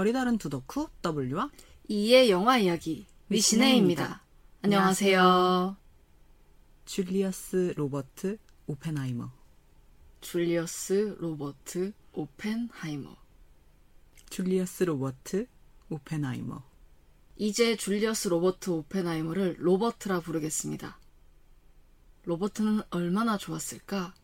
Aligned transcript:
결이 0.00 0.14
다른 0.14 0.38
두 0.38 0.51
덕후 0.51 0.88
W와 1.04 1.50
E의 1.86 2.30
영화 2.30 2.56
이야기 2.56 3.04
미시네입니다. 3.26 4.22
안녕하세요. 4.62 5.76
줄리어스 6.86 7.74
로버트 7.76 8.38
오펜하이머 8.66 9.30
줄리어스 10.22 11.16
로버트 11.20 11.92
오펜하이머. 12.14 13.14
줄리어스 14.30 14.84
로버트 14.84 15.46
오펜하이머 15.90 16.62
이제 17.36 17.76
줄리어스 17.76 18.28
로버트 18.28 18.70
오펜하이머를 18.70 19.56
로버트라 19.58 20.20
부르겠습니다. 20.20 20.98
로버트는 22.24 22.84
얼마나 22.88 23.36
좋았을까? 23.36 24.14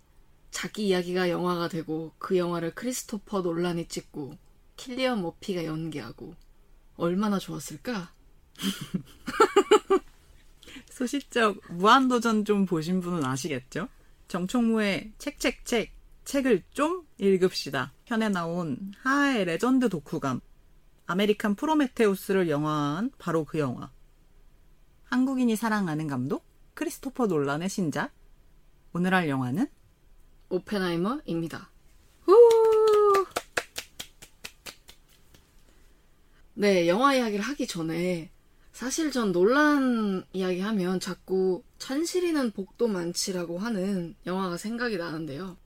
자기 0.50 0.86
이야기가 0.86 1.28
영화가 1.28 1.68
되고 1.68 2.14
그 2.16 2.38
영화를 2.38 2.74
크리스토퍼 2.74 3.42
놀란이 3.42 3.88
찍고 3.88 4.38
킬리언 4.76 5.22
머피가 5.22 5.64
연기하고 5.64 6.34
얼마나 6.96 7.38
좋았을까? 7.38 8.12
소시적 10.90 11.60
무한도전 11.68 12.44
좀 12.44 12.64
보신 12.64 13.00
분은 13.00 13.24
아시겠죠? 13.24 13.88
정총무의 14.28 15.12
책책책 15.18 15.92
책을 16.24 16.64
좀 16.70 17.06
읽읍시다. 17.18 17.92
편에 18.04 18.28
나온 18.28 18.92
하하의 19.02 19.44
레전드 19.44 19.88
독후감 19.88 20.40
아메리칸 21.06 21.54
프로메테우스를 21.54 22.48
영화화한 22.48 23.12
바로 23.18 23.44
그 23.44 23.58
영화. 23.58 23.90
한국인이 25.04 25.54
사랑하는 25.54 26.08
감독 26.08 26.44
크리스토퍼 26.74 27.26
놀란의 27.26 27.68
신작. 27.68 28.12
오늘 28.92 29.14
할 29.14 29.28
영화는 29.28 29.68
오펜하이머입니다. 30.48 31.70
후! 32.22 32.34
네, 36.58 36.88
영화 36.88 37.14
이야기를 37.14 37.44
하기 37.44 37.66
전에 37.66 38.30
사실 38.72 39.10
전 39.10 39.30
논란 39.30 40.24
이야기 40.32 40.60
하면 40.60 41.00
자꾸 41.00 41.62
찬실이는 41.76 42.52
복도 42.52 42.88
많지라고 42.88 43.58
하는 43.58 44.14
영화가 44.24 44.56
생각이 44.56 44.96
나는데요. 44.96 45.58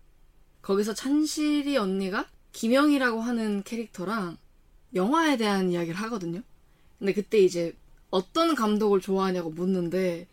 거기서 0.62 0.92
찬실이 0.94 1.76
언니가 1.76 2.26
김영이라고 2.50 3.20
하는 3.20 3.62
캐릭터랑 3.62 4.36
영화에 4.96 5.36
대한 5.36 5.70
이야기를 5.70 5.94
하거든요. 5.94 6.42
근데 6.98 7.12
그때 7.12 7.38
이제 7.38 7.76
어떤 8.10 8.56
감독을 8.56 9.00
좋아하냐고 9.00 9.50
묻는데 9.50 10.26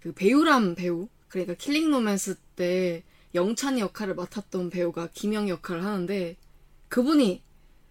그 0.00 0.12
배유람 0.12 0.74
배우 0.74 1.08
그러니까 1.28 1.52
킬링 1.52 1.90
로맨스 1.90 2.36
때 2.56 3.02
영찬이 3.34 3.80
역할을 3.80 4.14
맡았던 4.14 4.70
배우가 4.70 5.10
김영 5.12 5.50
역할을 5.50 5.84
하는데 5.84 6.34
그분이 6.88 7.42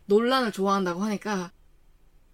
놀란을 0.07 0.51
좋아한다고 0.51 1.03
하니까 1.03 1.51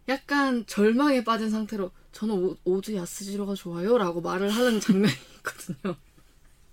약간 0.10 0.66
절망에 0.68 1.24
빠진 1.24 1.50
상태로 1.50 1.92
저는 2.12 2.36
오, 2.36 2.58
오즈 2.66 2.96
야스지로가 2.96 3.56
좋아요라고 3.56 4.22
말을 4.22 4.50
하는 4.50 4.80
장면이 4.80 5.14
있거든요. 5.38 5.96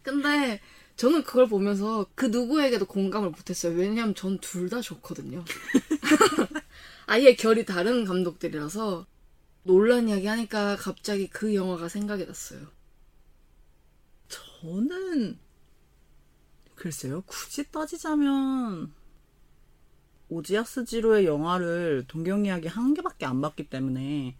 근데 0.03 0.61
저는 0.97 1.25
그걸 1.25 1.48
보면서 1.48 2.06
그 2.14 2.27
누구에게도 2.27 2.87
공감을 2.87 3.31
못했어요. 3.31 3.77
왜냐하면 3.77 4.14
전 4.14 4.39
둘 4.41 4.69
다 4.70 4.81
좋거든요. 4.81 5.45
아예 7.06 7.34
결이 7.34 7.64
다른 7.64 8.05
감독들이라서 8.05 9.06
논란 9.65 10.09
이야기 10.09 10.27
하니까 10.27 10.77
갑자기 10.77 11.28
그 11.28 11.55
영화가 11.55 11.89
생각이 11.89 12.27
났어요. 12.27 12.61
저는 14.28 15.39
글쎄요. 16.75 17.22
굳이 17.27 17.65
따지자면 17.70 18.92
오지아스 20.31 20.84
지로의 20.84 21.27
영화를 21.27 22.05
동경 22.06 22.47
이야기 22.47 22.69
한 22.69 22.95
개밖에 22.95 23.27
안 23.27 23.41
봤기 23.41 23.69
때문에 23.69 24.37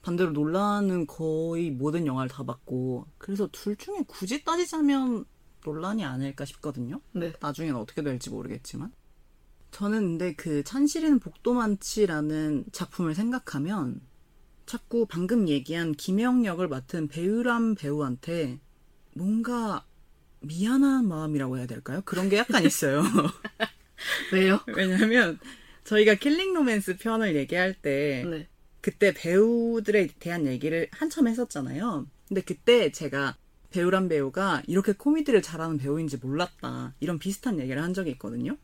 반대로 0.00 0.30
논란은 0.30 1.06
거의 1.06 1.70
모든 1.70 2.06
영화를 2.06 2.30
다 2.30 2.44
봤고 2.44 3.06
그래서 3.18 3.48
둘 3.50 3.76
중에 3.76 4.04
굳이 4.06 4.44
따지자면 4.44 5.24
논란이 5.64 6.04
아닐까 6.04 6.44
싶거든요. 6.44 7.00
네. 7.12 7.32
나중엔 7.40 7.74
어떻게 7.74 8.02
될지 8.02 8.30
모르겠지만 8.30 8.92
저는 9.72 10.00
근데 10.00 10.34
그 10.34 10.62
찬실이는 10.62 11.18
복도 11.18 11.54
많지라는 11.54 12.66
작품을 12.72 13.14
생각하면 13.14 14.00
자꾸 14.66 15.06
방금 15.08 15.48
얘기한 15.48 15.92
김영 15.92 16.44
역을 16.44 16.68
맡은 16.68 17.08
배유람 17.08 17.74
배우한테 17.74 18.60
뭔가 19.14 19.84
미안한 20.40 21.08
마음이라고 21.08 21.58
해야 21.58 21.66
될까요? 21.66 22.02
그런 22.04 22.28
게 22.28 22.38
약간 22.38 22.64
있어요. 22.64 23.02
왜요? 24.32 24.60
왜냐면 24.66 25.38
저희가 25.84 26.14
킬링 26.14 26.54
로맨스 26.54 26.96
편을 26.98 27.36
얘기할 27.36 27.74
때 27.74 28.24
네. 28.28 28.48
그때 28.80 29.12
배우들에 29.14 30.08
대한 30.18 30.46
얘기를 30.46 30.88
한참 30.90 31.28
했었잖아요. 31.28 32.06
근데 32.28 32.40
그때 32.40 32.90
제가 32.90 33.36
배유람 33.70 34.08
배우가 34.08 34.62
이렇게 34.66 34.92
코미디를 34.92 35.42
잘하는 35.42 35.78
배우인지 35.78 36.18
몰랐다. 36.18 36.94
이런 37.00 37.18
비슷한 37.18 37.58
얘기를 37.58 37.82
한 37.82 37.94
적이 37.94 38.10
있거든요. 38.12 38.56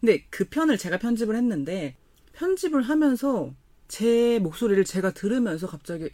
근데 0.00 0.24
그 0.30 0.44
편을 0.44 0.78
제가 0.78 0.98
편집을 0.98 1.34
했는데 1.34 1.96
편집을 2.34 2.82
하면서 2.82 3.52
제 3.88 4.38
목소리를 4.38 4.84
제가 4.84 5.12
들으면서 5.12 5.66
갑자기 5.66 6.10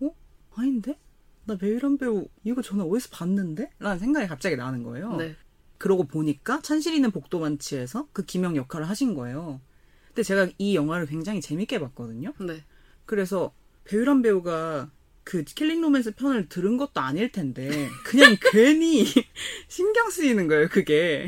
어? 0.00 0.10
아닌데? 0.54 0.98
나 1.46 1.56
배유람 1.56 1.98
배우 1.98 2.26
이거 2.44 2.62
전에 2.62 2.82
어디서 2.82 3.08
봤는데? 3.10 3.70
라는 3.78 3.98
생각이 3.98 4.28
갑자기 4.28 4.56
나는 4.56 4.82
거예요. 4.82 5.16
네. 5.16 5.34
그러고 5.78 6.04
보니까 6.04 6.60
찬실이는 6.62 7.10
복도 7.10 7.43
많지에서 7.43 8.08
그 8.12 8.24
김영 8.24 8.56
역할을 8.56 8.88
하신 8.88 9.14
거예요. 9.14 9.60
근데 10.08 10.22
제가 10.22 10.48
이 10.58 10.76
영화를 10.76 11.06
굉장히 11.06 11.40
재밌게 11.40 11.80
봤거든요. 11.80 12.32
네. 12.40 12.64
그래서 13.06 13.52
배유람 13.84 14.22
배우가 14.22 14.90
그 15.24 15.42
킬링 15.42 15.80
로맨스 15.80 16.14
편을 16.14 16.48
들은 16.48 16.76
것도 16.76 17.00
아닐 17.00 17.32
텐데 17.32 17.88
그냥 18.04 18.36
괜히 18.52 19.06
신경 19.68 20.10
쓰이는 20.10 20.46
거예요, 20.48 20.68
그게. 20.68 21.26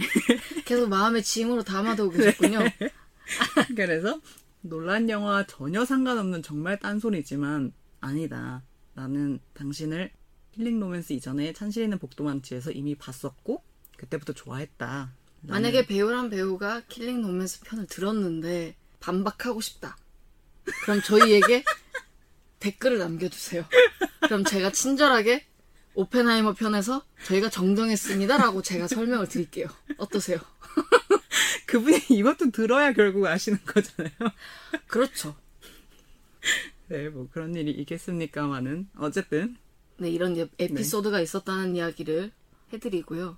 계속 0.65 0.89
마음의 0.89 1.23
짐으로 1.23 1.62
담아두고 1.65 2.11
계셨군요. 2.11 2.61
그래서 3.75 4.21
놀란 4.61 5.09
영화 5.09 5.47
전혀 5.47 5.85
상관없는 5.85 6.43
정말 6.43 6.79
딴소리지만 6.79 7.73
아니다. 8.01 8.62
나는 8.95 9.41
당신을 9.55 10.11
킬링 10.53 10.79
로맨스 10.79 11.12
이전에 11.15 11.53
찬실이는 11.53 11.99
복도 11.99 12.23
많지에서 12.23 12.72
이미 12.73 12.95
봤었고 12.95 13.62
그때부터 13.97 14.33
좋아했다. 14.33 15.12
나는- 15.43 15.49
만약에 15.51 15.87
배유람 15.87 16.31
배우가 16.31 16.83
킬링 16.89 17.23
로맨스 17.23 17.61
편을 17.61 17.87
들었는데 17.87 18.77
반박하고 19.01 19.61
싶다. 19.61 19.97
그럼 20.83 21.01
저희에게 21.03 21.62
댓글을 22.61 22.99
남겨주세요. 22.99 23.65
그럼 24.23 24.45
제가 24.45 24.73
친절하게 24.73 25.47
오펜하이머 25.95 26.55
편에서 26.55 27.05
저희가 27.25 27.49
정정했습니다라고 27.51 28.62
제가 28.62 28.89
설명을 28.89 29.29
드릴게요. 29.29 29.69
어떠세요? 29.99 30.39
그분이 31.67 32.06
이것도 32.11 32.51
들어야 32.51 32.93
결국 32.93 33.27
아시는 33.27 33.59
거잖아요. 33.65 34.12
그렇죠. 34.89 35.37
네, 36.89 37.09
뭐 37.09 37.29
그런 37.33 37.55
일이 37.55 37.71
있겠습니까마는 37.73 38.89
어쨌든 38.99 39.56
네, 39.99 40.11
이런 40.11 40.37
에- 40.37 40.49
에피소드가 40.59 41.21
있었다는 41.21 41.75
이야기를 41.77 42.31
해드리고요. 42.73 43.37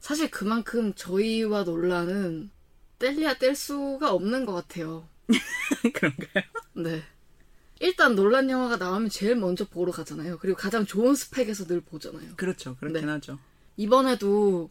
사실 0.00 0.30
그만큼 0.30 0.94
저희와 0.94 1.64
논란은 1.64 2.50
뗄래야 2.98 3.34
뗄 3.38 3.54
수가 3.54 4.12
없는 4.12 4.46
것 4.46 4.52
같아요. 4.54 5.08
그런가요? 5.94 6.44
네. 6.74 7.02
일단 7.80 8.14
논란 8.16 8.50
영화가 8.50 8.76
나오면 8.76 9.08
제일 9.08 9.36
먼저 9.36 9.64
보러 9.64 9.92
가잖아요. 9.92 10.38
그리고 10.38 10.56
가장 10.56 10.84
좋은 10.84 11.14
스펙에서 11.14 11.66
늘 11.66 11.80
보잖아요. 11.80 12.34
그렇죠, 12.36 12.76
그렇긴 12.76 13.06
네. 13.06 13.12
하죠. 13.12 13.38
이번에도 13.76 14.70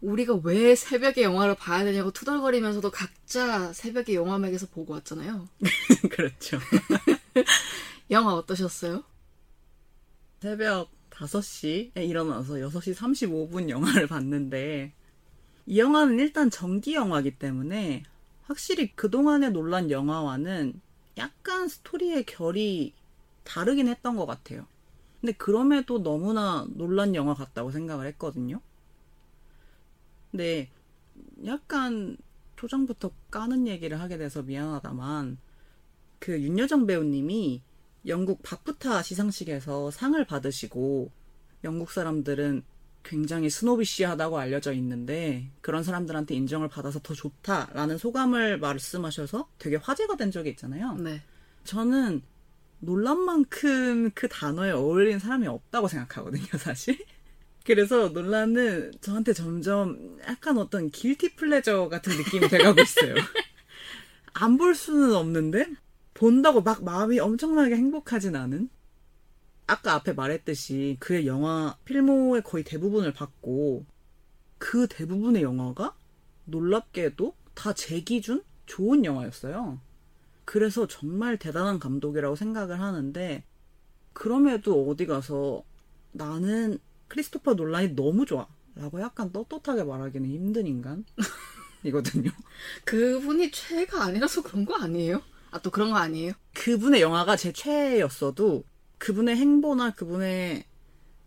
우리가 0.00 0.40
왜 0.44 0.74
새벽에 0.74 1.22
영화를 1.22 1.54
봐야 1.54 1.84
되냐고 1.84 2.10
투덜거리면서도 2.10 2.90
각자 2.90 3.72
새벽에 3.72 4.14
영화맥에서 4.14 4.66
보고 4.66 4.92
왔잖아요. 4.94 5.48
그렇죠. 6.10 6.58
영화 8.10 8.34
어떠셨어요? 8.34 9.04
새벽 10.40 10.90
5시에 11.22 11.96
일어나서 11.96 12.54
6시 12.54 12.94
35분 12.94 13.68
영화를 13.68 14.06
봤는데 14.06 14.92
이 15.66 15.78
영화는 15.78 16.18
일단 16.18 16.50
정기 16.50 16.94
영화이기 16.94 17.38
때문에 17.38 18.02
확실히 18.42 18.94
그동안의 18.94 19.52
논란 19.52 19.90
영화와는 19.90 20.80
약간 21.18 21.68
스토리의 21.68 22.24
결이 22.24 22.94
다르긴 23.44 23.88
했던 23.88 24.16
것 24.16 24.26
같아요. 24.26 24.66
근데 25.20 25.32
그럼에도 25.32 26.02
너무나 26.02 26.66
논란 26.70 27.14
영화 27.14 27.34
같다고 27.34 27.70
생각을 27.70 28.06
했거든요. 28.08 28.60
근데 30.30 30.68
약간 31.46 32.16
초장부터 32.56 33.12
까는 33.30 33.68
얘기를 33.68 34.00
하게 34.00 34.18
돼서 34.18 34.42
미안하다만 34.42 35.38
그 36.18 36.40
윤여정 36.40 36.86
배우님이 36.86 37.62
영국 38.06 38.42
바프타 38.42 39.02
시상식에서 39.02 39.90
상을 39.90 40.22
받으시고 40.24 41.10
영국 41.64 41.90
사람들은 41.90 42.64
굉장히 43.04 43.50
스노비시하다고 43.50 44.38
알려져 44.38 44.72
있는데 44.74 45.50
그런 45.60 45.82
사람들한테 45.82 46.34
인정을 46.34 46.68
받아서 46.68 47.00
더 47.00 47.14
좋다라는 47.14 47.98
소감을 47.98 48.58
말씀하셔서 48.58 49.48
되게 49.58 49.76
화제가 49.76 50.16
된 50.16 50.30
적이 50.30 50.50
있잖아요. 50.50 50.94
네. 50.94 51.22
저는 51.64 52.22
논란만큼 52.80 54.10
그 54.14 54.28
단어에 54.28 54.70
어울리는 54.72 55.18
사람이 55.18 55.46
없다고 55.46 55.88
생각하거든요, 55.88 56.58
사실. 56.58 56.98
그래서 57.64 58.08
논란은 58.08 58.92
저한테 59.00 59.32
점점 59.32 60.18
약간 60.26 60.58
어떤 60.58 60.90
길티 60.90 61.36
플레저 61.36 61.88
같은 61.88 62.16
느낌이 62.16 62.48
돼가고 62.48 62.80
있어요. 62.80 63.14
안 64.34 64.56
볼 64.56 64.74
수는 64.74 65.14
없는데 65.14 65.66
본다고 66.22 66.62
막 66.62 66.84
마음이 66.84 67.18
엄청나게 67.18 67.74
행복하진 67.74 68.36
않은? 68.36 68.68
아까 69.66 69.94
앞에 69.94 70.12
말했듯이 70.12 70.96
그의 71.00 71.26
영화 71.26 71.76
필모의 71.84 72.44
거의 72.44 72.62
대부분을 72.62 73.12
봤고 73.12 73.84
그 74.56 74.86
대부분의 74.86 75.42
영화가 75.42 75.96
놀랍게도 76.44 77.34
다 77.54 77.72
제 77.72 78.02
기준 78.02 78.44
좋은 78.66 79.04
영화였어요. 79.04 79.80
그래서 80.44 80.86
정말 80.86 81.38
대단한 81.38 81.80
감독이라고 81.80 82.36
생각을 82.36 82.80
하는데 82.80 83.42
그럼에도 84.12 84.88
어디 84.88 85.06
가서 85.06 85.64
나는 86.12 86.78
크리스토퍼 87.08 87.54
논란이 87.54 87.96
너무 87.96 88.26
좋아 88.26 88.46
라고 88.76 89.00
약간 89.00 89.32
떳떳하게 89.32 89.82
말하기는 89.82 90.30
힘든 90.30 90.68
인간 90.68 91.04
이거든요. 91.82 92.30
그분이 92.84 93.50
최애가 93.50 94.04
아니라서 94.04 94.44
그런 94.44 94.64
거 94.64 94.76
아니에요? 94.76 95.20
아, 95.52 95.60
또 95.60 95.70
그런 95.70 95.90
거 95.90 95.96
아니에요? 95.98 96.32
그분의 96.54 97.02
영화가 97.02 97.36
제 97.36 97.52
최애였어도 97.52 98.64
그분의 98.98 99.36
행보나 99.36 99.92
그분의 99.92 100.64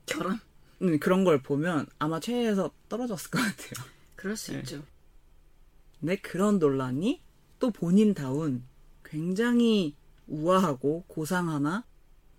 결함? 0.08 0.40
음, 0.82 1.00
그런 1.00 1.24
걸 1.24 1.42
보면 1.42 1.86
아마 2.00 2.20
최애에서 2.20 2.72
떨어졌을 2.90 3.30
것 3.30 3.38
같아요. 3.40 3.86
그럴 4.16 4.36
수 4.36 4.52
네. 4.52 4.60
있죠. 4.60 4.84
근데 6.00 6.16
그런 6.18 6.58
논란이 6.58 7.22
또 7.60 7.70
본인다운 7.70 8.64
굉장히 9.04 9.96
우아하고 10.28 11.04
고상하나 11.08 11.86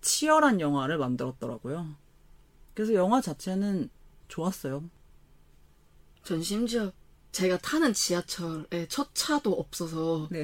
치열한 0.01 0.59
영화를 0.59 0.97
만들었더라고요. 0.97 1.95
그래서 2.73 2.93
영화 2.93 3.21
자체는 3.21 3.89
좋았어요. 4.27 4.83
전 6.23 6.43
심지어 6.43 6.91
제가 7.31 7.57
타는 7.59 7.93
지하철에 7.93 8.87
첫 8.89 9.15
차도 9.15 9.53
없어서 9.53 10.27
네. 10.29 10.43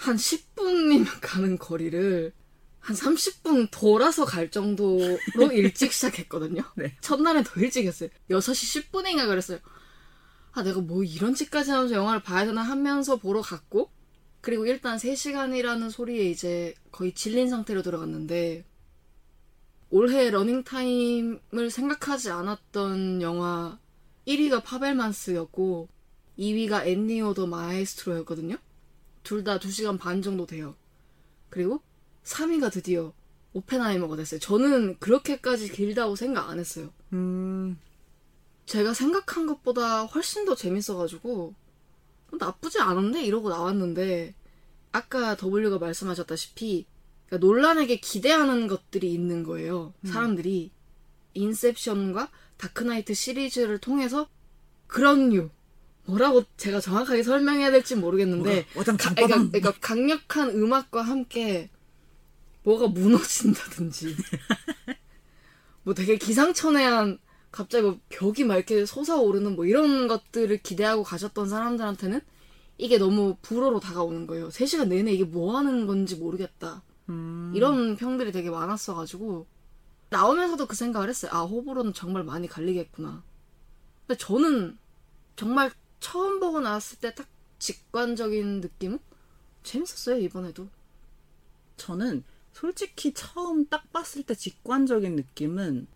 한 0.00 0.16
10분이면 0.16 1.06
가는 1.20 1.58
거리를 1.58 2.32
한 2.78 2.96
30분 2.96 3.68
돌아서 3.70 4.24
갈 4.24 4.50
정도로 4.50 5.18
일찍 5.52 5.92
시작했거든요. 5.92 6.62
네. 6.74 6.96
첫날엔 7.02 7.44
더 7.44 7.60
일찍 7.60 7.84
했어요. 7.84 8.08
6시 8.30 8.90
10분인가 8.90 9.26
그랬어요. 9.26 9.58
아, 10.52 10.62
내가 10.62 10.80
뭐 10.80 11.04
이런 11.04 11.34
짓까지 11.34 11.70
하면서 11.70 11.94
영화를 11.94 12.22
봐야 12.22 12.46
되나 12.46 12.62
하면서 12.62 13.16
보러 13.16 13.42
갔고, 13.42 13.90
그리고 14.40 14.64
일단 14.64 14.96
3시간이라는 14.96 15.90
소리에 15.90 16.30
이제 16.30 16.74
거의 16.90 17.12
질린 17.12 17.50
상태로 17.50 17.82
들어갔는데, 17.82 18.64
올해 19.90 20.30
러닝타임을 20.30 21.70
생각하지 21.70 22.30
않았던 22.30 23.20
영화 23.20 23.78
1위가 24.26 24.64
파벨만스였고, 24.64 25.88
2위가 26.38 26.86
엔니오 26.86 27.34
더 27.34 27.46
마에스트로였거든요. 27.46 28.56
둘 29.22 29.44
다 29.44 29.58
2시간 29.58 29.98
반 29.98 30.22
정도 30.22 30.46
돼요. 30.46 30.74
그리고 31.48 31.82
3위가 32.24 32.72
드디어 32.72 33.12
오펜하이머가 33.52 34.16
됐어요. 34.16 34.40
저는 34.40 34.98
그렇게까지 34.98 35.72
길다고 35.72 36.16
생각 36.16 36.48
안 36.48 36.58
했어요. 36.58 36.90
음, 37.12 37.78
제가 38.66 38.94
생각한 38.94 39.46
것보다 39.46 40.04
훨씬 40.04 40.44
더 40.44 40.54
재밌어가지고 40.54 41.54
나쁘지 42.38 42.78
않은데 42.80 43.24
이러고 43.24 43.48
나왔는데 43.48 44.34
아까 44.92 45.36
W가 45.36 45.78
말씀하셨다시피 45.78 46.86
그러니까 47.26 47.46
논란에게 47.46 47.98
기대하는 48.00 48.68
것들이 48.68 49.12
있는 49.12 49.42
거예요. 49.42 49.92
사람들이 50.04 50.70
인셉션과 51.34 52.30
다크나이트 52.56 53.14
시리즈를 53.14 53.78
통해서 53.78 54.28
그런 54.86 55.30
류 55.30 55.50
뭐라고 56.10 56.44
제가 56.56 56.80
정확하게 56.80 57.22
설명해야 57.22 57.70
될지 57.70 57.94
모르겠는데 57.96 58.66
어떤 58.76 58.96
가- 58.96 59.08
강빠방 59.14 59.28
그러니까, 59.28 59.58
그러니까 59.58 59.72
강력한 59.80 60.50
음악과 60.50 61.02
함께 61.02 61.70
뭐가 62.64 62.88
무너진다든지 62.88 64.16
뭐 65.82 65.94
되게 65.94 66.16
기상천외한 66.18 67.18
갑자기 67.50 67.84
뭐 67.84 67.98
벽이 68.10 68.44
막 68.44 68.56
이렇게 68.56 68.84
솟아오르는 68.86 69.56
뭐 69.56 69.64
이런 69.66 70.08
것들을 70.08 70.56
기대하고 70.58 71.02
가셨던 71.02 71.48
사람들한테는 71.48 72.20
이게 72.78 72.96
너무 72.98 73.36
불어로 73.42 73.80
다가오는 73.80 74.26
거예요. 74.26 74.48
3시간 74.48 74.88
내내 74.88 75.12
이게 75.12 75.24
뭐 75.24 75.56
하는 75.56 75.86
건지 75.86 76.16
모르겠다. 76.16 76.82
음, 77.08 77.52
이런 77.54 77.96
평들이 77.96 78.30
되게 78.32 78.50
많았어가지고 78.50 79.46
나오면서도 80.10 80.66
그 80.66 80.76
생각을 80.76 81.08
했어요. 81.08 81.30
아 81.34 81.42
호불호는 81.42 81.92
정말 81.92 82.22
많이 82.24 82.46
갈리겠구나. 82.46 83.22
근데 84.06 84.18
저는 84.18 84.78
정말 85.36 85.70
처음 86.00 86.40
보고 86.40 86.60
나왔을 86.60 86.98
때 86.98 87.14
딱 87.14 87.28
직관적인 87.58 88.60
느낌은 88.62 88.98
재밌었어요 89.62 90.18
이번에도. 90.18 90.68
저는 91.76 92.24
솔직히 92.52 93.12
처음 93.14 93.66
딱 93.68 93.92
봤을 93.92 94.22
때 94.24 94.34
직관적인 94.34 95.14
느낌은 95.16 95.86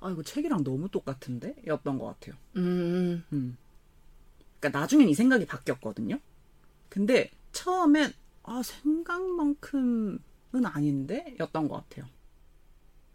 아 0.00 0.10
이거 0.10 0.22
책이랑 0.22 0.62
너무 0.64 0.88
똑같은데 0.88 1.56
였던 1.66 1.98
것 1.98 2.06
같아요. 2.06 2.36
음, 2.56 3.24
음. 3.32 3.56
그러니까 4.60 4.78
나중엔 4.80 5.08
이 5.08 5.14
생각이 5.14 5.46
바뀌었거든요. 5.46 6.18
근데 6.88 7.30
처음엔 7.52 8.12
아 8.44 8.62
생각만큼은 8.62 10.20
아닌데 10.64 11.36
였던 11.40 11.68
것 11.68 11.88
같아요. 11.88 12.08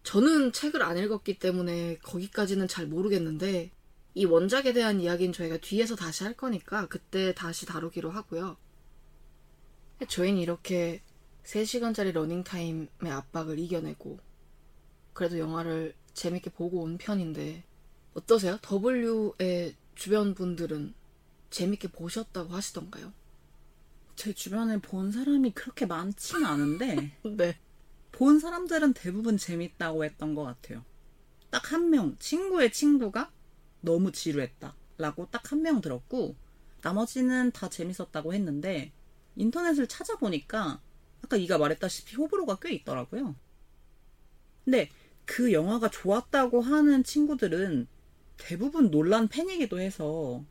저는 0.03 0.51
책을 0.51 0.81
안 0.83 0.97
읽었기 0.97 1.39
때문에 1.39 1.97
거기까지는 1.99 2.67
잘 2.67 2.87
모르겠는데 2.87 3.71
이 4.15 4.25
원작에 4.25 4.73
대한 4.73 4.99
이야기는 5.01 5.33
저희가 5.33 5.57
뒤에서 5.57 5.95
다시 5.95 6.23
할 6.23 6.33
거니까 6.35 6.87
그때 6.87 7.33
다시 7.33 7.65
다루기로 7.65 8.11
하고요. 8.11 8.57
저희는 10.07 10.39
이렇게 10.39 11.01
3시간짜리 11.43 12.11
러닝타임의 12.13 12.89
압박을 13.11 13.59
이겨내고 13.59 14.19
그래도 15.13 15.39
영화를 15.39 15.95
재밌게 16.13 16.51
보고 16.51 16.81
온 16.81 16.97
편인데 16.97 17.63
어떠세요? 18.13 18.59
W의 18.61 19.75
주변 19.95 20.33
분들은 20.35 20.93
재밌게 21.49 21.89
보셨다고 21.89 22.53
하시던가요? 22.53 23.13
제 24.15 24.33
주변에 24.33 24.79
본 24.79 25.11
사람이 25.11 25.51
그렇게 25.53 25.85
많지는 25.85 26.45
않은데 26.45 27.17
네. 27.25 27.59
본 28.11 28.39
사람들은 28.39 28.93
대부분 28.93 29.37
재밌다고 29.37 30.03
했던 30.05 30.35
것 30.35 30.43
같아요. 30.43 30.85
딱 31.49 31.71
한 31.73 31.89
명, 31.89 32.15
친구의 32.19 32.71
친구가 32.71 33.31
너무 33.83 34.11
지루했다. 34.11 34.75
라고 34.97 35.29
딱 35.29 35.51
한 35.51 35.61
명 35.61 35.81
들었고, 35.81 36.35
나머지는 36.81 37.51
다 37.51 37.69
재밌었다고 37.69 38.33
했는데, 38.33 38.91
인터넷을 39.35 39.87
찾아보니까, 39.87 40.81
아까 41.23 41.37
이가 41.37 41.57
말했다시피 41.57 42.15
호불호가 42.15 42.57
꽤 42.61 42.73
있더라고요. 42.73 43.35
근데 44.65 44.89
그 45.25 45.53
영화가 45.53 45.89
좋았다고 45.89 46.61
하는 46.61 47.03
친구들은 47.03 47.87
대부분 48.37 48.91
놀란 48.91 49.27
팬이기도 49.27 49.79
해서, 49.79 50.43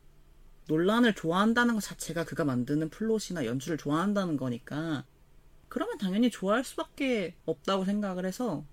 놀란을 0.67 1.15
좋아한다는 1.15 1.75
것 1.75 1.81
자체가 1.81 2.23
그가 2.25 2.45
만드는 2.45 2.89
플롯이나 2.89 3.45
연출을 3.45 3.77
좋아한다는 3.77 4.37
거니까, 4.37 5.05
그러면 5.69 5.97
당연히 5.97 6.29
좋아할 6.29 6.63
수밖에 6.63 7.35
없다고 7.45 7.85
생각을 7.85 8.25
해서 8.25 8.63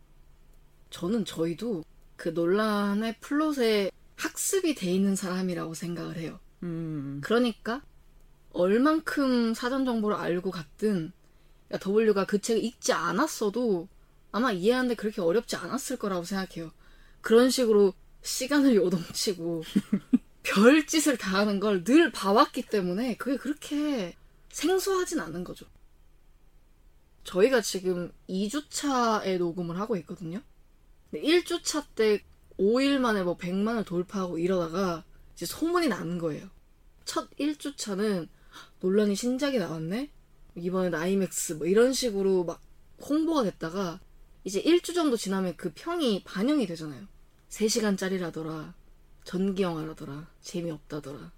저는 0.90 1.24
저희도 1.24 1.84
그 2.16 2.30
놀란의 2.30 3.18
플롯에 3.20 3.90
학습이 4.20 4.74
돼 4.74 4.90
있는 4.92 5.16
사람이라고 5.16 5.74
생각을 5.74 6.16
해요. 6.18 6.38
음, 6.62 7.20
그러니까 7.24 7.82
얼만큼 8.52 9.54
사전 9.54 9.84
정보를 9.84 10.16
알고 10.16 10.50
갔든 10.50 11.12
W가 11.72 12.26
그 12.26 12.40
책을 12.40 12.62
읽지 12.64 12.92
않았어도 12.92 13.88
아마 14.32 14.52
이해하는데 14.52 14.94
그렇게 14.96 15.20
어렵지 15.20 15.56
않았을 15.56 15.96
거라고 15.98 16.24
생각해요. 16.24 16.72
그런 17.20 17.50
식으로 17.50 17.94
시간을 18.22 18.74
요동치고 18.76 19.62
별짓을 20.42 21.16
다 21.16 21.38
하는 21.38 21.60
걸 21.60 21.84
늘 21.84 22.10
봐왔기 22.12 22.62
때문에 22.66 23.16
그게 23.16 23.36
그렇게 23.36 24.16
생소하진 24.50 25.20
않은 25.20 25.44
거죠. 25.44 25.66
저희가 27.24 27.60
지금 27.60 28.12
2주차에 28.28 29.38
녹음을 29.38 29.78
하고 29.78 29.96
있거든요. 29.98 30.40
근데 31.10 31.26
1주차 31.26 31.84
때 31.94 32.22
5일 32.60 32.98
만에 32.98 33.22
뭐 33.22 33.36
100만을 33.36 33.86
돌파하고 33.86 34.38
이러다가 34.38 35.02
이제 35.34 35.46
소문이 35.46 35.88
나는 35.88 36.18
거예요. 36.18 36.48
첫 37.04 37.30
1주차는 37.38 38.28
논란이 38.80 39.16
신작이 39.16 39.58
나왔네? 39.58 40.10
이번엔 40.56 40.94
아이맥스 40.94 41.54
뭐 41.54 41.66
이런 41.66 41.92
식으로 41.92 42.44
막 42.44 42.60
홍보가 43.00 43.44
됐다가 43.44 44.00
이제 44.44 44.62
1주 44.62 44.94
정도 44.94 45.16
지나면 45.16 45.56
그 45.56 45.72
평이 45.74 46.22
반영이 46.24 46.66
되잖아요. 46.66 47.06
3시간짜리라더라. 47.48 48.74
전기 49.24 49.62
영화라더라. 49.62 50.28
재미없다더라. 50.40 51.32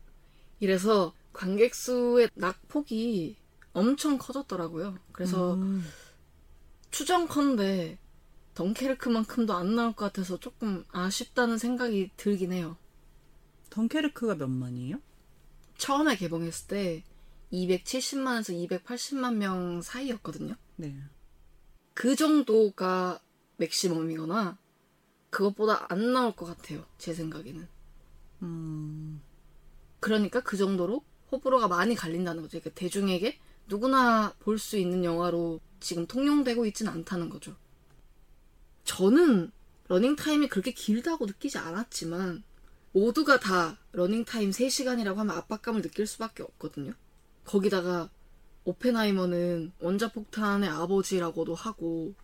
이래서 0.60 1.14
관객 1.32 1.74
수의 1.74 2.28
낙폭이 2.34 3.36
엄청 3.72 4.18
커졌더라고요. 4.18 4.98
그래서 5.12 5.54
음. 5.54 5.84
추정컨대 6.90 7.98
덩케르크만큼도 8.54 9.54
안 9.54 9.74
나올 9.74 9.94
것 9.94 10.06
같아서 10.06 10.38
조금 10.38 10.84
아쉽다는 10.92 11.58
생각이 11.58 12.10
들긴 12.16 12.52
해요. 12.52 12.76
덩케르크가 13.70 14.34
몇 14.34 14.48
만이에요? 14.48 14.98
처음에 15.78 16.16
개봉했을 16.16 16.66
때 16.68 17.04
270만에서 17.52 18.68
280만 18.68 19.36
명 19.36 19.80
사이였거든요. 19.82 20.54
네. 20.76 20.96
그 21.94 22.14
정도가 22.16 23.20
맥시멈이거나 23.56 24.58
그것보다 25.30 25.86
안 25.90 26.12
나올 26.12 26.36
것 26.36 26.46
같아요. 26.46 26.84
제 26.98 27.14
생각에는. 27.14 27.66
음. 28.42 29.22
그러니까 30.00 30.40
그 30.40 30.56
정도로 30.56 31.04
호불호가 31.30 31.68
많이 31.68 31.94
갈린다는 31.94 32.42
거죠. 32.42 32.60
그러니까 32.60 32.78
대중에게 32.78 33.38
누구나 33.68 34.34
볼 34.40 34.58
수 34.58 34.76
있는 34.76 35.04
영화로 35.04 35.60
지금 35.80 36.06
통용되고 36.06 36.66
있진 36.66 36.88
않다는 36.88 37.30
거죠. 37.30 37.56
저는 38.84 39.52
러닝타임이 39.88 40.48
그렇게 40.48 40.72
길다고 40.72 41.26
느끼지 41.26 41.58
않았지만 41.58 42.42
모두가 42.92 43.40
다 43.40 43.78
러닝타임 43.92 44.50
3시간이라고 44.50 45.16
하면 45.16 45.36
압박감을 45.36 45.82
느낄 45.82 46.06
수밖에 46.06 46.42
없거든요. 46.42 46.92
거기다가 47.44 48.10
오펜하이머는 48.64 49.72
원자폭탄의 49.80 50.68
아버지라고도 50.68 51.54
하고 51.54 52.14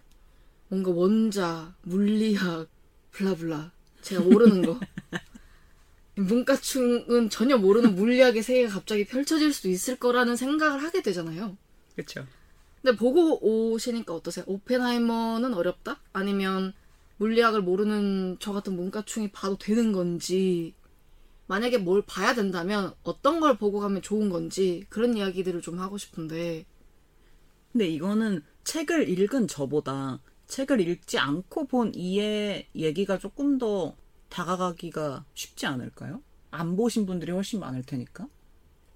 뭔가 0.69 0.91
원자, 0.91 1.75
물리학, 1.83 2.69
blah 3.13 3.43
blah 3.43 3.73
제가 4.03 4.23
모르는 4.23 4.63
거 4.63 4.79
문과충은 6.17 7.31
전혀 7.31 7.57
모르는 7.57 7.95
물리학의 7.95 8.43
세계가 8.43 8.73
갑자기 8.73 9.05
펼쳐질 9.05 9.53
수도 9.53 9.69
있을 9.69 9.97
거라는 9.97 10.37
생각을 10.37 10.83
하게 10.83 11.03
되잖아요. 11.03 11.57
그쵸. 11.95 12.27
근데 12.89 12.97
보고 12.97 13.39
오시니까 13.45 14.15
어떠세요? 14.15 14.47
오펜하이머는 14.49 15.53
어렵다? 15.53 16.01
아니면 16.15 16.73
물리학을 17.19 17.61
모르는 17.61 18.39
저 18.41 18.55
같은 18.55 18.77
문과충이 18.77 19.31
봐도 19.31 19.59
되는 19.59 19.93
건지 19.93 20.75
만약에 21.49 21.77
뭘 21.77 22.01
봐야 22.07 22.35
된다면 22.35 22.95
어떤 23.03 23.41
걸 23.41 23.59
보고 23.59 23.81
가면 23.81 24.01
좋은 24.01 24.31
건지 24.31 24.87
그런 24.89 25.19
이야기들을 25.19 25.61
좀 25.61 25.81
하고 25.81 25.99
싶은데 25.99 26.65
근데 27.73 27.87
이거는 27.89 28.43
책을 28.65 29.11
읽은 29.11 29.49
저보다 29.49 30.23
책을 30.47 30.81
읽지 30.81 31.19
않고 31.19 31.67
본 31.67 31.93
이의 31.95 32.69
얘기가 32.75 33.19
조금 33.19 33.59
더 33.59 33.97
다가가기가 34.31 35.27
쉽지 35.35 35.67
않을까요? 35.67 36.23
안 36.51 36.75
보신 36.75 37.05
분들이 37.05 37.33
훨씬 37.33 37.61
많을 37.61 37.83
테니까. 37.83 38.29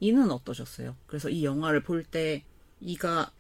이는 0.01 0.31
어떠셨어요? 0.31 0.97
그래서 1.07 1.29
이 1.29 1.45
영화를 1.45 1.83
볼 1.83 2.05
때 2.05 2.47
이가 2.81 3.31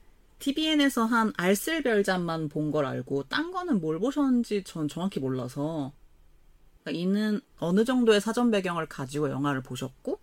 TVN에서 0.42 1.04
한 1.04 1.32
알쓸별잠만 1.37 2.49
본 2.49 2.72
걸 2.72 2.84
알고 2.87 3.25
딴 3.28 3.52
거는 3.52 3.80
뭘 3.80 3.99
보셨는지 3.99 4.64
전 4.64 4.88
정확히 4.88 5.20
몰라서 5.20 5.92
그러니까 6.82 7.00
이는 7.00 7.40
어느 7.58 7.84
정도의 7.84 8.20
사전 8.20 8.50
배경을 8.50 8.87
가지고 8.87 9.30
영화를 9.30 9.62
보셨고 9.62 10.18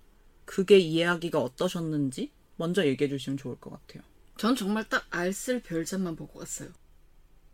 그게 0.46 0.78
이해하기가 0.80 1.40
어떠셨는지 1.40 2.32
먼저 2.58 2.86
얘기해 2.86 3.08
주시면 3.10 3.38
좋을 3.38 3.56
것 3.60 3.70
같아요. 3.72 4.04
전 4.38 4.56
정말 4.56 4.88
딱 4.90 5.06
알쓸 5.10 5.62
별잠만 5.62 6.16
보고 6.16 6.40
갔어요. 6.40 6.70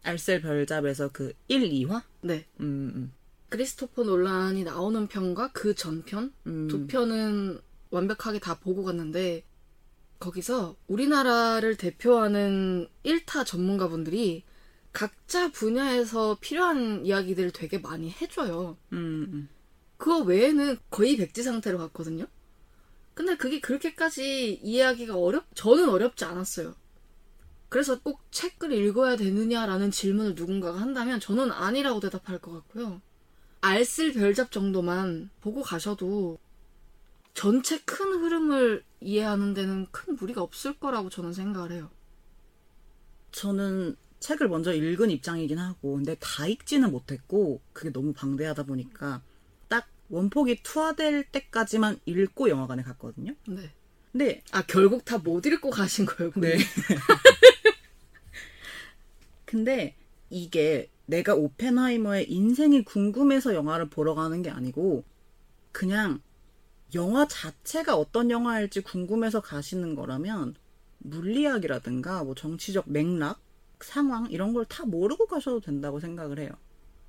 알쓸별잡에서 0.03 1.10
그 1.12 1.34
1, 1.48 1.69
2화? 1.69 2.01
네. 2.22 2.45
음, 2.62 2.91
음. 2.95 3.13
크리스토퍼 3.50 4.03
논란이 4.03 4.63
나오는 4.63 5.07
편과 5.07 5.51
그 5.51 5.75
전편 5.75 6.34
음. 6.48 6.67
두 6.67 6.88
편은 6.88 7.60
완벽하게 7.89 8.39
다 8.39 8.60
보고 8.60 8.84
갔는데 8.84 9.43
거기서 10.25 10.75
우리나라를 10.88 11.77
대표하는 11.77 12.88
1타 13.03 13.46
전문가분들이 13.46 14.44
각자 14.91 15.51
분야에서 15.51 16.38
필요한 16.41 17.05
이야기들을 17.05 17.51
되게 17.51 17.77
많이 17.77 18.10
해줘요. 18.10 18.75
음, 18.94 18.98
음. 19.32 19.50
그거 19.98 20.20
외에는 20.20 20.77
거의 20.89 21.15
백지 21.17 21.44
상태로 21.44 21.77
갔거든요. 21.77 22.25
근데 23.13 23.38
그게 23.38 23.60
그렇게까지 23.60 24.62
이해하기가 24.63 25.15
어렵, 25.15 25.46
저는 25.53 25.89
어렵지 25.89 26.25
않았어요. 26.25 26.75
그래서 27.70 28.00
꼭 28.00 28.20
책을 28.32 28.72
읽어야 28.72 29.17
되느냐라는 29.17 29.91
질문을 29.91 30.34
누군가가 30.36 30.79
한다면 30.79 31.20
저는 31.20 31.51
아니라고 31.51 32.00
대답할 32.00 32.39
것 32.39 32.51
같고요. 32.51 33.01
알쓸 33.62 34.13
별잡 34.13 34.51
정도만 34.51 35.29
보고 35.41 35.62
가셔도 35.62 36.39
전체 37.34 37.79
큰 37.79 38.13
흐름을 38.13 38.84
이해하는 39.05 39.53
데는 39.53 39.85
큰 39.91 40.15
무리가 40.15 40.41
없을 40.41 40.77
거라고 40.79 41.09
저는 41.09 41.31
생각을 41.31 41.71
해요. 41.71 41.89
저는 43.31 43.95
책을 44.19 44.50
먼저 44.50 44.74
읽은 44.74 45.12
입장이긴 45.12 45.59
하고, 45.59 45.95
근데 45.95 46.15
다 46.19 46.47
읽지는 46.47 46.91
못했고, 46.91 47.62
그게 47.74 47.91
너무 47.91 48.13
방대하다 48.13 48.63
보니까, 48.63 49.21
딱 49.67 49.88
원폭이 50.09 50.63
투하될 50.63 51.25
때까지만 51.31 52.00
읽고 52.05 52.50
영화관에 52.50 52.81
갔거든요. 52.81 53.33
네. 53.47 53.71
근데, 54.12 54.41
아, 54.51 54.63
결국 54.65 55.05
다 55.05 55.17
못 55.19 55.45
읽고 55.45 55.69
가신 55.69 56.05
거예요, 56.05 56.31
네. 56.38 56.57
네. 56.57 56.59
근데 59.45 59.95
이게 60.29 60.89
내가 61.05 61.35
오펜하이머의 61.35 62.31
인생이 62.31 62.83
궁금해서 62.83 63.53
영화를 63.53 63.89
보러 63.89 64.15
가는 64.15 64.41
게 64.41 64.50
아니고, 64.50 65.03
그냥 65.71 66.21
영화 66.96 67.28
자체가 67.28 67.96
어떤 67.98 68.32
영화일지 68.32 68.82
궁금해서 68.82 69.42
가시는 69.42 69.96
거라면, 69.96 70.56
물리학이라든가 71.00 72.24
뭐 72.24 72.36
정치적 72.36 72.86
맥락, 72.92 73.42
상황 73.82 74.32
이런 74.32 74.54
걸 74.54 74.66
다 74.66 74.86
모르고 74.86 75.28
가셔도 75.28 75.60
된다고 75.62 76.00
생각을 76.00 76.40
해요. 76.40 76.52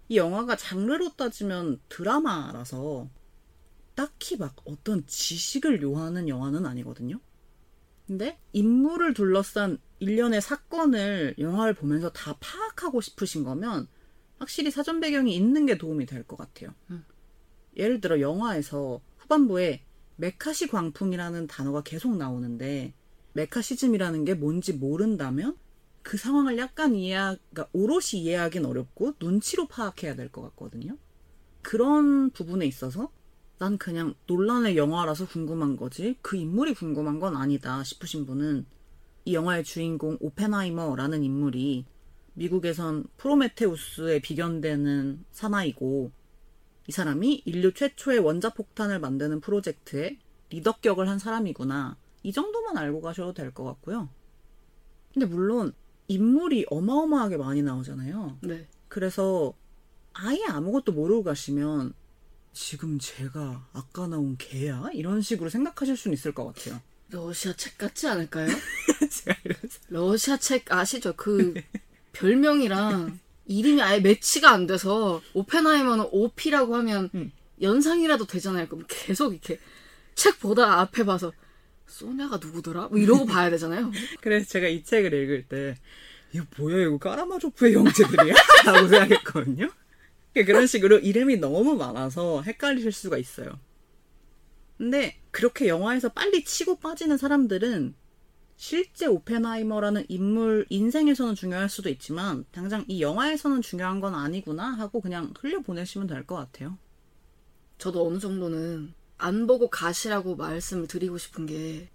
이 0.09 0.17
영화가 0.19 0.57
장르로 0.57 1.15
따지면 1.17 1.81
드라마라서 1.89 3.11
딱히 3.95 4.37
막 4.37 4.57
어떤 4.67 5.07
지식을 5.07 5.83
요하는 5.83 6.29
영화는 6.29 6.67
아니거든요. 6.67 7.21
근데 8.07 8.39
인물을 8.53 9.15
둘러싼 9.15 9.79
일련의 10.01 10.41
사건을 10.43 11.37
영화를 11.39 11.75
보면서 11.75 12.11
다 12.13 12.37
파악하고 12.41 13.01
싶으신 13.01 13.45
거면 13.45 13.89
확실히 14.39 14.71
사전 14.71 15.01
배경이 15.01 15.35
있는 15.35 15.67
게 15.67 15.79
도움이 15.79 16.07
될 16.07 16.25
것 16.25 16.37
같아요. 16.37 16.75
음. 16.91 17.05
예를 17.77 18.01
들어 18.01 18.21
영화에서 18.21 19.01
후반부에 19.27 19.85
메카시 20.17 20.69
광풍이라는 20.69 21.47
단어가 21.47 21.83
계속 21.83 22.17
나오는데 22.17 22.95
메카시즘이라는 23.35 24.25
게 24.25 24.35
뭔지 24.35 24.73
모른다면 24.73 25.57
그 26.03 26.17
상황을 26.17 26.57
약간 26.59 26.95
이해하, 26.95 27.37
그러니까 27.51 27.69
오롯이 27.73 28.23
이해하긴 28.23 28.65
어렵고 28.65 29.15
눈치로 29.21 29.67
파악해야 29.67 30.15
될 30.15 30.31
것 30.31 30.43
같거든요. 30.43 30.97
그런 31.63 32.31
부분에 32.31 32.65
있어서 32.67 33.11
난 33.59 33.77
그냥 33.79 34.15
논란의 34.27 34.77
영화라서 34.77 35.27
궁금한 35.27 35.77
거지 35.77 36.17
그 36.23 36.37
인물이 36.37 36.75
궁금한 36.75 37.19
건 37.19 37.37
아니다 37.37 37.83
싶으신 37.83 38.25
분은 38.27 38.67
이 39.25 39.35
영화의 39.35 39.65
주인공 39.65 40.17
오펜하이머라는 40.21 41.25
인물이 41.25 41.87
미국에선 42.35 43.07
프로메테우스에 43.17 44.21
비견되는 44.21 45.25
사나이고 45.33 46.13
이 46.89 46.93
사람이 46.93 47.43
인류 47.45 47.73
최초의 47.73 48.21
원자폭탄을 48.21 48.99
만드는 49.01 49.41
프로젝트에 49.41 50.19
리더격을 50.51 51.09
한 51.09 51.19
사람이구나. 51.19 51.97
이 52.23 52.33
정도만 52.33 52.77
알고 52.79 53.01
가셔도 53.01 53.33
될 53.35 53.53
것 53.53 53.65
같고요. 53.65 54.09
근데 55.13 55.27
물론 55.27 55.73
인물이 56.09 56.67
어마어마하게 56.71 57.37
많이 57.39 57.63
나오잖아요. 57.63 58.39
네. 58.43 58.67
그래서 58.89 59.55
아예 60.13 60.45
아무것도 60.49 60.93
모르고 60.93 61.25
가시면 61.25 61.95
지금 62.53 62.99
제가 62.99 63.69
아까 63.73 64.07
나온 64.07 64.37
개야? 64.39 64.89
이런 64.95 65.21
식으로 65.21 65.51
생각하실 65.51 65.97
수는 65.97 66.15
있을 66.15 66.33
것 66.33 66.47
같아요. 66.47 66.81
러시아 67.11 67.53
책 67.55 67.77
같지 67.79 68.07
않을까요? 68.09 68.49
러시아 69.89 70.37
책 70.37 70.71
아시죠? 70.73 71.15
그 71.17 71.55
별명이랑 72.13 73.19
이름이 73.47 73.81
아예 73.83 74.01
매치가 74.01 74.51
안 74.51 74.67
돼서 74.67 75.23
오펜하이머는 75.35 76.07
OP라고 76.11 76.75
하면 76.77 77.11
음. 77.15 77.33
연상이라도 77.61 78.27
되잖아요. 78.27 78.67
그럼 78.69 78.85
계속 78.89 79.33
이렇게 79.33 79.59
책 80.15 80.41
보다가 80.41 80.81
앞에 80.81 81.05
봐서 81.05 81.33
소냐가 81.87 82.39
누구더라? 82.39 82.89
뭐 82.89 82.99
이러고 82.99 83.27
봐야 83.27 83.51
되잖아요. 83.51 83.91
그래서 84.21 84.47
제가 84.47 84.69
이 84.69 84.83
책을 84.83 85.13
읽을 85.13 85.45
때 85.49 85.77
이거 86.33 86.45
뭐야 86.59 86.87
이거 86.87 86.99
까라마조프의 86.99 87.75
형제들이야? 87.75 88.35
라고 88.67 88.89
생각했거든요. 88.89 89.71
그런 90.35 90.67
식으로 90.67 90.99
이름이 90.99 91.39
너무 91.39 91.77
많아서 91.77 92.43
헷갈리실 92.43 92.93
수가 92.93 93.17
있어요. 93.17 93.59
근데 94.77 95.17
그렇게 95.31 95.69
영화에서 95.69 96.11
빨리 96.11 96.45
치고 96.45 96.81
빠지는 96.81 97.17
사람들은 97.17 97.95
실제 98.57 99.07
오펜하이머라는 99.07 100.07
인물 100.09 100.67
인생에서는 100.71 101.35
중요할 101.35 101.69
수도 101.69 101.89
있지만 101.91 102.45
당장 102.53 102.85
이 102.89 103.03
영화에서는 103.03 103.61
중요한 103.63 104.01
건 104.01 104.15
아니구나 104.15 104.67
하고 104.73 105.01
그냥 105.01 105.33
흘려 105.39 105.61
보내시면 105.61 106.07
될 106.07 106.25
것 106.27 106.37
같아요. 106.37 106.79
저도 107.79 108.07
어느 108.07 108.19
정도는 108.19 108.95
안 109.19 109.47
보고 109.47 109.69
가시라고 109.69 110.37
말씀을 110.37 110.87
드리고 110.89 111.19
싶은 111.19 111.47
게 111.47 111.91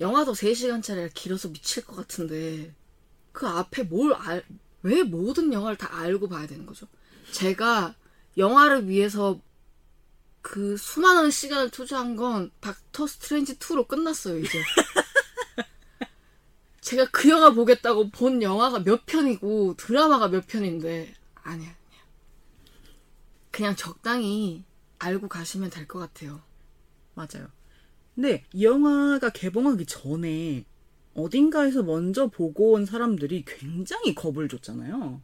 영화도 0.00 0.32
3시간짜리라 0.32 1.10
길어서 1.12 1.48
미칠 1.50 1.84
것 1.84 1.96
같은데 1.96 2.74
그 3.32 3.46
앞에 3.46 3.82
뭘 3.84 4.14
알, 4.14 4.44
왜 4.82 5.02
모든 5.02 5.52
영화를 5.52 5.76
다 5.76 5.88
알고 5.98 6.28
봐야 6.28 6.46
되는 6.46 6.64
거죠? 6.66 6.86
제가 7.32 7.94
영화를 8.38 8.88
위해서 8.88 9.40
그 10.40 10.76
수많은 10.76 11.30
시간을 11.30 11.70
투자한 11.70 12.16
건 12.16 12.50
닥터 12.60 13.06
스트레인지 13.06 13.58
2로 13.58 13.86
끝났어요, 13.86 14.38
이제. 14.38 14.62
제가 16.80 17.06
그 17.10 17.28
영화 17.28 17.52
보겠다고 17.52 18.10
본 18.10 18.42
영화가 18.42 18.80
몇 18.80 19.04
편이고 19.06 19.74
드라마가 19.76 20.28
몇 20.28 20.46
편인데 20.46 21.12
아니야, 21.42 21.68
아니야. 21.68 22.02
그냥 23.50 23.76
적당히 23.76 24.64
알고 24.98 25.28
가시면 25.28 25.70
될 25.70 25.86
것 25.86 25.98
같아요. 25.98 26.42
맞아요. 27.14 27.48
근데 28.14 28.44
이 28.52 28.64
영화가 28.64 29.30
개봉하기 29.30 29.86
전에 29.86 30.64
어딘가에서 31.14 31.82
먼저 31.82 32.28
보고 32.28 32.72
온 32.72 32.86
사람들이 32.86 33.44
굉장히 33.46 34.14
겁을 34.14 34.48
줬잖아요. 34.48 35.20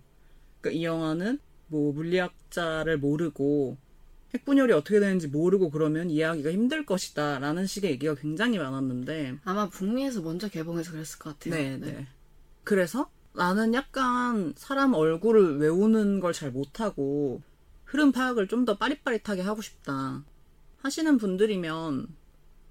그러니까 0.60 0.78
이 0.80 0.84
영화는 0.84 1.38
뭐 1.68 1.92
물리학자를 1.92 2.98
모르고 2.98 3.76
핵분열이 4.34 4.72
어떻게 4.72 5.00
되는지 5.00 5.28
모르고 5.28 5.70
그러면 5.70 6.10
이해하기가 6.10 6.50
힘들 6.50 6.84
것이다 6.84 7.38
라는 7.38 7.66
식의 7.66 7.92
얘기가 7.92 8.14
굉장히 8.16 8.58
많았는데 8.58 9.38
아마 9.44 9.68
북미에서 9.68 10.22
먼저 10.22 10.48
개봉해서 10.48 10.92
그랬을 10.92 11.18
것 11.18 11.38
같아요. 11.38 11.54
네, 11.54 11.76
네. 11.78 12.06
그래서 12.64 13.10
나는 13.34 13.74
약간 13.74 14.54
사람 14.56 14.94
얼굴을 14.94 15.58
외우는 15.58 16.20
걸 16.20 16.32
잘 16.32 16.50
못하고 16.50 17.42
흐름 17.84 18.10
파악을 18.12 18.48
좀 18.48 18.64
더 18.64 18.76
빠릿빠릿하게 18.76 19.42
하고 19.42 19.62
싶다 19.62 20.24
하시는 20.78 21.16
분들이면 21.18 22.08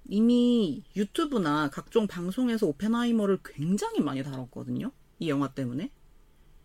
이미 0.08 0.82
유튜브나 0.96 1.70
각종 1.70 2.06
방송에서 2.06 2.66
오펜하이머를 2.66 3.38
굉장히 3.44 4.00
많이 4.00 4.22
다뤘거든요. 4.22 4.90
이 5.18 5.30
영화 5.30 5.48
때문에. 5.52 5.90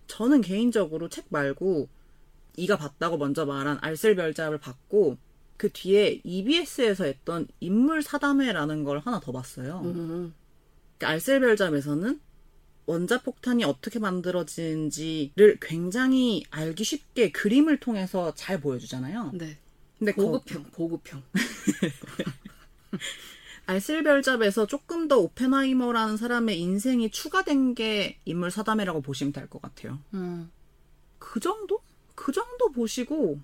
저는 0.07 0.41
개인적으로 0.41 1.07
책 1.07 1.27
말고 1.29 1.87
이가 2.59 2.77
봤다고 2.77 3.17
먼저 3.17 3.45
말한 3.45 3.79
알쓸별잡을 3.81 4.57
봤고 4.59 5.17
그 5.57 5.69
뒤에 5.71 6.21
EBS에서 6.23 7.05
했던 7.05 7.47
인물 7.59 8.01
사담회라는 8.01 8.83
걸 8.83 8.99
하나 8.99 9.19
더 9.19 9.31
봤어요. 9.31 9.81
음, 9.85 10.33
그 10.97 11.05
알쓸별잡에서는 11.05 12.19
원자폭탄이 12.85 13.63
어떻게 13.65 13.99
만들어지는지를 13.99 15.57
굉장히 15.61 16.43
알기 16.49 16.83
쉽게 16.83 17.31
그림을 17.31 17.79
통해서 17.79 18.33
잘 18.35 18.59
보여주잖아요. 18.59 19.31
네. 19.35 19.57
근데 19.99 20.13
거- 20.13 20.23
보급형, 20.23 20.63
보급형. 20.71 21.23
알쓸별잡에서 23.67 24.65
조금 24.65 25.07
더 25.07 25.19
오펜하이머라는 25.19 26.17
사람의 26.17 26.59
인생이 26.59 27.11
추가된 27.11 27.75
게 27.75 28.17
인물 28.25 28.49
사담회라고 28.49 29.01
보시면 29.01 29.31
될 29.33 29.47
것 29.47 29.61
같아요. 29.61 29.99
음, 30.13 30.49
그 31.19 31.39
정도? 31.39 31.79
그 32.19 32.33
정도 32.33 32.69
보시고 32.69 33.39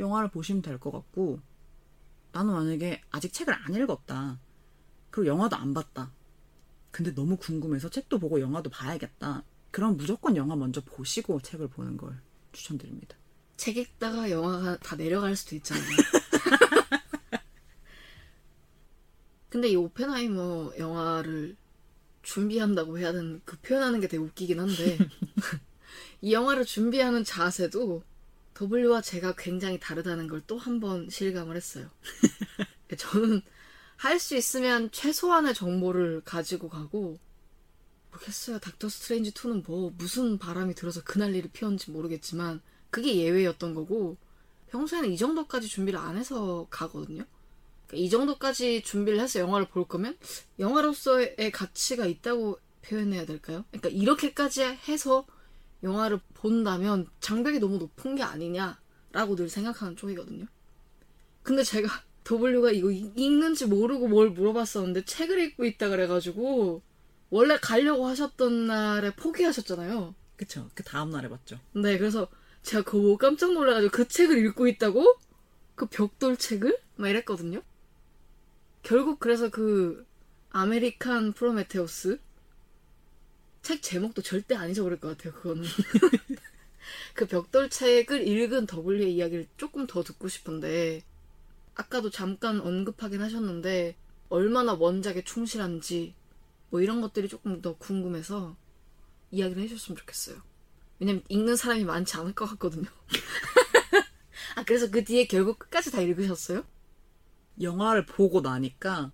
영화를 0.00 0.30
보시면 0.30 0.62
될 0.62 0.78
것 0.78 0.90
같고 0.90 1.40
나는 2.32 2.54
만약에 2.54 3.02
아직 3.10 3.34
책을 3.34 3.52
안 3.52 3.74
읽었다. 3.74 4.40
그리고 5.10 5.28
영화도 5.28 5.56
안 5.56 5.74
봤다. 5.74 6.10
근데 6.90 7.14
너무 7.14 7.36
궁금해서 7.36 7.90
책도 7.90 8.18
보고 8.18 8.40
영화도 8.40 8.70
봐야겠다. 8.70 9.44
그럼 9.70 9.98
무조건 9.98 10.36
영화 10.36 10.56
먼저 10.56 10.80
보시고 10.80 11.42
책을 11.42 11.68
보는 11.68 11.98
걸 11.98 12.18
추천드립니다. 12.52 13.14
책 13.58 13.76
읽다가 13.76 14.30
영화가 14.30 14.78
다 14.78 14.96
내려갈 14.96 15.36
수도 15.36 15.54
있잖아요. 15.56 15.84
근데 19.50 19.68
이 19.68 19.76
오펜하이머 19.76 20.72
영화를 20.78 21.56
준비한다고 22.22 22.98
해야 22.98 23.12
되는 23.12 23.42
그 23.44 23.58
표현하는 23.58 24.00
게 24.00 24.08
되게 24.08 24.22
웃기긴 24.22 24.60
한데 24.60 24.96
이 26.22 26.32
영화를 26.32 26.64
준비하는 26.64 27.22
자세도 27.22 28.02
W와 28.60 29.00
제가 29.02 29.34
굉장히 29.36 29.78
다르다는 29.80 30.28
걸 30.28 30.40
또 30.46 30.58
한 30.58 30.80
번 30.80 31.08
실감을 31.10 31.56
했어요. 31.56 31.90
저는 32.98 33.42
할 33.96 34.18
수 34.18 34.36
있으면 34.36 34.90
최소한의 34.92 35.54
정보를 35.54 36.22
가지고 36.24 36.68
가고 36.68 37.18
모르겠어요. 38.12 38.58
닥터 38.60 38.88
스트레인지 38.88 39.32
2는 39.32 39.64
뭐 39.66 39.92
무슨 39.96 40.38
바람이 40.38 40.74
들어서 40.74 41.02
그 41.04 41.18
난리를 41.18 41.50
피웠는지 41.52 41.90
모르겠지만 41.90 42.60
그게 42.90 43.16
예외였던 43.16 43.74
거고 43.74 44.16
평소에는 44.68 45.12
이 45.12 45.16
정도까지 45.16 45.68
준비를 45.68 45.98
안 45.98 46.16
해서 46.16 46.66
가거든요. 46.70 47.24
그러니까 47.86 48.06
이 48.06 48.10
정도까지 48.10 48.82
준비를 48.82 49.20
해서 49.20 49.40
영화를 49.40 49.68
볼 49.68 49.86
거면 49.86 50.16
영화로서의 50.58 51.50
가치가 51.52 52.06
있다고 52.06 52.58
표현해야 52.82 53.24
될까요? 53.26 53.64
그러니까 53.70 53.88
이렇게까지 53.90 54.62
해서 54.88 55.26
영화를 55.84 56.18
본다면 56.34 57.06
장벽이 57.20 57.60
너무 57.60 57.78
높은 57.78 58.14
게 58.16 58.22
아니냐라고 58.22 59.36
늘 59.36 59.48
생각하는 59.48 59.96
쪽이거든요. 59.96 60.46
근데 61.42 61.62
제가 61.62 61.88
W가 62.28 62.72
이거 62.72 62.90
읽- 62.90 63.12
읽는지 63.18 63.66
모르고 63.66 64.08
뭘 64.08 64.30
물어봤었는데 64.30 65.04
책을 65.04 65.38
읽고 65.40 65.64
있다 65.66 65.90
그래가지고 65.90 66.82
원래 67.30 67.58
가려고 67.58 68.06
하셨던 68.06 68.66
날에 68.66 69.14
포기하셨잖아요. 69.14 70.14
그쵸? 70.36 70.68
그 70.74 70.82
다음 70.82 71.10
날에 71.10 71.28
봤죠. 71.28 71.60
네, 71.74 71.98
그래서 71.98 72.28
제가 72.62 72.82
그거 72.82 72.98
보고 73.02 73.18
깜짝 73.18 73.52
놀라가지고 73.52 73.90
그 73.92 74.08
책을 74.08 74.38
읽고 74.46 74.66
있다고? 74.68 75.16
그 75.74 75.86
벽돌 75.86 76.36
책을? 76.36 76.78
막 76.96 77.08
이랬거든요. 77.08 77.60
결국 78.82 79.18
그래서 79.18 79.50
그 79.50 80.06
아메리칸 80.50 81.32
프로메테우스 81.32 82.18
책 83.64 83.80
제목도 83.80 84.20
절대 84.20 84.54
안 84.54 84.68
잊어버릴 84.68 85.00
것 85.00 85.16
같아요, 85.16 85.32
그거는. 85.32 85.64
그 87.14 87.26
벽돌 87.26 87.70
책을 87.70 88.28
읽은 88.28 88.66
W의 88.66 89.14
이야기를 89.14 89.46
조금 89.56 89.86
더 89.86 90.04
듣고 90.04 90.28
싶은데 90.28 91.02
아까도 91.74 92.10
잠깐 92.10 92.60
언급하긴 92.60 93.22
하셨는데 93.22 93.96
얼마나 94.28 94.74
원작에 94.74 95.24
충실한지 95.24 96.14
뭐 96.68 96.82
이런 96.82 97.00
것들이 97.00 97.26
조금 97.26 97.62
더 97.62 97.74
궁금해서 97.78 98.54
이야기를 99.30 99.62
해주셨으면 99.62 99.96
좋겠어요. 99.96 100.42
왜냐면 100.98 101.22
읽는 101.30 101.56
사람이 101.56 101.84
많지 101.84 102.18
않을 102.18 102.34
것 102.34 102.44
같거든요. 102.50 102.90
아 104.56 104.64
그래서 104.64 104.90
그 104.90 105.04
뒤에 105.04 105.26
결국 105.26 105.58
끝까지 105.58 105.90
다 105.90 106.02
읽으셨어요? 106.02 106.64
영화를 107.62 108.04
보고 108.04 108.42
나니까 108.42 109.10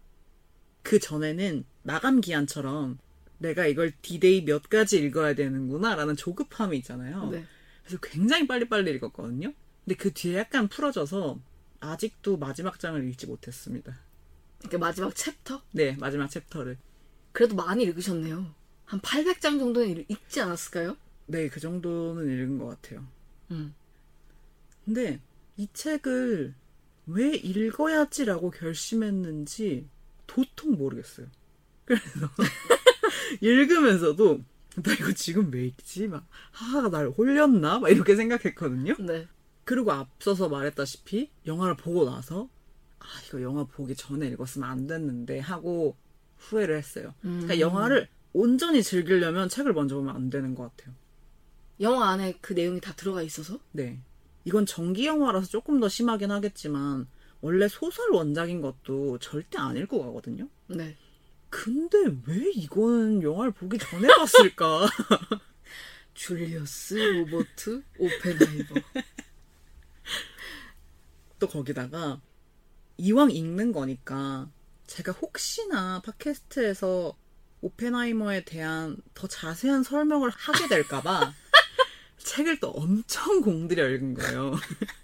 그 0.83 0.99
전에는 0.99 1.65
마감 1.85 2.21
기한처럼 2.21 2.99
내가 3.41 3.67
이걸 3.67 3.93
디데이 4.03 4.45
몇까지 4.45 4.99
읽어야 5.03 5.35
되는구나 5.35 5.95
라는 5.97 6.15
조급함이 6.15 6.77
있잖아요. 6.79 7.31
네. 7.31 7.45
그래서 7.83 7.99
굉장히 8.03 8.47
빨리빨리 8.47 8.91
읽었거든요. 8.93 9.53
근데 9.85 9.97
그 9.97 10.13
뒤에 10.13 10.37
약간 10.39 10.69
풀어져서 10.69 11.41
아직도 11.81 12.37
마지막 12.37 12.79
장을 12.79 13.03
읽지 13.09 13.27
못했습니다. 13.27 13.99
그러니까 14.59 14.79
마지막 14.79 15.15
챕터? 15.17 15.63
네, 15.73 15.97
마지막 15.99 16.29
챕터를. 16.31 16.77
그래도 17.33 17.55
많이 17.57 17.85
읽으셨네요. 17.85 18.55
한 18.85 19.01
800장 19.01 19.59
정도는 19.59 19.89
읽- 20.01 20.11
읽지 20.11 20.41
않았을까요? 20.43 20.97
네, 21.27 21.49
그 21.49 21.61
정도는 21.61 22.31
읽은 22.31 22.59
것 22.59 22.67
같아요. 22.67 23.07
음. 23.53 23.75
근데 24.85 25.21
이 25.57 25.67
책을 25.73 26.55
왜 27.07 27.35
읽어야지라고 27.35 28.51
결심했는지 28.51 29.89
도통 30.27 30.73
모르겠어요. 30.73 31.27
그래서 31.87 32.05
읽으면서도 33.41 34.41
나 34.83 34.93
이거 34.95 35.13
지금 35.13 35.51
왜 35.53 35.67
읽지? 35.67 36.09
막 36.09 36.27
하하가 36.53 36.91
날 36.91 37.09
홀렸나? 37.09 37.81
막 37.81 37.89
이렇게 37.89 38.17
생각했거든요. 38.17 38.95
네. 39.01 39.27
그리고 39.65 39.93
앞서서 39.93 40.49
말했다시피 40.49 41.31
영화를 41.47 41.77
보고 41.77 42.05
나서 42.05 42.49
아 42.99 43.07
이거 43.27 43.43
영화 43.43 43.65
보기 43.65 43.95
전에 43.95 44.29
읽었으면 44.29 44.69
안 44.69 44.87
됐는데 44.87 45.39
하고 45.41 45.97
후회를 46.37 46.77
했어요. 46.77 47.15
그러니까 47.21 47.55
음. 47.55 47.61
영화를 47.61 48.09
온전히 48.33 48.83
즐기려면 48.83 49.49
책을 49.49 49.73
먼저 49.73 49.97
보면 49.97 50.15
안 50.15 50.31
되는 50.31 50.55
것 50.55 50.75
같아요. 50.77 50.95
영화 51.81 52.11
안에 52.11 52.39
그 52.41 52.53
내용이 52.53 52.81
다 52.81 52.93
들어가 52.95 53.23
있어서? 53.23 53.59
네. 53.73 54.01
이건 54.45 54.67
전기 54.67 55.07
영화라서 55.07 55.49
조금 55.49 55.81
더 55.81 55.89
심하긴 55.89 56.31
하겠지만 56.31 57.07
원래 57.41 57.69
소설 57.69 58.11
원작인 58.11 58.61
것도 58.61 59.19
절대 59.19 59.59
안 59.59 59.77
읽고 59.77 60.03
가거든요. 60.05 60.49
네. 60.69 60.97
근데 61.51 61.99
왜 62.27 62.51
이거는 62.55 63.23
영화를 63.23 63.53
보기 63.53 63.77
전에 63.79 64.09
봤을까? 64.09 64.89
줄리어스, 66.15 66.95
로버트, 66.95 67.83
오펜하이머. 67.99 68.65
또 71.39 71.49
거기다가 71.49 72.21
이왕 72.99 73.31
읽는 73.31 73.73
거니까 73.73 74.51
제가 74.87 75.13
혹시나 75.13 76.01
팟캐스트에서 76.03 77.17
오펜하이머에 77.63 78.45
대한 78.45 78.97
더 79.15 79.27
자세한 79.27 79.83
설명을 79.83 80.31
하게 80.31 80.69
될까봐 80.69 81.33
책을 82.19 82.61
또 82.61 82.71
엄청 82.71 83.41
공들여 83.41 83.89
읽은 83.89 84.15
거예요. 84.15 84.53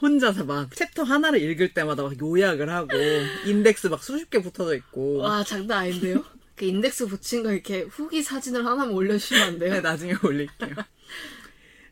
혼자서 0.00 0.44
막 0.44 0.74
챕터 0.74 1.02
하나를 1.02 1.40
읽을 1.42 1.74
때마다 1.74 2.02
막 2.04 2.20
요약을 2.20 2.70
하고 2.70 2.88
인덱스 3.46 3.88
막 3.88 4.02
수십 4.02 4.30
개 4.30 4.40
붙어져 4.40 4.74
있고 4.76 5.18
와 5.18 5.42
장난 5.44 5.78
아닌데요? 5.78 6.24
그 6.54 6.64
인덱스 6.64 7.06
붙인 7.06 7.42
거 7.42 7.52
이렇게 7.52 7.82
후기 7.82 8.22
사진을 8.22 8.64
하나만 8.64 8.90
올려주시면 8.90 9.42
안 9.42 9.58
돼요? 9.58 9.74
네, 9.74 9.80
나중에 9.80 10.14
올릴게요. 10.24 10.74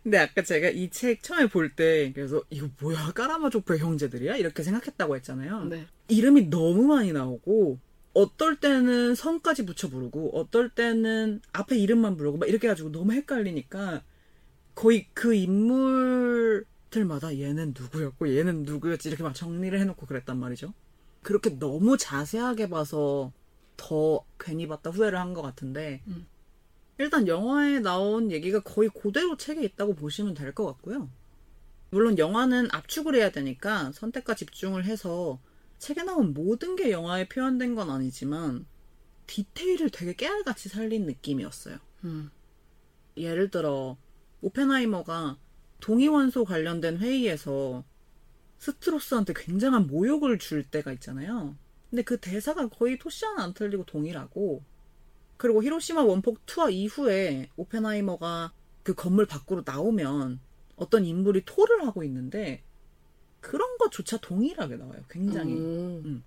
근데 0.02 0.18
아까 0.18 0.42
제가 0.42 0.68
이 0.70 0.88
책 0.90 1.22
처음에 1.22 1.48
볼 1.48 1.74
때 1.74 2.12
그래서 2.14 2.42
이거 2.50 2.68
뭐야 2.80 3.10
까라마조프의 3.12 3.80
형제들이야 3.80 4.36
이렇게 4.36 4.62
생각했다고 4.62 5.16
했잖아요. 5.16 5.64
네. 5.64 5.86
이름이 6.08 6.48
너무 6.48 6.84
많이 6.84 7.12
나오고 7.12 7.78
어떨 8.14 8.56
때는 8.56 9.14
성까지 9.16 9.66
붙여 9.66 9.88
부르고 9.88 10.38
어떨 10.38 10.68
때는 10.70 11.40
앞에 11.52 11.76
이름만 11.76 12.16
부르고 12.16 12.38
막 12.38 12.48
이렇게 12.48 12.68
해가지고 12.68 12.90
너무 12.92 13.12
헷갈리니까 13.12 14.02
거의 14.76 15.06
그 15.12 15.34
인물 15.34 16.64
들마다 16.96 17.38
얘는 17.38 17.74
누구였고 17.78 18.34
얘는 18.34 18.62
누구였지 18.62 19.08
이렇게 19.10 19.22
막 19.22 19.34
정리를 19.34 19.78
해놓고 19.78 20.06
그랬단 20.06 20.38
말이죠. 20.38 20.72
그렇게 21.22 21.58
너무 21.58 21.98
자세하게 21.98 22.70
봐서 22.70 23.32
더 23.76 24.24
괜히 24.40 24.66
봤다 24.66 24.88
후회를 24.90 25.18
한 25.18 25.34
것 25.34 25.42
같은데 25.42 26.02
음. 26.06 26.26
일단 26.98 27.28
영화에 27.28 27.80
나온 27.80 28.30
얘기가 28.32 28.60
거의 28.60 28.88
그대로 28.88 29.36
책에 29.36 29.62
있다고 29.62 29.94
보시면 29.94 30.32
될 30.32 30.54
것 30.54 30.64
같고요. 30.64 31.10
물론 31.90 32.16
영화는 32.16 32.68
압축을 32.72 33.14
해야 33.14 33.30
되니까 33.30 33.92
선택과 33.92 34.34
집중을 34.34 34.86
해서 34.86 35.38
책에 35.78 36.02
나온 36.02 36.32
모든 36.32 36.76
게 36.76 36.90
영화에 36.90 37.28
표현된 37.28 37.74
건 37.74 37.90
아니지만 37.90 38.64
디테일을 39.26 39.90
되게 39.90 40.14
깨알같이 40.14 40.70
살린 40.70 41.04
느낌이었어요. 41.04 41.76
음. 42.04 42.30
예를 43.18 43.50
들어 43.50 43.98
오펜하이머가 44.40 45.36
동위원소 45.80 46.44
관련된 46.44 46.98
회의에서 46.98 47.84
스트로스한테 48.58 49.34
굉장한 49.36 49.86
모욕을 49.86 50.38
줄 50.38 50.64
때가 50.64 50.92
있잖아요. 50.92 51.56
근데 51.90 52.02
그 52.02 52.18
대사가 52.18 52.68
거의 52.68 52.98
토시 52.98 53.24
하나 53.24 53.44
안 53.44 53.54
틀리고 53.54 53.84
동일하고 53.84 54.62
그리고 55.36 55.62
히로시마 55.62 56.02
원폭 56.02 56.44
투하 56.46 56.70
이후에 56.70 57.50
오펜하이머가 57.56 58.52
그 58.82 58.94
건물 58.94 59.26
밖으로 59.26 59.62
나오면 59.64 60.40
어떤 60.76 61.04
인물이 61.04 61.42
토를 61.44 61.86
하고 61.86 62.02
있는데 62.04 62.62
그런 63.40 63.78
것조차 63.78 64.18
동일하게 64.18 64.76
나와요. 64.76 65.02
굉장히. 65.08 65.54
음. 65.54 66.24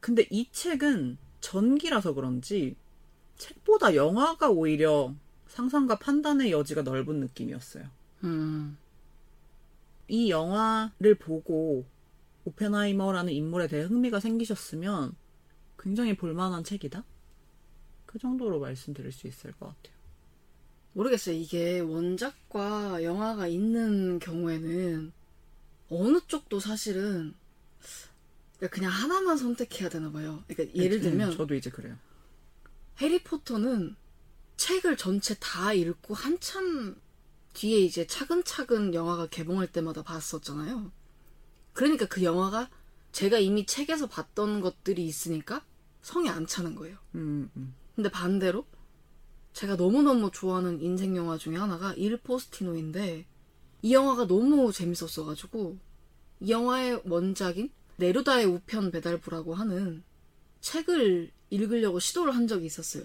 근데 0.00 0.26
이 0.30 0.50
책은 0.50 1.18
전기라서 1.40 2.14
그런지 2.14 2.76
책보다 3.36 3.94
영화가 3.94 4.50
오히려 4.50 5.14
상상과 5.48 5.98
판단의 5.98 6.52
여지가 6.52 6.82
넓은 6.82 7.20
느낌이었어요. 7.20 7.84
음. 8.24 8.76
이 10.08 10.30
영화를 10.30 11.14
보고 11.18 11.84
오펜하이머라는 12.44 13.32
인물에 13.32 13.68
대해 13.68 13.84
흥미가 13.84 14.20
생기셨으면 14.20 15.14
굉장히 15.78 16.16
볼만한 16.16 16.64
책이다? 16.64 17.04
그 18.06 18.18
정도로 18.18 18.60
말씀드릴 18.60 19.10
수 19.12 19.26
있을 19.26 19.52
것 19.52 19.66
같아요. 19.66 19.96
모르겠어요. 20.92 21.34
이게 21.34 21.80
원작과 21.80 23.02
영화가 23.02 23.46
있는 23.46 24.18
경우에는 24.18 25.12
어느 25.88 26.20
쪽도 26.26 26.60
사실은 26.60 27.34
그냥 28.70 28.92
하나만 28.92 29.36
선택해야 29.36 29.88
되나 29.88 30.12
봐요. 30.12 30.44
그러니까 30.46 30.76
예를 30.76 30.98
음, 30.98 31.02
들면 31.02 31.36
저도 31.36 31.54
이제 31.54 31.70
그래요. 31.70 31.96
해리포터는 33.00 33.96
책을 34.56 34.96
전체 34.96 35.34
다 35.40 35.72
읽고 35.72 36.14
한참 36.14 37.00
뒤에 37.52 37.78
이제 37.80 38.06
차근차근 38.06 38.94
영화가 38.94 39.26
개봉할 39.26 39.70
때마다 39.72 40.02
봤었잖아요. 40.02 40.90
그러니까 41.72 42.06
그 42.06 42.22
영화가 42.22 42.70
제가 43.12 43.38
이미 43.38 43.66
책에서 43.66 44.08
봤던 44.08 44.60
것들이 44.60 45.04
있으니까 45.06 45.64
성이 46.00 46.28
안 46.28 46.46
차는 46.46 46.74
거예요. 46.74 46.96
음, 47.14 47.50
음. 47.56 47.74
근데 47.94 48.10
반대로 48.10 48.66
제가 49.52 49.76
너무너무 49.76 50.30
좋아하는 50.30 50.80
인생 50.80 51.16
영화 51.16 51.36
중에 51.36 51.56
하나가 51.56 51.92
일 51.94 52.16
포스티노인데 52.16 53.26
이 53.82 53.94
영화가 53.94 54.26
너무 54.26 54.72
재밌었어가지고 54.72 55.78
이 56.40 56.50
영화의 56.50 57.02
원작인 57.04 57.70
네루다의 57.96 58.46
우편 58.46 58.90
배달부라고 58.90 59.54
하는 59.54 60.02
책을 60.60 61.30
읽으려고 61.50 61.98
시도를 61.98 62.34
한 62.34 62.46
적이 62.46 62.66
있었어요. 62.66 63.04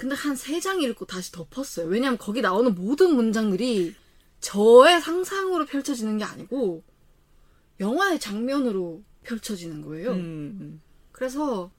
근데 0.00 0.14
한 0.14 0.34
세 0.34 0.60
장 0.60 0.80
읽고 0.80 1.04
다시 1.06 1.30
덮었어요. 1.32 1.86
왜냐면 1.86 2.16
거기 2.18 2.40
나오는 2.40 2.74
모든 2.74 3.14
문장들이 3.14 3.94
저의 4.40 5.00
상상으로 5.02 5.66
펼쳐지는 5.66 6.16
게 6.18 6.24
아니고 6.24 6.82
영화의 7.80 8.18
장면으로 8.20 9.02
펼쳐지는 9.24 9.82
거예요. 9.82 10.12
음, 10.12 10.58
음. 10.60 10.82
그래서 11.12 11.70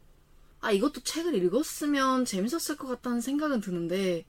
아 0.60 0.72
이것도 0.72 1.02
책을 1.02 1.34
읽었으면 1.36 2.26
재밌었을 2.26 2.78
것 2.78 2.88
같다는 2.88 3.22
생각은 3.22 3.62
드는데 3.62 4.26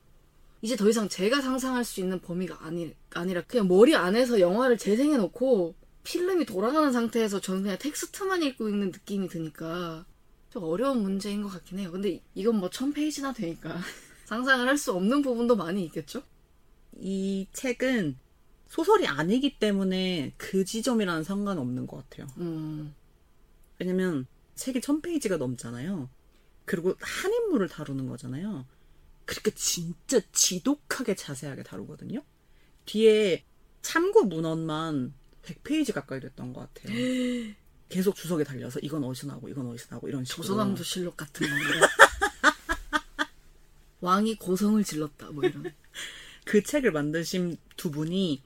이제 0.63 0.75
더 0.75 0.89
이상 0.89 1.07
제가 1.09 1.41
상상할 1.41 1.83
수 1.83 1.99
있는 1.99 2.19
범위가 2.19 2.65
아니, 2.65 2.95
아니라 3.13 3.41
그냥 3.41 3.67
머리 3.67 3.95
안에서 3.95 4.39
영화를 4.39 4.77
재생해 4.79 5.17
놓고 5.17 5.75
필름이 6.03 6.45
돌아가는 6.45 6.91
상태에서 6.91 7.39
저는 7.41 7.61
그냥 7.63 7.77
텍스트만 7.77 8.41
읽고 8.43 8.69
있는 8.69 8.87
느낌이 8.87 9.27
드니까 9.29 10.05
좀 10.53 10.63
어려운 10.65 11.01
문제인 11.01 11.41
것 11.41 11.49
같긴 11.49 11.79
해요. 11.79 11.91
근데 11.91 12.21
이건 12.35 12.57
뭐 12.57 12.69
천 12.69 12.93
페이지나 12.93 13.33
되니까 13.33 13.75
상상을 14.25 14.67
할 14.67 14.77
수 14.77 14.93
없는 14.93 15.23
부분도 15.23 15.55
많이 15.55 15.83
있겠죠? 15.85 16.21
이 16.99 17.47
책은 17.53 18.17
소설이 18.67 19.07
아니기 19.07 19.57
때문에 19.57 20.33
그 20.37 20.63
지점이라는 20.63 21.23
상관없는 21.23 21.87
것 21.87 22.07
같아요. 22.07 22.27
음, 22.37 22.93
왜냐면 23.79 24.27
책이 24.53 24.81
천 24.81 25.01
페이지가 25.01 25.37
넘잖아요. 25.37 26.07
그리고 26.65 26.93
한 26.99 27.33
인물을 27.33 27.67
다루는 27.67 28.07
거잖아요. 28.07 28.67
그러니까 29.25 29.51
진짜 29.55 30.19
지독하게 30.33 31.15
자세하게 31.15 31.63
다루거든요. 31.63 32.23
뒤에 32.85 33.43
참고 33.81 34.23
문헌만 34.25 35.15
100페이지 35.41 35.93
가까이 35.93 36.19
됐던 36.19 36.53
것 36.53 36.71
같아요. 36.73 36.93
계속 37.93 38.15
주석에 38.15 38.43
달려서 38.43 38.79
이건 38.81 39.03
어디서 39.03 39.27
나오고 39.27 39.49
이건 39.49 39.67
어디서 39.67 39.89
나오고 39.91 40.07
이런 40.07 40.25
식으로. 40.25 40.43
조선왕조 40.43 40.83
실록 40.83 41.15
같은 41.15 41.47
건데 41.47 41.63
왕이 44.01 44.39
고성을 44.39 44.83
질렀다 44.83 45.29
뭐 45.29 45.43
이런. 45.43 45.71
그 46.43 46.63
책을 46.63 46.91
만드신 46.91 47.57
두 47.77 47.91
분이 47.91 48.41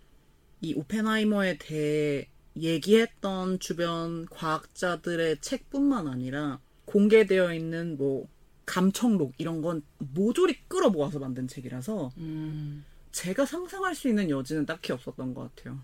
이 0.59 0.73
오펜하이머에 0.73 1.59
대해 1.59 2.27
얘기했던 2.57 3.59
주변 3.59 4.25
과학자들의 4.25 5.37
책뿐만 5.39 6.09
아니라 6.09 6.59
공개되어 6.83 7.53
있는 7.53 7.95
뭐 7.95 8.27
감청록 8.65 9.33
이런 9.37 9.61
건 9.61 9.81
모조리 9.99 10.57
끌어모아서 10.67 11.19
만든 11.19 11.47
책이라서 11.47 12.11
음, 12.17 12.83
제가 13.13 13.45
상상할 13.45 13.95
수 13.95 14.09
있는 14.09 14.29
여지는 14.29 14.65
딱히 14.65 14.91
없었던 14.91 15.33
것 15.33 15.55
같아요. 15.55 15.79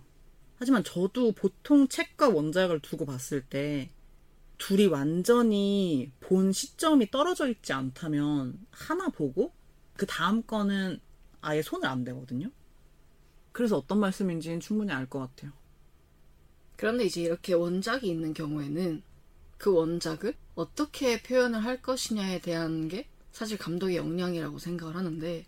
하지만 0.63 0.81
저도 0.85 1.33
보통 1.33 1.89
책과 1.89 2.29
원작을 2.29 2.79
두고 2.79 3.05
봤을 3.05 3.41
때 3.41 3.89
둘이 4.57 4.85
완전히 4.85 6.13
본 6.21 6.53
시점이 6.53 7.11
떨어져 7.11 7.49
있지 7.49 7.73
않다면 7.73 8.65
하나 8.71 9.09
보고 9.09 9.51
그 9.97 10.05
다음 10.05 10.41
거는 10.41 11.01
아예 11.41 11.61
손을 11.61 11.85
안 11.89 12.05
대거든요. 12.05 12.49
그래서 13.51 13.75
어떤 13.75 13.99
말씀인지는 13.99 14.61
충분히 14.61 14.93
알 14.93 15.05
것 15.07 15.19
같아요. 15.19 15.51
그런데 16.77 17.03
이제 17.03 17.21
이렇게 17.21 17.51
원작이 17.51 18.07
있는 18.07 18.33
경우에는 18.33 19.03
그 19.57 19.73
원작을 19.73 20.33
어떻게 20.55 21.21
표현을 21.21 21.65
할 21.65 21.81
것이냐에 21.81 22.39
대한 22.39 22.87
게 22.87 23.09
사실 23.33 23.57
감독의 23.57 23.97
역량이라고 23.97 24.59
생각을 24.59 24.95
하는데 24.95 25.45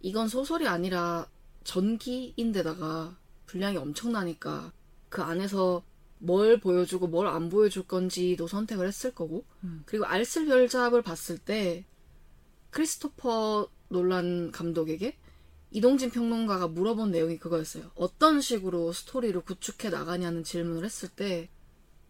이건 0.00 0.28
소설이 0.28 0.66
아니라 0.66 1.28
전기인데다가 1.64 3.18
분량이 3.46 3.76
엄청나니까 3.76 4.72
그 5.08 5.22
안에서 5.22 5.82
뭘 6.18 6.58
보여주고 6.58 7.06
뭘 7.08 7.26
안 7.26 7.48
보여줄 7.48 7.86
건지도 7.86 8.46
선택을 8.46 8.86
했을 8.86 9.14
거고 9.14 9.44
음. 9.64 9.82
그리고 9.86 10.06
알쓸 10.06 10.46
별잡을 10.46 11.02
봤을 11.02 11.38
때 11.38 11.84
크리스토퍼 12.70 13.68
놀란 13.88 14.50
감독에게 14.50 15.16
이동진 15.70 16.10
평론가가 16.10 16.68
물어본 16.68 17.10
내용이 17.10 17.38
그거였어요. 17.38 17.90
어떤 17.94 18.40
식으로 18.40 18.92
스토리를 18.92 19.40
구축해 19.40 19.90
나가냐는 19.90 20.44
질문을 20.44 20.84
했을 20.84 21.08
때 21.08 21.50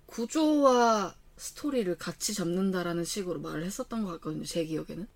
구조와 0.06 1.14
스토리를 1.36 1.96
같이 1.96 2.34
잡는다라는 2.34 3.04
식으로 3.04 3.40
말을 3.40 3.64
했었던 3.64 4.04
것 4.04 4.12
같거든요. 4.12 4.44
제 4.44 4.64
기억에는. 4.64 5.06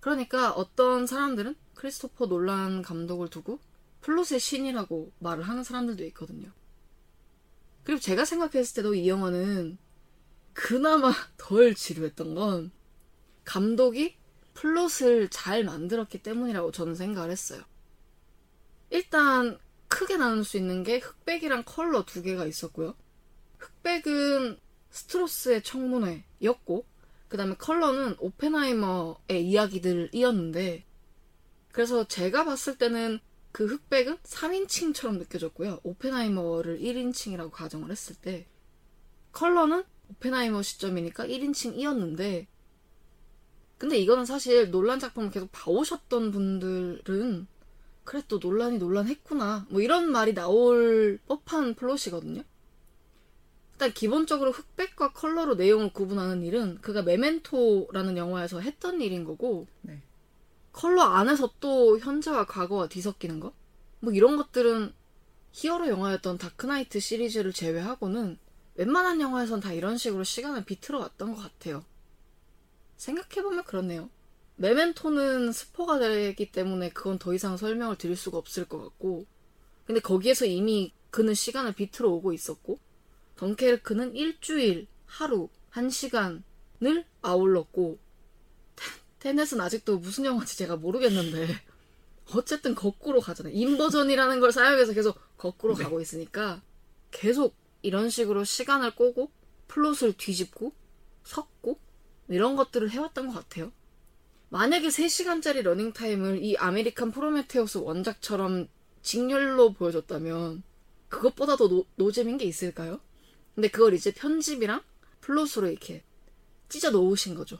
그러니까 0.00 0.52
어떤 0.52 1.06
사람들은 1.06 1.54
크리스토퍼 1.74 2.26
놀란 2.26 2.82
감독을 2.82 3.28
두고 3.28 3.58
플롯의 4.00 4.40
신이라고 4.40 5.12
말을 5.18 5.42
하는 5.44 5.62
사람들도 5.62 6.04
있거든요. 6.06 6.50
그리고 7.84 8.00
제가 8.00 8.24
생각했을 8.24 8.76
때도 8.76 8.94
이 8.94 9.08
영화는 9.08 9.78
그나마 10.52 11.12
덜 11.36 11.74
지루했던 11.74 12.34
건 12.34 12.70
감독이 13.44 14.16
플롯을 14.54 15.28
잘 15.30 15.64
만들었기 15.64 16.22
때문이라고 16.22 16.72
저는 16.72 16.94
생각을 16.94 17.30
했어요. 17.30 17.62
일단 18.90 19.58
크게 19.88 20.16
나눌 20.16 20.44
수 20.44 20.56
있는 20.56 20.82
게 20.82 20.98
흑백이랑 20.98 21.64
컬러 21.64 22.04
두 22.04 22.22
개가 22.22 22.46
있었고요. 22.46 22.94
흑백은 23.58 24.58
스트로스의 24.90 25.62
청문회였고 25.62 26.84
그 27.28 27.36
다음에 27.36 27.54
컬러는 27.54 28.16
오펜하이머의 28.18 29.44
이야기들이었는데 29.44 30.84
그래서 31.72 32.06
제가 32.06 32.44
봤을 32.44 32.76
때는 32.76 33.20
그 33.52 33.66
흑백은 33.66 34.18
3인칭처럼 34.18 35.18
느껴졌고요. 35.18 35.80
오펜하이머를 35.82 36.78
1인칭이라고 36.80 37.50
가정을 37.50 37.90
했을 37.90 38.14
때 38.16 38.46
컬러는 39.32 39.84
오펜하이머 40.10 40.62
시점이니까 40.62 41.26
1인칭이었는데 41.26 42.46
근데 43.78 43.98
이거는 43.98 44.26
사실 44.26 44.70
놀란 44.70 44.98
작품을 44.98 45.30
계속 45.30 45.50
봐오셨던 45.52 46.32
분들은 46.32 47.46
그래 48.04 48.22
또 48.28 48.38
놀란이 48.38 48.78
놀란했구나 48.78 49.66
뭐 49.70 49.80
이런 49.80 50.10
말이 50.10 50.34
나올 50.34 51.18
법한 51.26 51.74
플롯이거든요. 51.74 52.42
일단 53.72 53.94
기본적으로 53.94 54.50
흑백과 54.50 55.12
컬러로 55.12 55.54
내용을 55.54 55.92
구분하는 55.94 56.42
일은 56.42 56.78
그가 56.82 57.02
메멘토라는 57.02 58.18
영화에서 58.18 58.60
했던 58.60 59.00
일인 59.00 59.24
거고 59.24 59.66
네. 59.80 60.02
컬러 60.72 61.02
안에서 61.02 61.52
또 61.60 61.98
현재와 61.98 62.46
과거가 62.46 62.88
뒤섞이는 62.88 63.40
것? 63.40 63.52
뭐 64.00 64.12
이런 64.12 64.36
것들은 64.36 64.92
히어로 65.52 65.88
영화였던 65.88 66.38
다크나이트 66.38 67.00
시리즈를 67.00 67.52
제외하고는 67.52 68.38
웬만한 68.76 69.20
영화에선 69.20 69.60
다 69.60 69.72
이런 69.72 69.98
식으로 69.98 70.24
시간을 70.24 70.64
비틀어 70.64 70.98
왔던 71.00 71.34
것 71.34 71.42
같아요. 71.42 71.84
생각해보면 72.96 73.64
그렇네요. 73.64 74.08
메멘토는 74.56 75.52
스포가 75.52 75.98
되기 75.98 76.52
때문에 76.52 76.90
그건 76.90 77.18
더 77.18 77.34
이상 77.34 77.56
설명을 77.56 77.96
드릴 77.96 78.16
수가 78.16 78.38
없을 78.38 78.66
것 78.66 78.82
같고 78.82 79.26
근데 79.86 80.00
거기에서 80.00 80.44
이미 80.44 80.92
그는 81.10 81.34
시간을 81.34 81.72
비틀어 81.72 82.10
오고 82.10 82.32
있었고 82.32 82.78
덩케르크는 83.36 84.14
일주일, 84.14 84.86
하루, 85.06 85.48
한 85.70 85.88
시간을 85.88 87.04
아울렀고 87.22 87.98
테넷은 89.20 89.60
아직도 89.60 89.98
무슨 89.98 90.24
영화인지 90.24 90.56
제가 90.58 90.76
모르겠는데 90.76 91.46
어쨌든 92.34 92.74
거꾸로 92.74 93.20
가잖아요. 93.20 93.54
inversion이라는 93.54 94.40
걸 94.40 94.52
사용해서 94.52 94.92
계속 94.92 95.18
거꾸로 95.36 95.74
네. 95.74 95.84
가고 95.84 96.00
있으니까 96.00 96.62
계속 97.10 97.54
이런 97.82 98.10
식으로 98.10 98.44
시간을 98.44 98.94
꼬고 98.94 99.30
플롯을 99.68 100.14
뒤집고 100.16 100.72
섞고 101.24 101.78
이런 102.28 102.56
것들을 102.56 102.90
해왔던 102.90 103.28
것 103.28 103.34
같아요. 103.34 103.72
만약에 104.48 104.88
3시간짜리 104.88 105.62
러닝타임을 105.62 106.42
이 106.42 106.56
아메리칸 106.56 107.12
프로메테우스 107.12 107.78
원작처럼 107.78 108.68
직렬로 109.02 109.74
보여줬다면 109.74 110.62
그것보다도 111.08 111.68
노, 111.68 111.86
노잼인 111.96 112.36
게 112.36 112.44
있을까요? 112.44 113.00
근데 113.54 113.68
그걸 113.68 113.94
이제 113.94 114.12
편집이랑 114.12 114.82
플롯으로 115.20 115.68
이렇게 115.68 116.02
찢어 116.68 116.90
놓으신 116.90 117.34
거죠. 117.34 117.58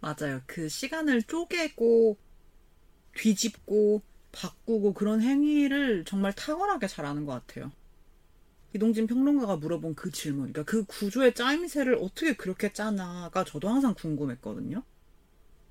맞아요. 0.00 0.40
그 0.46 0.68
시간을 0.68 1.22
쪼개고 1.22 2.16
뒤집고 3.16 4.02
바꾸고 4.30 4.94
그런 4.94 5.20
행위를 5.22 6.04
정말 6.04 6.32
탁월하게 6.32 6.86
잘하는 6.86 7.24
것 7.26 7.32
같아요. 7.32 7.72
이동진 8.74 9.06
평론가가 9.06 9.56
물어본 9.56 9.94
그 9.94 10.10
질문, 10.10 10.52
그러니까 10.52 10.64
그 10.64 10.84
구조의 10.84 11.34
짜임새를 11.34 11.96
어떻게 11.96 12.36
그렇게 12.36 12.72
짜나가 12.72 13.42
저도 13.44 13.68
항상 13.68 13.94
궁금했거든요. 13.94 14.82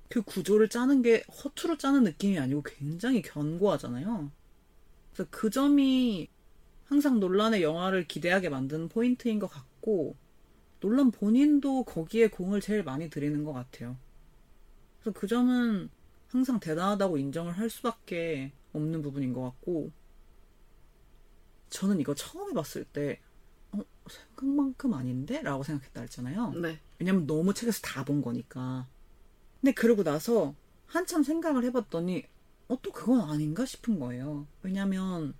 그 0.08 0.22
구조를 0.22 0.68
짜는 0.68 1.02
게 1.02 1.22
허투루 1.44 1.78
짜는 1.78 2.02
느낌이 2.02 2.38
아니고 2.38 2.62
굉장히 2.62 3.22
견고하잖아요. 3.22 4.32
그래서 5.12 5.28
그 5.30 5.50
점이 5.50 6.28
항상 6.86 7.20
논란의 7.20 7.62
영화를 7.62 8.08
기대하게 8.08 8.48
만드는 8.48 8.88
포인트인 8.88 9.38
것 9.38 9.46
같고, 9.46 10.16
논란 10.80 11.10
본인도 11.10 11.84
거기에 11.84 12.28
공을 12.28 12.60
제일 12.60 12.82
많이 12.82 13.10
들이는 13.10 13.44
것 13.44 13.52
같아요. 13.52 13.96
그 15.12 15.26
점은 15.26 15.90
항상 16.28 16.60
대단하다고 16.60 17.18
인정을 17.18 17.52
할 17.52 17.70
수밖에 17.70 18.52
없는 18.72 19.02
부분인 19.02 19.32
것 19.32 19.42
같고, 19.42 19.90
저는 21.70 22.00
이거 22.00 22.14
처음에 22.14 22.52
봤을 22.54 22.84
때, 22.84 23.20
어, 23.72 23.80
생각만큼 24.08 24.94
아닌데? 24.94 25.42
라고 25.42 25.62
생각했다 25.62 26.00
했잖아요. 26.02 26.52
네. 26.54 26.80
왜냐면 26.98 27.26
너무 27.26 27.52
책에서 27.54 27.80
다 27.82 28.04
본 28.04 28.22
거니까. 28.22 28.88
근데 29.60 29.72
그러고 29.72 30.02
나서 30.02 30.54
한참 30.86 31.22
생각을 31.22 31.64
해봤더니, 31.64 32.24
어, 32.68 32.78
또 32.82 32.92
그건 32.92 33.20
아닌가 33.20 33.64
싶은 33.66 33.98
거예요. 33.98 34.46
왜냐면, 34.62 35.34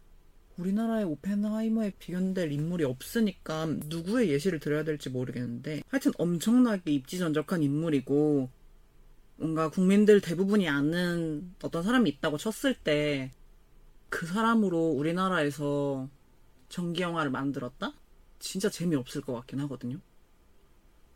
우리나라의 0.58 1.04
오펜하이머에 1.04 1.92
비견될 1.98 2.50
인물이 2.52 2.84
없으니까 2.84 3.66
누구의 3.86 4.28
예시를 4.30 4.58
들어야 4.60 4.82
될지 4.84 5.08
모르겠는데, 5.08 5.82
하여튼 5.88 6.12
엄청나게 6.18 6.90
입지전적한 6.92 7.62
인물이고, 7.62 8.50
뭔가 9.38 9.70
국민들 9.70 10.20
대부분이 10.20 10.68
아는 10.68 11.54
어떤 11.62 11.84
사람이 11.84 12.10
있다고 12.10 12.38
쳤을 12.38 12.74
때, 12.74 13.30
그 14.08 14.26
사람으로 14.26 14.88
우리나라에서 14.90 16.08
전기 16.68 17.02
영화를 17.02 17.30
만들었다? 17.30 17.92
진짜 18.40 18.68
재미없을 18.68 19.20
것 19.22 19.34
같긴 19.34 19.60
하거든요. 19.60 19.98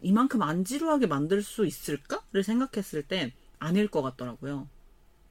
이만큼 0.01 0.43
안 0.43 0.65
지루하게 0.65 1.09
만들 1.09 1.43
수 1.43 1.67
있을까?를 1.67 2.45
생각했을 2.45 3.03
땐 3.03 3.33
아닐 3.59 3.89
것 3.89 4.03
같더라고요. 4.03 4.69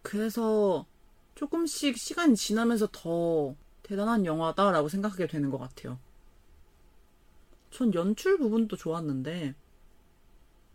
그래서 0.02 0.86
조금씩 1.36 1.98
시간이 1.98 2.36
지나면서 2.36 2.90
더 2.92 3.56
대단한 3.84 4.26
영화다라고 4.26 4.90
생각하게 4.90 5.28
되는 5.28 5.50
것 5.50 5.58
같아요. 5.58 5.98
전 7.70 7.94
연출 7.94 8.38
부분도 8.38 8.76
좋았는데, 8.76 9.56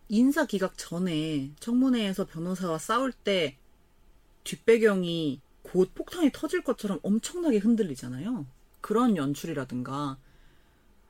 인사 0.08 0.46
기각 0.46 0.78
전에 0.78 1.50
청문회에서 1.58 2.26
변호사와 2.26 2.78
싸울 2.78 3.12
때 3.12 3.56
뒷배경이 4.44 5.40
곧 5.62 5.90
폭탄이 5.94 6.30
터질 6.32 6.62
것처럼 6.62 7.00
엄청나게 7.02 7.58
흔들리잖아요. 7.58 8.46
그런 8.80 9.16
연출이라든가 9.16 10.16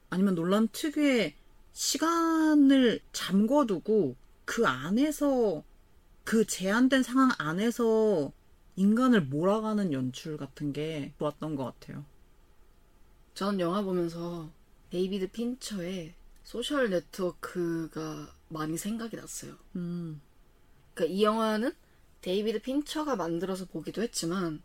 아니면 0.08 0.34
놀란 0.34 0.68
특유의 0.68 1.34
시간을 1.72 3.00
잠궈두고 3.12 4.16
그 4.46 4.66
안에서 4.66 5.62
그 6.24 6.46
제한된 6.46 7.02
상황 7.02 7.30
안에서 7.36 8.32
인간을 8.76 9.22
몰아가는 9.22 9.92
연출 9.92 10.38
같은 10.38 10.72
게 10.72 11.12
좋았던 11.18 11.54
것 11.54 11.64
같아요. 11.64 12.04
전 13.34 13.60
영화 13.60 13.82
보면서 13.82 14.48
데이비드 14.90 15.30
핀처의 15.32 16.14
소셜 16.46 16.90
네트워크가 16.90 18.32
많이 18.48 18.78
생각이 18.78 19.16
났어요. 19.16 19.56
음, 19.74 20.20
그러니까 20.94 21.12
이 21.12 21.24
영화는 21.24 21.72
데이비드 22.20 22.62
핀처가 22.62 23.16
만들어서 23.16 23.64
보기도 23.64 24.00
했지만 24.00 24.62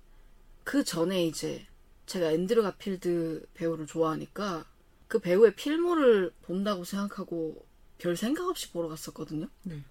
그 0.63 0.83
전에 0.83 1.25
이제 1.25 1.65
제가 2.05 2.33
앤드류 2.33 2.61
가필드 2.61 3.47
배우를 3.55 3.87
좋아하니까 3.87 4.67
그 5.07 5.17
배우의 5.17 5.55
필모를 5.55 6.31
본다고 6.43 6.83
생각하고 6.83 7.65
별 7.97 8.15
생각 8.15 8.47
없이 8.47 8.71
보러 8.71 8.87
갔었거든요. 8.87 9.47
네. 9.63 9.83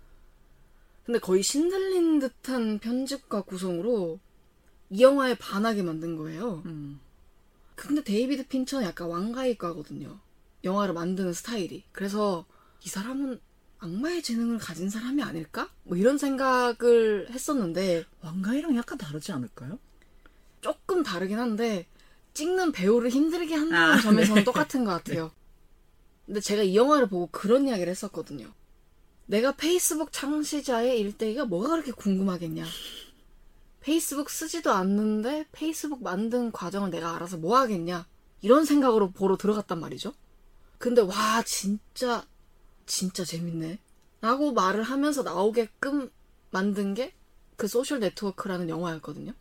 근데 1.05 1.19
거의 1.19 1.43
신들린 1.43 2.21
듯한 2.21 2.79
편집과 2.79 3.43
구성으로 3.43 4.21
이 4.91 5.03
영화에 5.03 5.35
반하게 5.35 5.83
만든 5.83 6.17
거예요. 6.17 6.63
음, 6.67 7.01
근데 7.75 8.05
데이비드 8.05 8.47
핀처는 8.47 8.87
약간 8.87 9.09
왕가위과거든요. 9.09 10.21
영화를 10.65 10.95
만드는 10.95 11.33
스타일이. 11.33 11.85
그래서 11.93 12.45
이 12.85 12.89
사람은 12.89 13.41
악마의 13.79 14.23
재능을 14.23 14.59
가진 14.59 14.91
사람이 14.91 15.23
아닐까? 15.23 15.71
뭐 15.85 15.97
이런 15.97 16.19
생각을 16.19 17.29
했었는데 17.31 18.05
왕가위랑 18.21 18.77
약간 18.77 18.99
다르지 18.99 19.33
않을까요? 19.33 19.79
조금 20.61 21.03
다르긴 21.03 21.39
한데 21.39 21.87
찍는 22.35 22.73
배우를 22.73 23.11
힘들게 23.11 23.55
한다는 23.55 23.95
아, 23.95 24.01
점에서는 24.01 24.41
네. 24.41 24.45
똑같은 24.45 24.85
것 24.85 24.91
같아요. 24.91 25.31
근데 26.27 26.41
제가 26.41 26.63
이 26.63 26.77
영화를 26.77 27.09
보고 27.09 27.29
그런 27.33 27.67
이야기를 27.67 27.91
했었거든요. 27.91 28.53
내가 29.27 29.53
페이스북 29.53 30.13
창시자의 30.13 31.01
일대기가 31.01 31.47
뭐가 31.47 31.71
그렇게 31.71 31.93
궁금하겠냐. 31.93 32.65
페이스북 33.81 34.29
쓰지도 34.29 34.73
않는데 34.73 35.47
페이스북 35.53 36.03
만든 36.03 36.53
과정을 36.53 36.91
내가 36.91 37.17
알아서 37.17 37.39
뭐 37.39 37.59
하겠냐. 37.59 38.07
이런 38.43 38.65
생각으로 38.65 39.11
보러 39.11 39.37
들어갔단 39.37 39.81
말이죠. 39.81 40.13
근데 40.81 41.03
와 41.03 41.45
진짜 41.47 42.27
진짜 42.87 43.25
재밌네. 43.25 43.79
라고 44.21 44.53
말을 44.53 44.83
하면서 44.83 45.23
나오게끔 45.23 46.11
만든 46.51 46.95
게 46.95 47.15
그 47.61 47.69
소셜 47.69 48.01
네트워크라는 48.01 48.71
영화였거든요. 48.71 49.35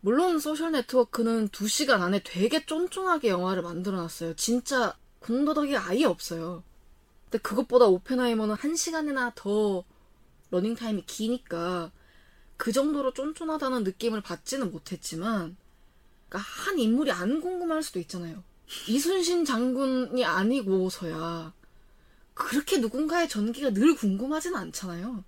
물론 0.00 0.38
소셜 0.38 0.70
네트워크는 0.70 1.48
2시간 1.48 2.02
안에 2.02 2.22
되게 2.22 2.64
쫀쫀하게 2.64 3.30
영화를 3.30 3.62
만들어 3.62 3.96
놨어요. 3.96 4.36
진짜 4.36 4.96
군더더기 5.18 5.76
아예 5.76 6.04
없어요. 6.04 6.62
근데 7.24 7.38
그것보다 7.38 7.86
오펜하이머는 7.86 8.54
한 8.54 8.76
시간이나 8.76 9.32
더 9.34 9.82
러닝 10.52 10.76
타임이 10.76 11.02
기니까 11.06 11.90
그 12.56 12.70
정도로 12.70 13.12
쫀쫀하다는 13.12 13.82
느낌을 13.82 14.20
받지는 14.20 14.70
못했지만 14.70 15.56
그러니까 16.28 16.38
한 16.38 16.78
인물이 16.78 17.10
안 17.10 17.40
궁금할 17.40 17.82
수도 17.82 17.98
있잖아요. 17.98 18.44
이순신 18.88 19.44
장군이 19.44 20.24
아니고서야 20.24 21.52
그렇게 22.34 22.78
누군가의 22.78 23.28
전기가 23.28 23.70
늘 23.70 23.94
궁금하진 23.94 24.54
않잖아요. 24.54 25.24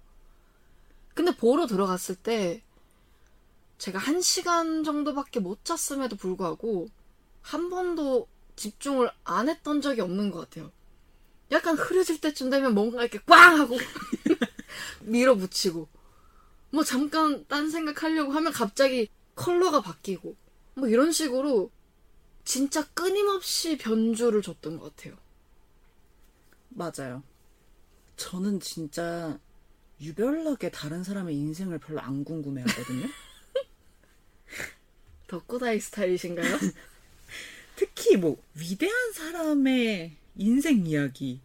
근데 1.15 1.37
보러 1.37 1.67
들어갔을 1.67 2.15
때 2.15 2.63
제가 3.79 3.99
한 3.99 4.21
시간 4.21 4.85
정도밖에 4.85 5.41
못 5.41 5.65
잤음에도 5.65 6.17
불구하고 6.17 6.89
한 7.43 7.69
번도 7.69 8.29
집중을 8.57 9.11
안 9.25 9.49
했던 9.49 9.81
적이 9.81 10.03
없는 10.03 10.31
것 10.31 10.41
같아요. 10.41 10.71
약간 11.51 11.77
흐려질 11.77 12.21
때쯤 12.21 12.49
되면 12.49 12.75
뭔가 12.75 13.03
이렇게 13.03 13.19
꽝 13.27 13.59
하고 13.59 13.77
밀어붙이고 15.03 15.89
뭐 16.71 16.85
잠깐 16.85 17.45
딴 17.49 17.71
생각하려고 17.71 18.33
하면 18.33 18.53
갑자기 18.53 19.09
컬러가 19.35 19.83
바뀌고 19.83 20.35
뭐 20.75 20.89
이런 20.89 21.13
식으로 21.13 21.71
진짜 22.45 22.87
끊임없이 22.93 23.79
변주를 23.79 24.43
줬던 24.43 24.79
것 24.79 24.97
같아요. 24.97 25.17
맞아요. 26.69 27.23
저는 28.17 28.61
진짜 28.61 29.39
유별나게 30.01 30.71
다른 30.71 31.05
사람의 31.05 31.37
인생을 31.37 31.79
별로 31.79 32.01
안 32.01 32.25
궁금해 32.25 32.63
하거든요. 32.63 33.07
덕구다이 35.29 35.81
스타일이신가요? 35.81 36.59
특히 37.77 38.17
뭐 38.17 38.43
위대한 38.55 39.13
사람의 39.13 40.17
인생 40.37 40.87
이야기 40.87 41.41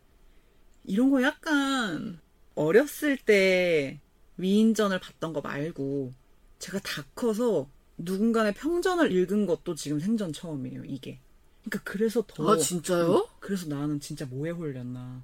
이런 0.83 1.11
거 1.11 1.21
약간 1.21 2.19
어렸을 2.55 3.17
때 3.17 3.99
위인전을 4.37 4.99
봤던 4.99 5.33
거 5.33 5.41
말고 5.41 6.13
제가 6.59 6.79
다 6.79 7.05
커서 7.15 7.69
누군가의 7.97 8.53
평전을 8.53 9.11
읽은 9.11 9.45
것도 9.45 9.75
지금 9.75 9.99
생전 9.99 10.33
처음이에요 10.33 10.83
이게 10.85 11.19
그러니까 11.63 11.91
그래서 11.91 12.23
더 12.27 12.51
아 12.51 12.57
진짜요? 12.57 13.27
그래서 13.39 13.67
나는 13.67 13.99
진짜 13.99 14.25
뭐에 14.25 14.51
홀렸나 14.51 15.23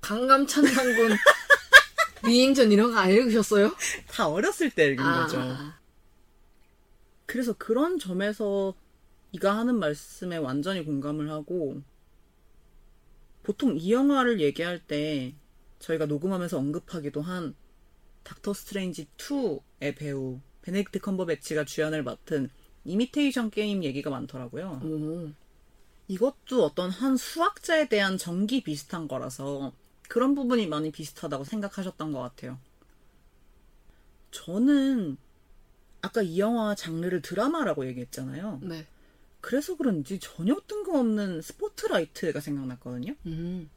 강감찬 0.00 0.66
장군 0.66 1.10
위인전 2.26 2.72
이런 2.72 2.92
거 2.92 2.98
안 2.98 3.10
읽으셨어요? 3.10 3.74
다 4.08 4.28
어렸을 4.28 4.70
때 4.70 4.86
읽은 4.88 5.04
아, 5.04 5.22
거죠 5.26 5.56
그래서 7.26 7.52
그런 7.54 7.98
점에서 7.98 8.74
이가 9.32 9.56
하는 9.56 9.78
말씀에 9.78 10.36
완전히 10.36 10.84
공감을 10.84 11.30
하고 11.30 11.82
보통 13.42 13.76
이 13.76 13.92
영화를 13.92 14.40
얘기할 14.40 14.78
때 14.80 15.34
저희가 15.80 16.06
녹음하면서 16.06 16.56
언급하기도 16.58 17.20
한 17.20 17.54
닥터 18.24 18.54
스트레인지 18.54 19.06
2의 19.18 19.96
배우 19.96 20.40
베네딕트 20.66 21.00
컴버배치가 21.00 21.64
주연을 21.64 22.02
맡은 22.02 22.50
이미테이션 22.84 23.50
게임 23.50 23.84
얘기가 23.84 24.10
많더라고요. 24.10 24.80
오. 24.84 25.30
이것도 26.08 26.64
어떤 26.64 26.90
한 26.90 27.16
수학자에 27.16 27.88
대한 27.88 28.16
전기 28.18 28.62
비슷한 28.62 29.08
거라서 29.08 29.72
그런 30.08 30.34
부분이 30.34 30.66
많이 30.68 30.92
비슷하다고 30.92 31.44
생각하셨던 31.44 32.12
것 32.12 32.20
같아요. 32.20 32.58
저는 34.30 35.16
아까 36.02 36.22
이 36.22 36.38
영화 36.38 36.74
장르를 36.74 37.22
드라마라고 37.22 37.86
얘기했잖아요. 37.88 38.60
네. 38.62 38.86
그래서 39.40 39.76
그런지 39.76 40.18
전혀 40.20 40.60
뜬금없는 40.66 41.42
스포트라이트가 41.42 42.40
생각났거든요. 42.40 43.14
음. 43.26 43.70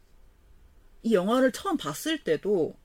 이 1.02 1.14
영화를 1.14 1.52
처음 1.52 1.78
봤을 1.78 2.24
때도 2.24 2.76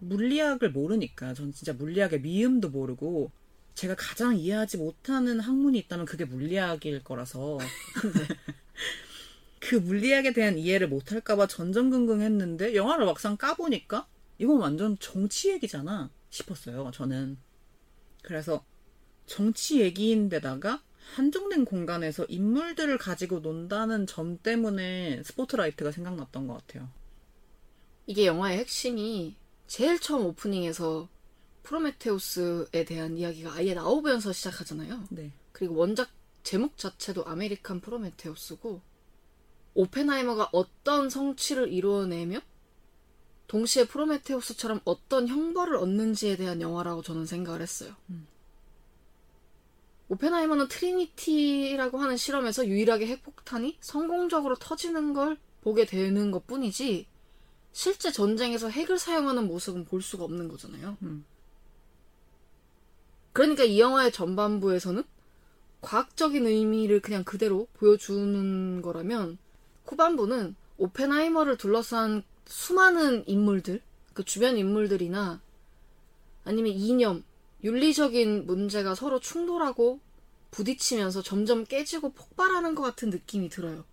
물리학을 0.00 0.72
모르니까 0.72 1.32
전 1.34 1.52
진짜 1.52 1.72
물리학의 1.72 2.20
미음도 2.20 2.70
모르고 2.70 3.30
제가 3.74 3.94
가장 3.96 4.36
이해하지 4.36 4.76
못하는 4.76 5.40
학문이 5.40 5.78
있다면 5.80 6.06
그게 6.06 6.24
물리학일 6.24 7.02
거라서 7.04 7.58
그 9.60 9.76
물리학에 9.76 10.32
대한 10.32 10.58
이해를 10.58 10.88
못할까봐 10.88 11.46
전전긍긍했는데 11.46 12.74
영화를 12.74 13.06
막상 13.06 13.36
까보니까 13.36 14.06
이건 14.38 14.58
완전 14.58 14.98
정치 14.98 15.50
얘기잖아 15.50 16.10
싶었어요 16.30 16.90
저는 16.92 17.38
그래서 18.22 18.64
정치 19.26 19.80
얘기인데다가 19.80 20.82
한정된 21.14 21.64
공간에서 21.64 22.24
인물들을 22.28 22.96
가지고 22.98 23.40
논다는 23.40 24.06
점 24.06 24.38
때문에 24.38 25.22
스포트라이트가 25.24 25.90
생각났던 25.92 26.46
것 26.46 26.54
같아요. 26.54 26.88
이게 28.06 28.26
영화의 28.26 28.58
핵심이 28.58 29.36
제일 29.66 29.98
처음 29.98 30.26
오프닝에서 30.26 31.08
프로메테우스에 31.62 32.84
대한 32.84 33.16
이야기가 33.16 33.52
아예 33.54 33.74
나오면서 33.74 34.32
시작하잖아요. 34.32 35.04
네. 35.10 35.32
그리고 35.52 35.76
원작 35.76 36.10
제목 36.42 36.76
자체도 36.76 37.24
아메리칸 37.24 37.80
프로메테우스고 37.80 38.80
오펜하이머가 39.74 40.50
어떤 40.52 41.08
성취를 41.08 41.72
이루어내며 41.72 42.40
동시에 43.46 43.86
프로메테우스처럼 43.86 44.80
어떤 44.84 45.28
형벌을 45.28 45.76
얻는지에 45.76 46.36
대한 46.36 46.60
영화라고 46.60 47.02
저는 47.02 47.26
생각을 47.26 47.60
했어요. 47.60 47.94
음. 48.10 48.26
오펜하이머는 50.08 50.68
트리니티라고 50.68 51.98
하는 51.98 52.16
실험에서 52.16 52.66
유일하게 52.66 53.06
핵폭탄이 53.06 53.78
성공적으로 53.80 54.56
터지는 54.56 55.14
걸 55.14 55.38
보게 55.62 55.86
되는 55.86 56.30
것 56.30 56.46
뿐이지 56.46 57.06
실제 57.72 58.12
전쟁에서 58.12 58.68
핵을 58.68 58.98
사용하는 58.98 59.46
모습은 59.46 59.86
볼 59.86 60.02
수가 60.02 60.24
없는 60.24 60.48
거잖아요. 60.48 60.98
음. 61.02 61.24
그러니까 63.32 63.64
이 63.64 63.80
영화의 63.80 64.12
전반부에서는 64.12 65.04
과학적인 65.80 66.46
의미를 66.46 67.00
그냥 67.00 67.24
그대로 67.24 67.66
보여주는 67.74 68.82
거라면 68.82 69.38
후반부는 69.86 70.54
오펜하이머를 70.78 71.56
둘러싼 71.56 72.22
수많은 72.46 73.24
인물들, 73.26 73.80
그 74.14 74.24
주변 74.24 74.56
인물들이나 74.56 75.40
아니면 76.44 76.72
이념, 76.72 77.24
윤리적인 77.64 78.46
문제가 78.46 78.94
서로 78.94 79.20
충돌하고 79.20 80.00
부딪히면서 80.50 81.22
점점 81.22 81.64
깨지고 81.64 82.12
폭발하는 82.12 82.74
것 82.74 82.82
같은 82.82 83.10
느낌이 83.10 83.48
들어요. 83.48 83.84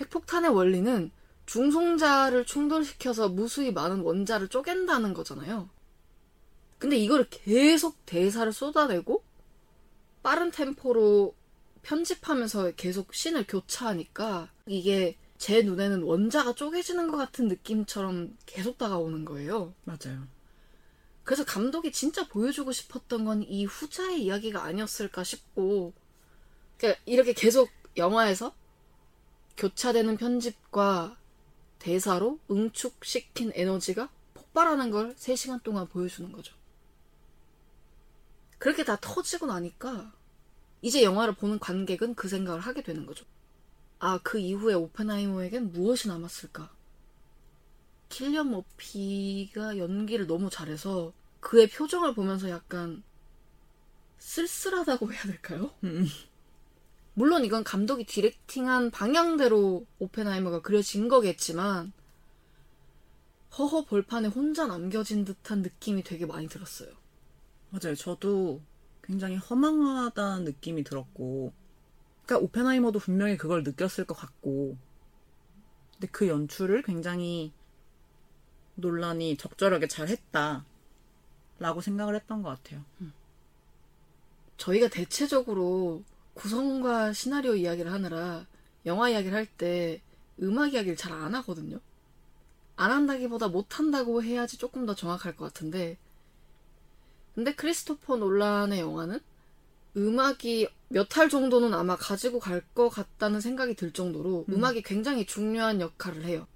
핵폭탄의 0.00 0.50
원리는 0.50 1.10
중성자를 1.46 2.46
충돌시켜서 2.46 3.28
무수히 3.28 3.72
많은 3.72 4.00
원자를 4.00 4.48
쪼갠다는 4.48 5.14
거잖아요. 5.14 5.68
근데 6.82 6.96
이거를 6.96 7.28
계속 7.30 8.04
대사를 8.06 8.52
쏟아내고 8.52 9.22
빠른 10.24 10.50
템포로 10.50 11.32
편집하면서 11.82 12.72
계속 12.72 13.14
씬을 13.14 13.46
교차하니까 13.46 14.50
이게 14.66 15.16
제 15.38 15.62
눈에는 15.62 16.02
원자가 16.02 16.56
쪼개지는 16.56 17.08
것 17.08 17.18
같은 17.18 17.46
느낌처럼 17.46 18.36
계속 18.46 18.78
다가오는 18.78 19.24
거예요. 19.24 19.74
맞아요. 19.84 20.26
그래서 21.22 21.44
감독이 21.44 21.92
진짜 21.92 22.26
보여주고 22.26 22.72
싶었던 22.72 23.26
건 23.26 23.44
이 23.44 23.64
후자의 23.64 24.20
이야기가 24.24 24.64
아니었을까 24.64 25.22
싶고, 25.22 25.92
그러니까 26.78 27.00
이렇게 27.06 27.32
계속 27.32 27.70
영화에서 27.96 28.56
교차되는 29.56 30.16
편집과 30.16 31.16
대사로 31.78 32.40
응축시킨 32.50 33.52
에너지가 33.54 34.10
폭발하는 34.34 34.90
걸 34.90 35.14
3시간 35.14 35.62
동안 35.62 35.86
보여주는 35.86 36.32
거죠. 36.32 36.60
그렇게 38.62 38.84
다 38.84 38.96
터지고 39.00 39.46
나니까 39.46 40.12
이제 40.82 41.02
영화를 41.02 41.34
보는 41.34 41.58
관객은 41.58 42.14
그 42.14 42.28
생각을 42.28 42.60
하게 42.60 42.84
되는 42.84 43.06
거죠. 43.06 43.24
아, 43.98 44.20
그 44.22 44.38
이후에 44.38 44.74
오펜하이머에겐 44.74 45.72
무엇이 45.72 46.06
남았을까? 46.06 46.70
킬리언 48.08 48.52
머피가 48.52 49.78
연기를 49.78 50.28
너무 50.28 50.48
잘해서 50.48 51.12
그의 51.40 51.70
표정을 51.70 52.14
보면서 52.14 52.50
약간 52.50 53.02
쓸쓸하다고 54.18 55.12
해야 55.12 55.22
될까요? 55.22 55.74
음. 55.82 56.06
물론 57.14 57.44
이건 57.44 57.64
감독이 57.64 58.06
디렉팅한 58.06 58.92
방향대로 58.92 59.84
오펜하이머가 59.98 60.62
그려진 60.62 61.08
거겠지만 61.08 61.92
허허 63.58 63.86
벌판에 63.86 64.28
혼자 64.28 64.68
남겨진 64.68 65.24
듯한 65.24 65.62
느낌이 65.62 66.04
되게 66.04 66.26
많이 66.26 66.46
들었어요. 66.46 67.01
맞아요. 67.72 67.94
저도 67.96 68.60
굉장히 69.02 69.36
허망하다는 69.36 70.44
느낌이 70.44 70.84
들었고, 70.84 71.52
그러니까 72.24 72.44
오펜하이머도 72.46 72.98
분명히 73.00 73.36
그걸 73.36 73.62
느꼈을 73.64 74.04
것 74.04 74.14
같고, 74.14 74.76
근데 75.94 76.06
그 76.12 76.28
연출을 76.28 76.82
굉장히 76.82 77.52
논란이 78.76 79.36
적절하게 79.36 79.88
잘 79.88 80.08
했다. 80.08 80.64
라고 81.58 81.80
생각을 81.80 82.16
했던 82.16 82.42
것 82.42 82.48
같아요. 82.50 82.84
저희가 84.56 84.88
대체적으로 84.88 86.02
구성과 86.34 87.12
시나리오 87.12 87.54
이야기를 87.54 87.92
하느라 87.92 88.46
영화 88.86 89.08
이야기를 89.08 89.36
할 89.36 89.46
때 89.46 90.02
음악 90.42 90.72
이야기를 90.72 90.96
잘 90.96 91.12
안 91.12 91.34
하거든요. 91.36 91.78
안 92.76 92.90
한다기보다 92.90 93.48
못 93.48 93.78
한다고 93.78 94.22
해야지 94.24 94.58
조금 94.58 94.86
더 94.86 94.94
정확할 94.94 95.36
것 95.36 95.44
같은데 95.46 95.98
근데 97.34 97.54
크리스토퍼 97.54 98.16
놀란의 98.16 98.80
영화는 98.80 99.20
음악이 99.96 100.68
몇 100.88 101.16
할 101.16 101.28
정도는 101.28 101.74
아마 101.74 101.96
가지고 101.96 102.38
갈 102.38 102.62
것 102.74 102.88
같다는 102.88 103.40
생각이 103.40 103.74
들 103.74 103.92
정도로 103.92 104.46
음. 104.48 104.54
음. 104.54 104.64
악이 104.64 104.82
굉장히 104.82 105.26
중요한 105.26 105.80
역할을 105.80 106.24
해요. 106.24 106.46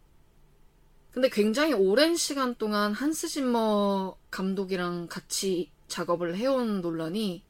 근데 1.12 1.30
굉장히 1.30 1.72
오랜 1.72 2.14
시간 2.16 2.54
동안 2.56 2.92
한스 2.92 3.28
짐머 3.28 4.16
감독이랑 4.30 5.08
같이 5.08 5.70
작업을 5.88 6.36
해온 6.36 6.82
논란이 6.82 7.42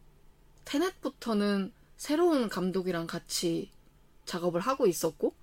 테넷부터는 0.65 1.73
새로운 1.97 2.49
감독이랑 2.49 3.07
같이 3.09 3.71
작업을 4.25 4.61
하고 4.61 4.87
있었고 4.87 5.35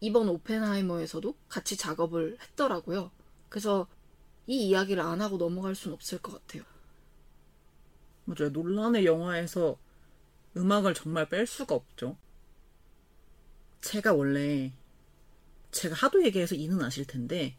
이번 0.00 0.28
오펜하이머에서도 0.30 1.34
같이 1.48 1.76
작업을 1.76 2.38
했더라고요. 2.40 3.10
그래서 3.50 3.86
이 4.46 4.68
이야기를 4.68 5.02
안 5.02 5.20
하고 5.20 5.36
넘어갈 5.38 5.74
순 5.74 5.92
없을 5.92 6.18
것 6.18 6.32
같아요. 6.32 6.64
맞아요. 8.24 8.50
논란의 8.50 9.04
영화에서 9.04 9.78
음악을 10.56 10.94
정말 10.94 11.28
뺄 11.28 11.46
수가 11.46 11.74
없죠. 11.74 12.16
제가 13.80 14.12
원래 14.14 14.72
제가 15.70 15.94
하도 15.94 16.24
얘기해서 16.24 16.54
이는 16.54 16.80
아실 16.82 17.06
텐데 17.06 17.56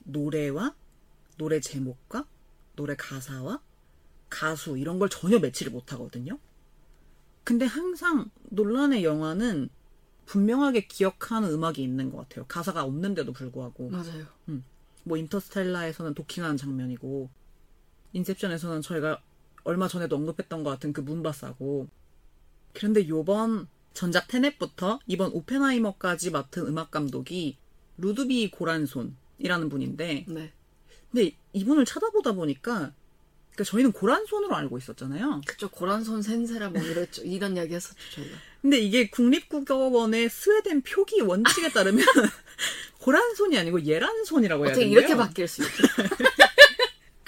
노래와 0.00 0.74
노래 1.38 1.60
제목과 1.60 2.26
노래 2.76 2.94
가사와 2.96 3.62
가수 4.28 4.76
이런 4.76 4.98
걸 4.98 5.08
전혀 5.08 5.38
매치를 5.38 5.72
못 5.72 5.92
하거든요. 5.92 6.38
근데 7.44 7.64
항상 7.66 8.30
논란의 8.50 9.04
영화는 9.04 9.68
분명하게 10.26 10.86
기억하는 10.86 11.50
음악이 11.50 11.82
있는 11.82 12.10
것 12.10 12.18
같아요. 12.18 12.46
가사가 12.46 12.82
없는데도 12.84 13.32
불구하고. 13.32 13.90
맞아요. 13.90 14.26
뭐 15.04 15.18
인터스텔라에서는 15.18 16.14
도킹하는 16.14 16.56
장면이고 16.56 17.30
인셉션에서는 18.14 18.80
저희가 18.82 19.22
얼마 19.64 19.88
전에도 19.88 20.16
언급했던 20.16 20.62
것 20.62 20.70
같은 20.70 20.92
그 20.92 21.00
문바사고 21.00 21.88
그런데 22.72 23.08
요번 23.08 23.68
전작 23.94 24.28
테넷부터 24.28 25.00
이번 25.06 25.30
오펜하이머까지 25.32 26.30
맡은 26.30 26.66
음악 26.66 26.90
감독이 26.90 27.56
루드비 27.98 28.50
고란손이라는 28.50 29.68
분인데 29.68 30.26
네. 30.28 30.52
근데 31.10 31.36
이분을 31.52 31.84
찾아보다 31.84 32.32
보니까 32.32 32.92
그러니까 33.54 33.64
저희는 33.70 33.92
고란손으로 33.92 34.54
알고 34.56 34.78
있었잖아요. 34.78 35.42
그쪽 35.46 35.70
고란손 35.70 36.22
센세라 36.22 36.70
뭐 36.70 36.82
이랬죠. 36.82 37.22
이런 37.24 37.56
이야기 37.56 37.74
했었죠, 37.74 37.96
저희가. 38.16 38.36
근데 38.60 38.78
이게 38.80 39.08
국립국어원의 39.10 40.28
스웨덴 40.28 40.82
표기 40.82 41.20
원칙에 41.20 41.70
따르면 41.70 42.04
고란손이 42.98 43.56
아니고 43.56 43.84
예란손이라고 43.84 44.64
해야 44.64 44.72
어떻게 44.72 44.86
되는데요. 44.86 45.06
이렇게 45.06 45.16
바뀔 45.16 45.46
수 45.46 45.62
있죠? 45.62 45.82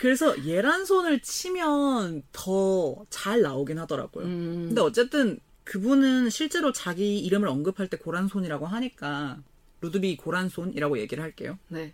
그래서 0.06 0.44
예란손을 0.44 1.18
치면 1.18 2.22
더 2.30 3.04
잘 3.10 3.42
나오긴 3.42 3.80
하더라고요. 3.80 4.24
음, 4.24 4.66
근데 4.68 4.80
어쨌든 4.80 5.40
그분은 5.64 6.30
실제로 6.30 6.70
자기 6.70 7.18
이름을 7.18 7.48
언급할 7.48 7.88
때 7.88 7.96
고란손이라고 7.96 8.66
하니까 8.66 9.42
루드비 9.80 10.16
고란손이라고 10.18 11.00
얘기를 11.00 11.24
할게요. 11.24 11.58
네. 11.66 11.92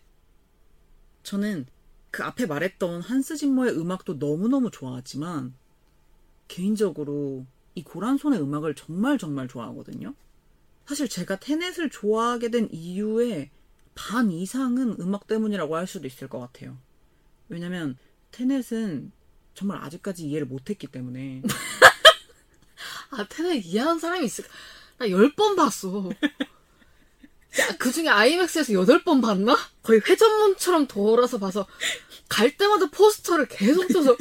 저는 1.22 1.64
그 2.10 2.22
앞에 2.22 2.44
말했던 2.44 3.00
한스 3.00 3.36
짐머의 3.36 3.78
음악도 3.78 4.14
너무너무 4.14 4.70
좋아하지만 4.70 5.54
개인적으로 6.48 7.46
이 7.74 7.82
고란손의 7.82 8.42
음악을 8.42 8.74
정말 8.74 9.16
정말 9.16 9.48
좋아하거든요. 9.48 10.14
사실 10.84 11.08
제가 11.08 11.40
테넷을 11.40 11.88
좋아하게 11.88 12.50
된 12.50 12.68
이유의 12.70 13.48
반 13.94 14.30
이상은 14.30 14.96
음악 15.00 15.26
때문이라고 15.26 15.76
할 15.76 15.86
수도 15.86 16.06
있을 16.06 16.28
것 16.28 16.40
같아요. 16.40 16.76
왜냐면 17.53 17.98
테넷은 18.30 19.12
정말 19.55 19.78
아직까지 19.82 20.26
이해를 20.26 20.46
못했기 20.46 20.86
때문에 20.86 21.42
아, 23.11 23.26
테넷 23.28 23.64
이해하는 23.64 23.98
사람이 23.98 24.24
있을까? 24.24 24.50
나열번 24.98 25.57
봤어. 25.57 26.11
야, 27.61 27.76
그 27.78 27.92
중에 27.92 28.09
아이맥스에서 28.09 28.72
여덟 28.72 29.05
번 29.05 29.20
봤나? 29.20 29.57
거의 29.82 30.00
회전문처럼 30.00 30.86
돌아서 30.86 31.38
봐서 31.38 31.66
갈 32.28 32.57
때마다 32.57 32.88
포스터를 32.90 33.46
계속 33.48 33.86
켜서 33.88 34.16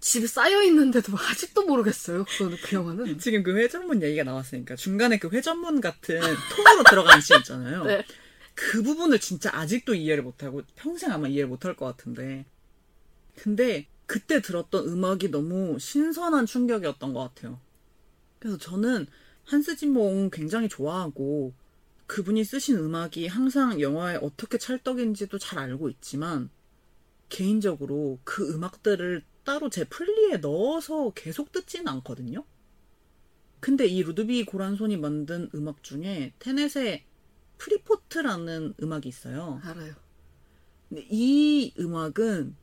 집에 0.00 0.26
쌓여있는데도 0.26 1.16
아직도 1.16 1.66
모르겠어요. 1.66 2.24
그거는 2.24 2.58
그 2.62 2.74
영화는. 2.74 3.18
지금 3.20 3.44
그 3.44 3.56
회전문 3.56 4.02
얘기가 4.02 4.24
나왔으니까 4.24 4.74
중간에 4.74 5.18
그 5.20 5.28
회전문 5.28 5.80
같은 5.80 6.20
통으로 6.56 6.82
들어가는 6.90 7.20
씬 7.20 7.36
있잖아요. 7.38 7.84
네. 7.86 8.04
그 8.54 8.82
부분을 8.82 9.20
진짜 9.20 9.50
아직도 9.52 9.94
이해를 9.94 10.24
못하고 10.24 10.62
평생 10.74 11.12
아마 11.12 11.28
이해를 11.28 11.48
못할 11.48 11.76
것 11.76 11.86
같은데 11.86 12.44
근데 13.36 13.86
그때 14.06 14.40
들었던 14.40 14.88
음악이 14.88 15.30
너무 15.30 15.78
신선한 15.78 16.46
충격이었던 16.46 17.12
것 17.12 17.20
같아요. 17.20 17.60
그래서 18.38 18.58
저는 18.58 19.06
한스 19.44 19.76
짐머 19.76 20.30
굉장히 20.30 20.68
좋아하고 20.68 21.52
그분이 22.06 22.44
쓰신 22.44 22.76
음악이 22.76 23.26
항상 23.26 23.80
영화에 23.80 24.16
어떻게 24.16 24.58
찰떡인지도 24.58 25.38
잘 25.38 25.58
알고 25.58 25.88
있지만 25.88 26.50
개인적으로 27.28 28.18
그 28.24 28.52
음악들을 28.54 29.24
따로 29.44 29.70
제 29.70 29.84
플리에 29.84 30.38
넣어서 30.38 31.10
계속 31.14 31.52
듣지는 31.52 31.88
않거든요. 31.88 32.44
근데 33.60 33.86
이 33.86 34.02
루드비 34.02 34.44
고란손이 34.44 34.98
만든 34.98 35.48
음악 35.54 35.82
중에 35.82 36.34
테넷의 36.38 37.04
프리포트라는 37.56 38.74
음악이 38.82 39.08
있어요. 39.08 39.60
알아요. 39.64 39.94
근데 40.88 41.06
이 41.10 41.72
음악은 41.78 42.56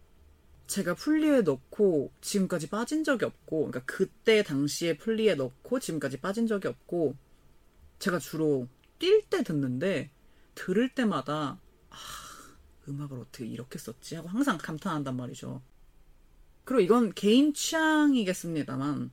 제가 0.72 0.94
플리에 0.96 1.42
넣고 1.42 2.14
지금까지 2.22 2.70
빠진 2.70 3.04
적이 3.04 3.26
없고, 3.26 3.58
그러니까 3.70 3.82
그때 3.86 4.42
당시에 4.42 4.96
플리에 4.96 5.36
넣고 5.36 5.82
지금까지 5.82 6.22
빠진 6.22 6.48
적이 6.48 6.70
없고, 6.70 7.18
제가 8.00 8.20
주로 8.20 8.70
뛸 8.98 9.26
때 9.30 9.44
듣는데 9.44 10.12
들을 10.56 10.88
때마다 10.96 11.60
아, 11.90 11.96
음악을 12.88 13.20
어떻게 13.20 13.46
이렇게 13.48 13.78
썼지 13.80 14.16
하고 14.16 14.30
항상 14.30 14.58
감탄한단 14.58 15.18
말이죠. 15.18 15.62
그리고 16.64 16.82
이건 16.82 17.14
개인 17.16 17.54
취향이겠습니다만 17.54 19.12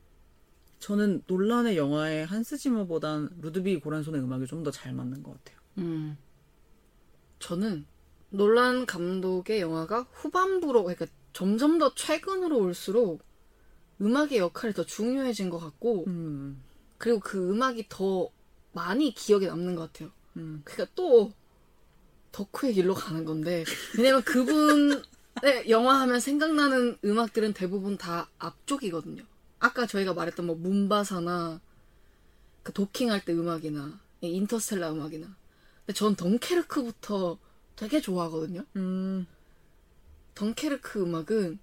저는 0.79 1.23
논란의 1.27 1.77
영화의 1.77 2.25
한스 2.27 2.57
지머보단 2.57 3.31
루드비 3.41 3.81
고란손의 3.81 4.21
음악이 4.23 4.47
좀 4.47 4.63
더 4.63 4.71
잘 4.71 4.93
맞는 4.93 5.25
것 5.25 5.33
같아요. 5.33 5.59
음. 5.79 6.17
저는 7.41 7.85
놀란 8.31 8.87
감독의 8.87 9.61
영화가 9.61 10.07
후반부로, 10.13 10.85
그러니까 10.85 11.07
점점 11.39 11.79
더 11.79 11.95
최근으로 11.95 12.59
올수록 12.59 13.23
음악의 14.01 14.39
역할이 14.39 14.75
더 14.75 14.85
중요해진 14.85 15.51
것 15.51 15.61
같고, 15.61 16.03
음, 16.09 16.61
그리고 16.99 17.21
그 17.21 17.53
음악이 17.53 17.87
더 17.89 18.29
많이 18.73 19.15
기억에 19.15 19.47
남는 19.47 19.77
것 19.77 19.93
같아요. 19.93 20.11
음. 20.37 20.63
그러니까 20.65 20.93
또 20.97 21.33
덕후의 22.33 22.75
길로 22.75 22.93
가는 22.93 23.25
건데 23.25 23.65
왜냐면 23.97 24.23
그분의 24.23 25.01
영화 25.71 26.01
하면 26.01 26.19
생각나는 26.19 26.99
음악들은 27.05 27.53
대부분 27.53 27.97
다 27.97 28.29
앞쪽이거든요. 28.41 29.23
아까 29.61 29.87
저희가 29.87 30.15
말했던 30.15 30.45
뭐 30.45 30.57
문바사나 30.57 31.61
그 32.65 32.73
도킹할 32.73 33.25
때 33.25 33.33
음악이나 33.33 34.01
이 34.23 34.27
인터스텔라 34.27 34.91
음악이나 34.91 35.37
전 35.95 36.17
덩케르크부터 36.17 37.39
되게 37.77 38.01
좋아하거든요. 38.01 38.65
음, 38.75 39.25
덩케르크 40.39 41.03
음악은 41.03 41.59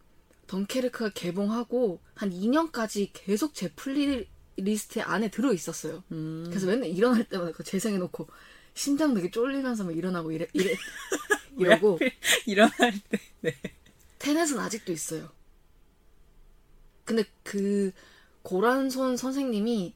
덩케르크가 0.47 1.11
개봉하고 1.11 2.01
한 2.13 2.29
2년까지 2.29 3.09
계속 3.13 3.53
제 3.53 3.71
플레이리스트 3.71 4.99
안에 4.99 5.29
들어 5.29 5.53
있었어요. 5.53 6.03
음. 6.11 6.43
그래서 6.49 6.67
맨날 6.67 6.89
일어날 6.89 7.23
때마다 7.23 7.51
그거 7.53 7.63
재생해놓고 7.63 8.27
심장 8.73 9.13
되게 9.13 9.31
쫄리면서 9.31 9.85
막 9.85 9.95
일어나고 9.95 10.33
이래, 10.33 10.45
이래 10.51 10.75
이러고 11.57 11.99
일어날 12.45 12.91
때. 13.09 13.17
네. 13.39 13.55
테넷은 14.19 14.59
아직도 14.59 14.91
있어요. 14.91 15.29
근데 17.05 17.23
그 17.43 17.93
고란손 18.41 19.15
선생님이 19.15 19.95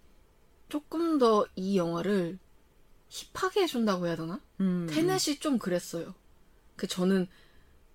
조금 0.70 1.18
더 1.18 1.46
이 1.58 1.78
영화를 1.78 2.40
힙하게 3.10 3.64
해준다고 3.64 4.08
해야 4.08 4.16
되나? 4.16 4.40
음. 4.62 4.88
테넷이 4.90 5.40
좀 5.40 5.60
그랬어요. 5.60 6.16
그 6.78 6.88
저는 6.88 7.28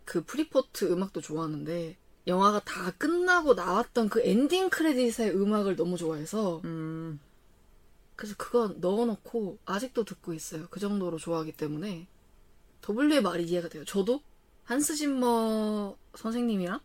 그 0.05 0.24
프리포트 0.24 0.90
음악도 0.92 1.20
좋아하는데 1.20 1.96
영화가 2.26 2.61
다 2.64 2.90
끝나고 2.92 3.55
나왔던 3.55 4.09
그 4.09 4.20
엔딩 4.22 4.70
크레딧의 4.70 5.36
음악을 5.36 5.76
너무 5.76 5.96
좋아해서 5.96 6.61
음, 6.64 7.20
그래서 8.16 8.34
그거 8.38 8.68
넣어놓고 8.78 9.59
아직도 9.66 10.05
듣고 10.05 10.32
있어요. 10.34 10.66
그 10.70 10.80
정도로 10.80 11.18
좋아하기 11.18 11.52
때문에 11.52 12.07
W의 12.88 13.22
말이 13.22 13.44
이해가 13.44 13.68
돼요. 13.68 13.84
저도 13.84 14.22
한스 14.64 14.94
짐머 14.96 15.96
선생님이랑 16.14 16.80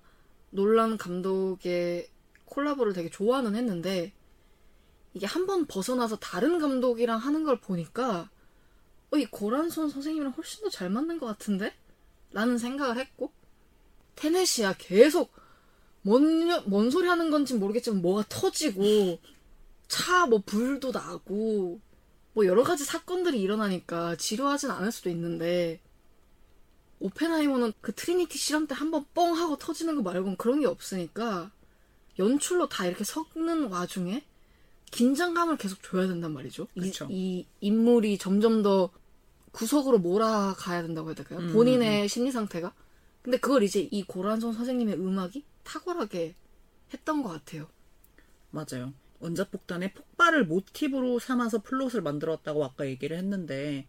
놀란 0.52 0.98
감독의 0.98 2.10
콜라보를 2.46 2.94
되게 2.94 3.10
좋아는 3.10 3.56
했는데 3.56 4.14
이게 5.14 5.26
한 5.26 5.46
번 5.48 5.66
벗어나서 5.66 6.18
다른 6.18 6.60
감독이랑 6.60 7.20
하는 7.20 7.44
걸 7.44 7.60
보니까 7.60 8.30
어, 9.12 9.18
이 9.18 9.26
고란손 9.26 9.90
선생님이랑 9.90 10.34
훨씬 10.34 10.64
더 10.64 10.70
잘 10.70 10.90
맞는 10.90 11.18
것 11.20 11.26
같은데? 11.26 11.74
라는 12.32 12.58
생각을 12.58 12.98
했고 12.98 13.32
테넷이야 14.16 14.76
계속 14.78 15.32
뭔, 16.02 16.48
뭔 16.70 16.92
소리 16.92 17.08
하는 17.08 17.30
건지 17.32 17.54
모르겠지만 17.56 18.02
뭐가 18.02 18.26
터지고 18.30 19.20
차 19.88 20.28
뭐 20.28 20.42
불도 20.46 20.92
나고 20.92 21.80
뭐 22.34 22.46
여러 22.46 22.64
가지 22.64 22.86
사건들이 22.86 23.42
일어나니까 23.42 24.16
지루하진 24.18 24.70
않을 24.72 24.92
수도 24.92 25.10
있는데 25.10 25.80
오펜하이머는 27.00 27.74
그 27.82 27.94
트리니티 27.94 28.38
실험 28.38 28.68
때 28.68 28.76
한 28.76 28.92
번 28.92 29.06
뻥 29.14 29.34
하고 29.36 29.58
터지는 29.58 29.96
거 29.96 30.02
말고는 30.02 30.38
그런 30.38 30.60
게 30.60 30.68
없으니까 30.68 31.52
연출로 32.20 32.68
다 32.70 32.86
이렇게 32.86 33.04
섞는 33.04 33.70
와중에 33.72 34.24
긴장감을 34.92 35.58
계속 35.58 35.82
줘야 35.84 36.08
된단 36.08 36.34
말이죠. 36.34 36.68
이, 36.76 36.82
그쵸. 36.82 37.08
이 37.10 37.46
인물이 37.62 38.18
점점 38.18 38.62
더 38.64 38.90
구석으로 39.52 40.00
몰아가야 40.00 40.84
된다고 40.84 41.10
해야 41.10 41.16
될까요? 41.16 41.40
음, 41.40 41.54
본인의 41.54 42.08
심리 42.08 42.32
상태가. 42.32 42.74
근데 43.22 43.38
그걸 43.38 43.64
이제 43.64 43.88
이 43.92 44.04
고란손 44.04 44.54
선생님의 44.54 44.96
음악이 44.96 45.44
탁월하게 45.64 46.36
했던 46.94 47.24
것 47.24 47.30
같아요. 47.30 47.68
맞아요. 48.52 48.94
원자폭탄의 49.20 49.94
폭발을 49.94 50.46
모티브로 50.46 51.20
삼아서 51.20 51.62
플롯을 51.62 52.02
만들었다고 52.02 52.64
아까 52.64 52.88
얘기를 52.88 53.18
했는데 53.18 53.88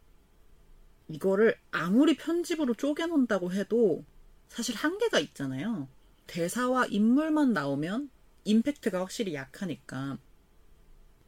이거를 1.08 1.56
아무리 1.70 2.16
편집으로 2.16 2.74
쪼개놓는다고 2.74 3.52
해도 3.52 4.04
사실 4.48 4.74
한계가 4.74 5.20
있잖아요. 5.20 5.88
대사와 6.26 6.86
인물만 6.86 7.52
나오면 7.52 8.10
임팩트가 8.44 9.00
확실히 9.00 9.34
약하니까. 9.34 10.18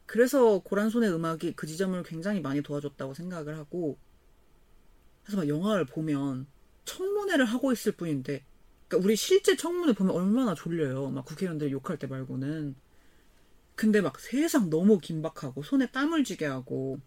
그래서 0.05 0.59
고란손의 0.59 1.11
음악이 1.11 1.53
그 1.53 1.65
지점을 1.65 2.01
굉장히 2.03 2.41
많이 2.41 2.61
도와줬다고 2.61 3.13
생각을 3.13 3.57
하고 3.57 3.97
그래서 5.23 5.37
막 5.37 5.47
영화를 5.47 5.85
보면 5.85 6.47
청문회를 6.85 7.45
하고 7.45 7.71
있을 7.71 7.93
뿐인데 7.93 8.45
그러니까 8.87 9.05
우리 9.07 9.15
실제 9.15 9.55
청문회 9.55 9.93
보면 9.93 10.15
얼마나 10.15 10.53
졸려요. 10.55 11.09
막 11.11 11.25
국회의원들 11.25 11.71
욕할 11.71 11.97
때 11.97 12.07
말고는. 12.07 12.75
근데 13.75 14.01
막 14.01 14.19
세상 14.19 14.69
너무 14.69 14.99
긴박하고 14.99 15.63
손에 15.63 15.87
땀을 15.91 16.23
쥐게 16.23 16.45
하고 16.45 16.99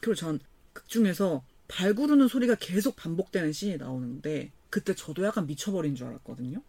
그리고 0.00 0.14
전 0.14 0.40
극 0.74 0.88
중에서 0.88 1.44
발 1.66 1.92
구르는 1.94 2.28
소리가 2.28 2.54
계속 2.54 2.94
반복되는 2.94 3.52
씬이 3.52 3.78
나오는데 3.78 4.52
그때 4.70 4.94
저도 4.94 5.24
약간 5.24 5.46
미쳐버린 5.46 5.96
줄 5.96 6.06
알았거든요. 6.06 6.62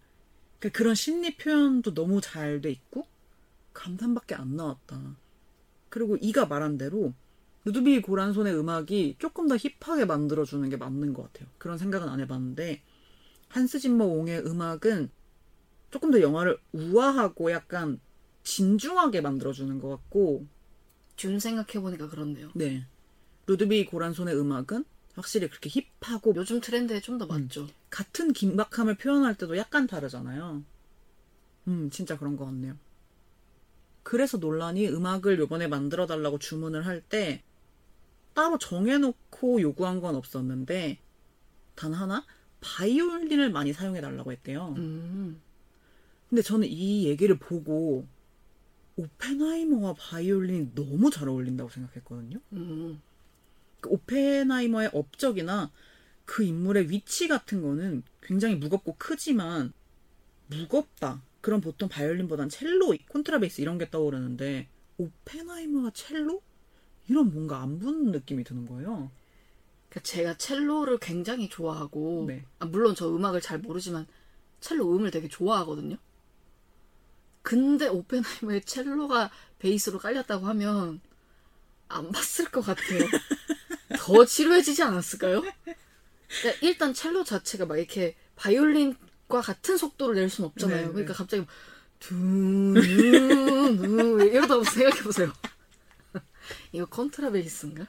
그러니까 0.59 0.77
그런 0.77 0.95
심리 0.95 1.37
표현도 1.37 1.93
너무 1.93 2.21
잘 2.21 2.61
돼 2.61 2.71
있고 2.71 3.07
감탄밖에 3.73 4.35
안 4.35 4.55
나왔다. 4.55 5.17
그리고 5.89 6.17
이가 6.21 6.45
말한 6.47 6.77
대로 6.77 7.13
루드비 7.65 8.01
고란손의 8.01 8.57
음악이 8.57 9.15
조금 9.19 9.47
더 9.47 9.55
힙하게 9.57 10.05
만들어주는 10.05 10.67
게 10.69 10.77
맞는 10.77 11.13
것 11.13 11.23
같아요. 11.31 11.49
그런 11.57 11.77
생각은 11.77 12.07
안 12.09 12.19
해봤는데 12.19 12.81
한스 13.49 13.79
짐머 13.79 14.05
옹의 14.05 14.45
음악은 14.45 15.09
조금 15.91 16.11
더 16.11 16.21
영화를 16.21 16.57
우아하고 16.71 17.51
약간 17.51 17.99
진중하게 18.43 19.21
만들어주는 19.21 19.79
것 19.79 19.89
같고 19.89 20.45
준 21.15 21.39
생각해보니까 21.39 22.07
그렇네요. 22.09 22.49
네 22.55 22.85
루드비 23.47 23.85
고란손의 23.87 24.37
음악은 24.39 24.85
확실히 25.15 25.49
그렇게 25.49 25.69
힙하고 26.01 26.33
요즘 26.35 26.61
트렌드에 26.61 27.01
좀 27.01 27.17
더 27.17 27.25
맞죠. 27.25 27.67
같은 27.89 28.31
긴박함을 28.33 28.95
표현할 28.95 29.35
때도 29.35 29.57
약간 29.57 29.87
다르잖아요. 29.87 30.63
음, 31.67 31.89
진짜 31.89 32.17
그런 32.17 32.37
것 32.37 32.45
같네요. 32.45 32.77
그래서 34.03 34.37
논란이 34.37 34.87
음악을 34.89 35.39
요번에 35.39 35.67
만들어 35.67 36.05
달라고 36.07 36.39
주문을 36.39 36.85
할 36.85 37.01
때 37.01 37.43
따로 38.39 38.57
정해놓고 38.57 39.59
요구한 39.59 39.99
건 39.99 40.15
없었는데 40.15 40.97
단 41.75 41.93
하나 41.93 42.25
바이올린을 42.61 43.51
많이 43.51 43.73
사용해 43.73 43.99
달라고 43.99 44.31
했대요. 44.31 44.75
음. 44.77 45.41
근데 46.29 46.41
저는 46.41 46.65
이 46.69 47.05
얘기를 47.05 47.37
보고 47.37 48.07
오펜하이머와 48.95 49.95
바이올린이 49.99 50.73
너무 50.73 51.11
잘 51.11 51.27
어울린다고 51.27 51.69
생각했거든요. 51.69 52.39
음. 52.53 53.01
그 53.81 53.89
오펜하이머의 53.89 54.91
업적이나 54.93 55.69
그 56.23 56.43
인물의 56.43 56.89
위치 56.89 57.27
같은 57.27 57.61
거는 57.61 58.03
굉장히 58.21 58.55
무겁고 58.55 58.95
크지만 58.97 59.73
무겁다. 60.47 61.21
그럼 61.41 61.59
보통 61.59 61.89
바이올린보단 61.89 62.47
첼로, 62.47 62.95
콘트라베이스 63.09 63.59
이런 63.59 63.77
게 63.77 63.89
떠오르는데 63.89 64.69
오펜하이머가 64.97 65.91
첼로? 65.91 66.41
이런 67.09 67.31
뭔가 67.33 67.61
안 67.61 67.79
붙는 67.79 68.11
느낌이 68.11 68.43
드는 68.43 68.67
거예요. 68.67 69.11
그러니까 69.89 70.03
제가 70.03 70.37
첼로를 70.37 70.99
굉장히 70.99 71.49
좋아하고 71.49 72.25
네. 72.27 72.45
아, 72.59 72.65
물론 72.65 72.93
저 72.95 73.09
음악을 73.09 73.41
잘 73.41 73.57
모르지만 73.57 74.05
첼로 74.61 74.95
음을 74.95 75.09
되게 75.09 75.27
좋아하거든요. 75.27 75.97
근데 77.41 77.87
오펜하이머의 77.87 78.61
첼로가 78.65 79.31
베이스로 79.57 79.97
깔렸다고 79.97 80.45
하면 80.45 81.01
안 81.87 82.11
봤을 82.11 82.45
것 82.45 82.61
같아요. 82.61 82.99
더 83.97 84.23
지루해지지 84.23 84.83
않았을까요? 84.83 85.41
그러니까 85.41 86.59
일단 86.61 86.93
첼로 86.93 87.23
자체가 87.23 87.65
막 87.65 87.77
이렇게 87.77 88.15
바이올린과 88.35 89.41
같은 89.41 89.77
속도를 89.77 90.13
낼 90.15 90.29
수는 90.29 90.49
없잖아요. 90.49 90.87
네, 90.87 90.91
그러니까 90.91 91.13
네. 91.13 91.17
갑자기 91.17 91.45
두누누 91.99 92.91
이러다 94.27 94.63
생각해 94.63 95.01
보세요. 95.01 95.33
이거 96.71 96.85
컨트라베이스인가? 96.85 97.87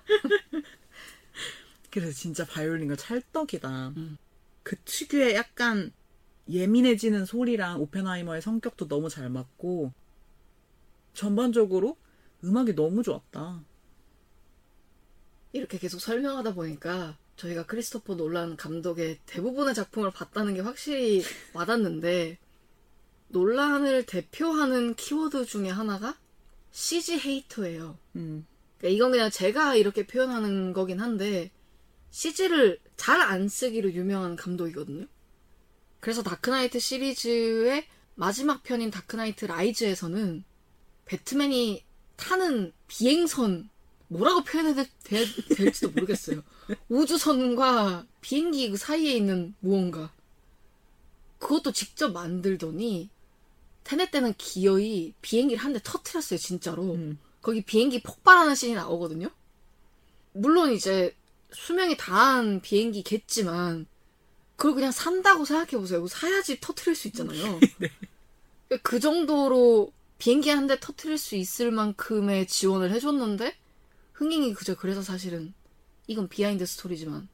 그래서 1.90 2.12
진짜 2.12 2.44
바이올린과 2.44 2.96
찰떡이다. 2.96 3.88
음. 3.96 4.16
그 4.62 4.76
특유의 4.84 5.34
약간 5.34 5.92
예민해지는 6.48 7.24
소리랑 7.26 7.80
오펜하이머의 7.80 8.42
성격도 8.42 8.88
너무 8.88 9.08
잘 9.08 9.28
맞고 9.28 9.92
전반적으로 11.14 11.96
음악이 12.44 12.74
너무 12.74 13.02
좋았다. 13.02 13.62
이렇게 15.52 15.78
계속 15.78 16.00
설명하다 16.00 16.54
보니까 16.54 17.16
저희가 17.36 17.66
크리스토퍼 17.66 18.16
놀란 18.16 18.56
감독의 18.56 19.18
대부분의 19.26 19.74
작품을 19.74 20.10
봤다는 20.10 20.54
게 20.54 20.60
확실히 20.60 21.22
와닿는데 21.54 22.38
논란을 23.28 24.06
대표하는 24.06 24.94
키워드 24.94 25.46
중에 25.46 25.68
하나가 25.68 26.16
CG 26.70 27.18
헤이터예요. 27.18 27.96
음. 28.16 28.46
그러니까 28.80 28.88
이건 28.96 29.10
그냥 29.12 29.30
제가 29.30 29.74
이렇게 29.76 30.06
표현하는 30.06 30.72
거긴 30.72 31.00
한데 31.00 31.50
CG를 32.10 32.80
잘 32.96 33.20
안 33.20 33.48
쓰기로 33.48 33.92
유명한 33.92 34.36
감독이거든요. 34.36 35.06
그래서 36.00 36.22
다크나이트 36.22 36.78
시리즈의 36.78 37.86
마지막 38.14 38.62
편인 38.62 38.90
다크나이트 38.90 39.44
라이즈에서는 39.46 40.44
배트맨이 41.04 41.84
타는 42.16 42.72
비행선 42.88 43.68
뭐라고 44.08 44.42
표현해야 44.44 44.84
될- 45.04 45.26
될지도 45.54 45.90
모르겠어요. 45.90 46.42
우주선과 46.88 48.06
비행기 48.20 48.70
그 48.70 48.76
사이에 48.76 49.14
있는 49.14 49.54
무언가 49.60 50.12
그것도 51.38 51.72
직접 51.72 52.12
만들더니 52.12 53.10
테넷 53.84 54.10
때는 54.10 54.34
기어이 54.36 55.14
비행기를 55.22 55.62
한 55.62 55.72
대 55.72 55.80
터트렸어요 55.82 56.38
진짜로. 56.38 56.94
음. 56.94 57.18
거기 57.42 57.62
비행기 57.62 58.02
폭발하는 58.02 58.54
씬이 58.54 58.74
나오거든요. 58.74 59.30
물론 60.32 60.72
이제 60.72 61.14
수명이 61.52 61.96
다한 61.96 62.60
비행기겠지만 62.60 63.86
그걸 64.56 64.74
그냥 64.74 64.92
산다고 64.92 65.44
생각해보세요. 65.44 66.06
사야지 66.06 66.60
터트릴 66.60 66.94
수 66.94 67.08
있잖아요. 67.08 67.58
그 68.82 69.00
정도로 69.00 69.92
비행기 70.18 70.50
한 70.50 70.66
대 70.66 70.78
터트릴 70.78 71.16
수 71.18 71.34
있을 71.34 71.70
만큼의 71.70 72.46
지원을 72.46 72.90
해줬는데 72.92 73.56
흥행이 74.12 74.52
그저 74.52 74.76
그래서 74.76 75.00
사실은 75.02 75.54
이건 76.06 76.28
behind 76.28 76.66
스토리지만 76.66 77.26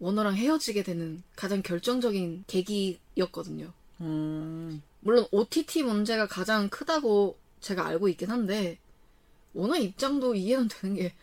워너랑 0.00 0.36
헤어지게 0.36 0.82
되는 0.82 1.22
가장 1.34 1.62
결정적인 1.62 2.44
계기였거든요. 2.46 3.72
음. 4.02 4.82
물론 5.00 5.26
OTT 5.30 5.82
문제가 5.84 6.26
가장 6.26 6.68
크다고 6.68 7.38
제가 7.60 7.86
알고 7.86 8.08
있긴 8.10 8.30
한데 8.30 8.78
워너 9.54 9.76
입장도 9.76 10.34
이해는 10.34 10.68
되는 10.68 10.96
게 10.96 11.14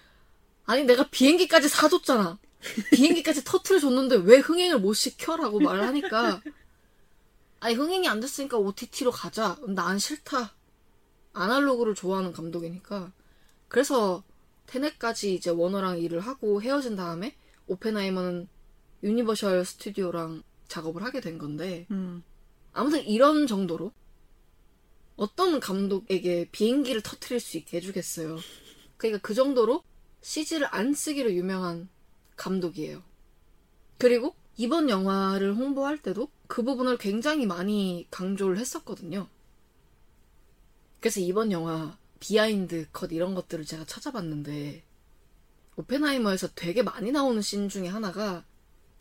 아니 0.65 0.83
내가 0.83 1.07
비행기까지 1.09 1.69
사줬잖아. 1.69 2.39
비행기까지 2.93 3.43
터트려 3.43 3.79
줬는데 3.79 4.17
왜 4.17 4.37
흥행을 4.37 4.79
못 4.79 4.93
시켜라고 4.93 5.59
말을 5.59 5.85
하니까 5.87 6.41
아니 7.59 7.75
흥행이 7.75 8.07
안 8.07 8.19
됐으니까 8.19 8.57
OTT로 8.57 9.11
가자. 9.11 9.57
난 9.67 9.99
싫다. 9.99 10.53
아날로그를 11.33 11.95
좋아하는 11.95 12.33
감독이니까 12.33 13.11
그래서 13.67 14.23
테넷까지 14.67 15.33
이제 15.33 15.49
워너랑 15.49 15.99
일을 15.99 16.21
하고 16.21 16.61
헤어진 16.61 16.95
다음에 16.95 17.35
오펜하이머는 17.67 18.47
유니버셜 19.03 19.65
스튜디오랑 19.65 20.43
작업을 20.67 21.03
하게 21.03 21.21
된 21.21 21.37
건데 21.37 21.87
음. 21.91 22.23
아무튼 22.73 23.03
이런 23.05 23.47
정도로 23.47 23.91
어떤 25.21 25.59
감독에게 25.59 26.49
비행기를 26.51 27.01
터트릴 27.01 27.39
수 27.39 27.55
있게 27.57 27.77
해주겠어요. 27.77 28.39
그러니까 28.97 29.21
그 29.21 29.35
정도로 29.35 29.83
CG를 30.21 30.67
안 30.71 30.95
쓰기로 30.95 31.31
유명한 31.33 31.89
감독이에요. 32.37 33.03
그리고 33.99 34.33
이번 34.57 34.89
영화를 34.89 35.53
홍보할 35.53 35.99
때도 35.99 36.27
그 36.47 36.63
부분을 36.63 36.97
굉장히 36.97 37.45
많이 37.45 38.07
강조를 38.09 38.57
했었거든요. 38.57 39.27
그래서 40.99 41.19
이번 41.19 41.51
영화 41.51 41.95
behind 42.19 42.87
컷 42.91 43.11
이런 43.11 43.35
것들을 43.35 43.63
제가 43.63 43.85
찾아봤는데 43.85 44.83
오펜하이머에서 45.75 46.49
되게 46.55 46.81
많이 46.81 47.11
나오는 47.11 47.43
씬 47.43 47.69
중에 47.69 47.87
하나가 47.87 48.43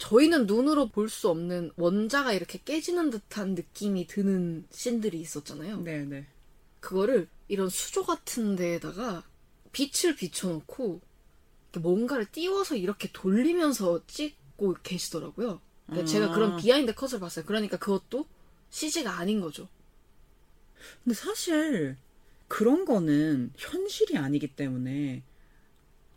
저희는 0.01 0.47
눈으로 0.47 0.89
볼 0.89 1.09
수 1.11 1.29
없는 1.29 1.73
원자가 1.77 2.33
이렇게 2.33 2.59
깨지는 2.65 3.11
듯한 3.11 3.55
느낌이 3.55 4.07
드는 4.07 4.67
씬들이 4.71 5.21
있었잖아요. 5.21 5.83
네, 5.83 6.05
네. 6.05 6.27
그거를 6.81 7.29
이런 7.49 7.69
수조 7.69 8.05
같은 8.05 8.57
데에다가 8.57 9.25
빛을 9.73 10.17
비춰놓고 10.17 11.01
뭔가를 11.81 12.27
띄워서 12.33 12.77
이렇게 12.77 13.11
돌리면서 13.13 14.07
찍고 14.07 14.77
계시더라고요. 14.83 15.61
그러니까 15.87 16.11
제가 16.11 16.33
그런 16.33 16.57
behind 16.57 16.95
컷을 16.95 17.21
봤어요. 17.21 17.45
그러니까 17.45 17.77
그것도 17.77 18.27
CG가 18.71 19.19
아닌 19.19 19.41
거죠. 19.41 19.69
근데 21.05 21.15
사실 21.15 21.97
그런 22.49 22.87
거는 22.87 23.53
현실이 23.57 24.17
아니기 24.17 24.49
때문에 24.57 25.23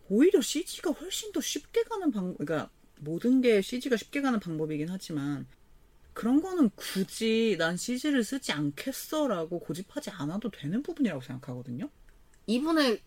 오히려 0.08 0.40
CG가 0.40 0.92
훨씬 0.92 1.32
더 1.32 1.40
쉽게 1.40 1.82
가는 1.84 2.10
방, 2.10 2.34
그러니까 2.34 2.70
모든 3.00 3.40
게 3.40 3.60
CG가 3.60 3.96
쉽게 3.96 4.20
가는 4.20 4.40
방법이긴 4.40 4.88
하지만 4.88 5.46
그런 6.12 6.40
거는 6.40 6.70
굳이 6.76 7.56
난 7.58 7.76
CG를 7.76 8.22
쓰지 8.22 8.52
않겠어라고 8.52 9.58
고집하지 9.60 10.10
않아도 10.10 10.50
되는 10.50 10.82
부분이라고 10.82 11.20
생각하거든요. 11.20 11.90
이분의 12.46 13.00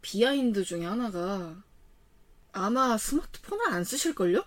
behind 0.00 0.64
중에 0.64 0.84
하나가 0.86 1.62
아마 2.52 2.96
스마트폰을 2.96 3.68
안 3.68 3.84
쓰실걸요? 3.84 4.44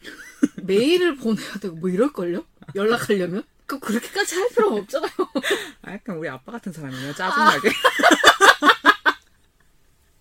메일을 0.64 1.16
보내야 1.16 1.54
되고 1.60 1.76
뭐 1.76 1.90
이럴걸요? 1.90 2.44
연락하려면? 2.74 3.44
그 3.66 3.78
그렇게까지 3.78 4.36
할 4.36 4.48
필요가 4.50 4.76
없잖아요. 4.76 5.10
아, 5.82 5.92
약간 5.92 6.16
우리 6.16 6.28
아빠 6.28 6.52
같은 6.52 6.72
사람이네요. 6.72 7.14
짜증나게. 7.14 7.68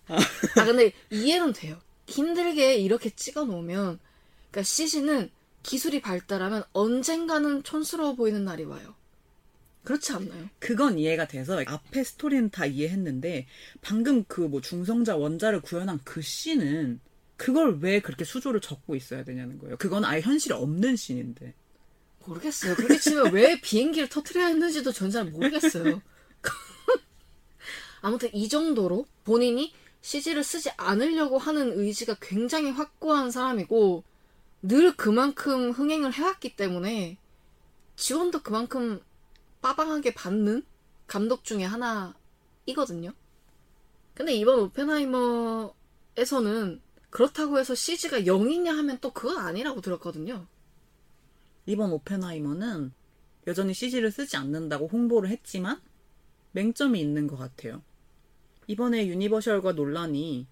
아 0.07 0.65
근데 0.65 0.93
이해는 1.11 1.53
돼요. 1.53 1.79
힘들게 2.07 2.75
이렇게 2.77 3.09
찍어 3.09 3.45
놓으면 3.45 3.99
그러니까 4.51 4.63
CG는 4.63 5.29
기술이 5.63 6.01
발달하면 6.01 6.63
언젠가는 6.73 7.63
촌스러워 7.63 8.15
보이는 8.15 8.43
날이 8.45 8.63
와요. 8.63 8.95
그렇지 9.83 10.13
않나요? 10.13 10.49
그건 10.59 10.97
이해가 10.97 11.27
돼서 11.27 11.61
앞에 11.65 12.03
스토리는 12.03 12.49
다 12.49 12.65
이해했는데 12.65 13.47
방금 13.81 14.23
그 14.25 14.41
뭐 14.47 14.61
중성자 14.61 15.15
원자를 15.15 15.61
구현한 15.61 15.99
그 16.03 16.21
씬은 16.21 16.99
그걸 17.37 17.79
왜 17.79 17.99
그렇게 17.99 18.23
수조를 18.25 18.61
적고 18.61 18.95
있어야 18.95 19.23
되냐는 19.23 19.57
거예요. 19.59 19.77
그건 19.77 20.05
아예 20.05 20.21
현실에 20.21 20.55
없는 20.55 20.95
씬인데. 20.95 21.53
모르겠어요. 22.25 22.75
그렇게 22.75 22.97
치면 22.97 23.33
왜 23.33 23.59
비행기를 23.61 24.09
터트려야 24.09 24.47
했는지도 24.47 24.91
전 24.91 25.11
잘 25.11 25.25
모르겠어요. 25.25 26.01
아무튼 28.01 28.33
이 28.33 28.47
정도로 28.49 29.05
본인이 29.23 29.73
CG를 30.05 30.43
쓰지 30.43 30.69
않으려고 30.77 31.39
하는 31.39 31.79
의지가 31.79 32.17
굉장히 32.21 32.69
확고한 32.69 33.31
사람이고 33.31 34.03
늘 34.61 34.95
그만큼 34.95 35.71
흥행을 35.71 36.13
해왔기 36.13 36.55
때문에 36.55 37.17
지원도 37.95 38.43
그만큼 38.43 39.01
빠방하게 39.63 40.13
받는 40.13 40.63
감독 41.07 41.43
중에 41.43 41.63
하나이거든요. 41.63 43.13
근데 44.13 44.35
이번 44.35 44.59
오펜하이머에서는 44.59 45.73
그렇다고 47.09 47.57
해서 47.57 47.73
CG가 47.73 48.19
0이냐 48.19 48.75
하면 48.75 48.99
또 49.01 49.11
그건 49.11 49.39
아니라고 49.39 49.81
들었거든요. 49.81 50.45
이번 51.65 51.91
오펜하이머는 51.91 52.93
여전히 53.47 53.73
CG를 53.73 54.11
쓰지 54.11 54.37
않는다고 54.37 54.87
홍보를 54.87 55.29
했지만 55.29 55.81
맹점이 56.51 56.99
있는 56.99 57.25
것 57.25 57.37
같아요. 57.37 57.81
이번에 58.67 59.07
유니버셜과 59.07 59.73
놀란이 59.73 60.47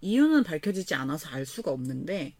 이유는 0.00 0.44
밝혀지지 0.44 0.94
않아서 0.94 1.28
알 1.30 1.44
수가 1.44 1.70
없는데 1.70 2.34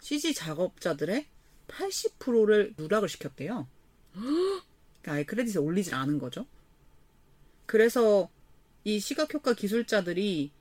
CG 0.00 0.34
작업자들의 0.34 1.26
80%를 1.68 2.74
누락을 2.76 3.08
시켰대요. 3.08 3.68
그러니까 4.12 5.12
아예 5.12 5.24
크레딧에 5.24 5.60
올리질 5.60 5.94
않은 5.94 6.18
거죠. 6.18 6.46
그래서 7.66 8.30
이 8.84 9.00
시각효과 9.00 9.54
기술자들이 9.54 10.52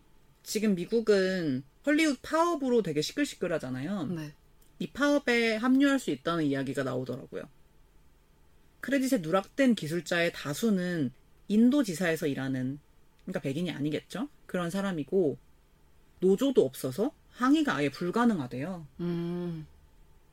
지금 0.43 0.75
미국은 0.75 1.63
헐리우드 1.85 2.19
파업으로 2.21 2.81
되게 2.81 3.01
시끌시끌하잖아요. 3.01 4.05
네. 4.07 4.33
이 4.79 4.87
파업에 4.91 5.55
합류할 5.55 5.99
수 5.99 6.11
있다는 6.11 6.45
이야기가 6.45 6.83
나오더라고요. 6.83 7.43
크레딧에 8.79 9.19
누락된 9.19 9.75
기술자의 9.75 10.31
다수는 10.33 11.11
인도 11.47 11.83
지사에서 11.83 12.27
일하는, 12.27 12.79
그러니까 13.31 13.39
백인이 13.41 13.71
아니겠죠? 13.71 14.27
그런 14.45 14.69
사람이고, 14.69 15.37
노조도 16.19 16.63
없어서 16.65 17.11
항의가 17.31 17.75
아예 17.75 17.89
불가능하대요. 17.89 18.85
음, 18.99 19.65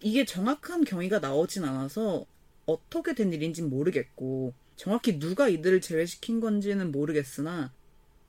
이게 0.01 0.24
정확한 0.24 0.84
경위가 0.84 1.20
나오진 1.20 1.64
않아서 1.64 2.26
어떻게 2.66 3.14
된 3.14 3.32
일인지는 3.32 3.70
모르겠고, 3.70 4.53
정확히 4.76 5.18
누가 5.18 5.49
이들을 5.49 5.80
제외시킨 5.80 6.40
건지는 6.40 6.92
모르겠으나, 6.92 7.72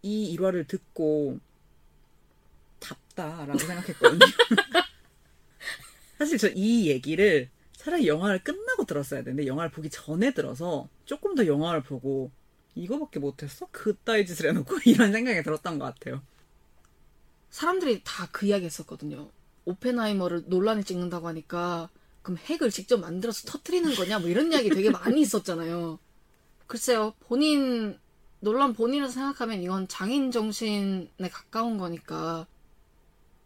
이 0.01 0.32
일화를 0.32 0.65
듣고, 0.67 1.39
답다라고 2.80 3.57
생각했거든요. 3.59 4.20
사실 6.17 6.38
저 6.38 6.49
이 6.53 6.88
얘기를 6.89 7.49
차라리 7.74 8.07
영화를 8.07 8.43
끝나고 8.43 8.86
들었어야 8.86 9.24
되는데 9.24 9.47
영화를 9.47 9.72
보기 9.72 9.89
전에 9.89 10.34
들어서 10.34 10.89
조금 11.05 11.34
더 11.36 11.45
영화를 11.47 11.82
보고 11.82 12.30
이거밖에 12.76 13.20
못했어? 13.20 13.67
그따위 13.72 14.26
짓을 14.26 14.49
해놓고 14.49 14.80
이런 14.86 15.11
생각이 15.11 15.43
들었던 15.43 15.80
것 15.80 15.86
같아요. 15.86 16.22
사람들이 17.49 18.01
다 18.03 18.28
그 18.32 18.45
이야기 18.45 18.65
했었거든요. 18.65 19.30
오펜하이머를 19.65 20.45
논란이 20.47 20.84
찍는다고 20.84 21.28
하니까 21.28 21.89
그럼 22.22 22.38
핵을 22.38 22.70
직접 22.72 22.99
만들어서 22.99 23.47
터트리는 23.47 23.93
거냐 23.95 24.20
뭐 24.20 24.30
이런 24.30 24.51
이야기 24.51 24.70
되게 24.70 24.89
많이 24.89 25.22
있었잖아요. 25.22 25.99
글쎄요. 26.67 27.13
본인 27.22 27.99
논란 28.39 28.74
본인을 28.74 29.09
생각하면 29.09 29.61
이건 29.61 29.88
장인 29.88 30.32
정신에 30.32 31.30
가까운 31.32 31.78
거니까 31.78 32.47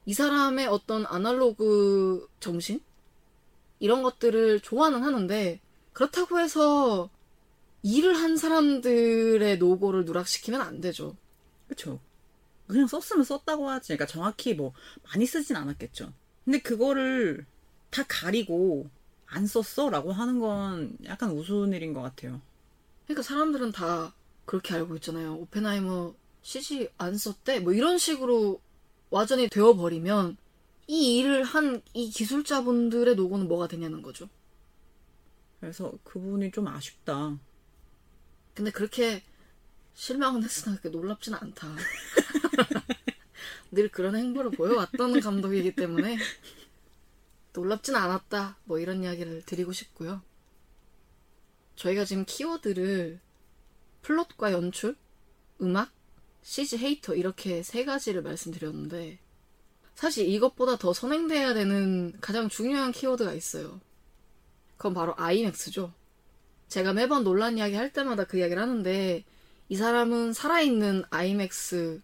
이 0.06 0.14
사람의 0.14 0.68
어떤 0.68 1.06
아날로그 1.06 2.28
정신 2.40 2.82
이런 3.80 4.04
것들을 4.04 4.60
좋아는 4.60 5.04
하는데 5.04 5.60
그렇다고 5.94 6.40
해서 6.40 7.10
일을 7.84 8.16
한 8.16 8.38
사람들의 8.38 9.58
노고를 9.58 10.06
누락시키면 10.06 10.62
안 10.62 10.82
되죠. 10.82 11.16
그쵸? 11.68 12.00
그냥 12.68 12.88
썼으면 12.88 13.24
썼다고 13.26 13.70
하지. 13.70 13.90
그러니까 13.90 14.06
정확히 14.08 14.54
뭐 14.54 14.74
많이 15.04 15.26
쓰진 15.26 15.56
않았겠죠. 15.56 16.14
근데 16.46 16.60
그거를 16.60 17.46
다 17.90 18.04
가리고 18.08 18.90
안 19.26 19.46
썼어? 19.48 19.90
라고 19.90 20.12
하는 20.12 20.40
건 20.40 20.98
약간 21.06 21.32
우스운 21.32 21.74
일인 21.74 21.94
것 21.94 22.02
같아요. 22.02 22.42
그러니까 23.06 23.22
사람들은 23.24 23.72
다 23.74 24.14
그렇게 24.46 24.74
알고 24.76 24.96
있잖아요. 24.96 25.36
오펜하이머 25.36 26.16
CG 26.42 26.90
안 26.98 27.18
썼대? 27.18 27.60
뭐 27.60 27.74
이런 27.74 27.98
식으로 27.98 28.62
와전이 29.10 29.50
되어버리면 29.50 30.38
이 30.88 31.18
일을 31.18 31.44
한 31.44 31.82
이 31.94 32.10
기술자분들의 32.10 33.16
노고는 33.16 33.48
뭐가 33.48 33.68
되냐는 33.68 34.02
거죠. 34.02 34.30
그래서 35.60 35.92
그 36.04 36.20
부분이 36.20 36.52
좀 36.52 36.68
아쉽다. 36.68 37.38
근데 38.54 38.72
그렇게 38.72 39.24
실망은 39.94 40.44
했으나 40.44 40.78
그렇게 40.78 40.96
놀랍지는 40.96 41.38
않다. 41.40 41.68
늘 43.72 43.90
그런 43.90 44.16
행보를 44.16 44.52
보여왔던 44.52 45.20
감독이기 45.20 45.76
때문에 45.76 46.18
놀랍진 47.54 47.96
않았다. 47.96 48.58
뭐 48.66 48.80
이런 48.80 49.04
이야기를 49.04 49.44
드리고 49.46 49.74
싶고요. 49.74 50.22
저희가 51.76 52.06
지금 52.06 52.26
키워드를 52.26 53.20
플롯과 54.02 54.52
연출, 54.52 54.96
음악, 55.62 55.92
CG 56.44 56.78
헤이터 56.78 57.16
이렇게 57.16 57.64
세 57.64 57.86
가지를 57.86 58.22
말씀드렸는데 58.22 59.20
사실 59.96 60.28
이것보다 60.28 60.78
더 60.78 60.94
선행돼야 60.94 61.54
되는 61.54 62.14
가장 62.20 62.50
중요한 62.50 62.92
키워드가 62.92 63.34
있어요. 63.34 63.80
그건 64.78 64.94
바로 64.94 65.14
아이맥스죠. 65.18 65.94
제가 66.74 66.92
매번 66.92 67.24
놀란 67.24 67.60
이야기 67.60 67.76
할 67.76 67.94
때마다 67.94 68.24
그 68.24 68.40
이야기를 68.40 68.60
하는데 68.60 69.24
이 69.70 69.76
사람은 69.76 70.34
살아있는 70.34 71.04
아이맥스 71.12 72.02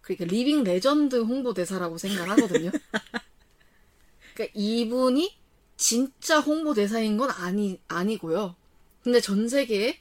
그러니까 0.00 0.24
living 0.24 0.64
legend 0.64 1.16
홍보 1.16 1.52
대사라고 1.52 1.98
생각을 1.98 2.30
하거든요. 2.30 2.70
그러니까 4.32 4.58
이분이 4.58 5.36
진짜 5.76 6.40
홍보 6.40 6.72
대사인 6.72 7.18
건 7.18 7.28
아니, 7.30 7.82
아니고요. 7.86 8.56
근데 9.02 9.20
전 9.20 9.46
세계에 9.46 9.98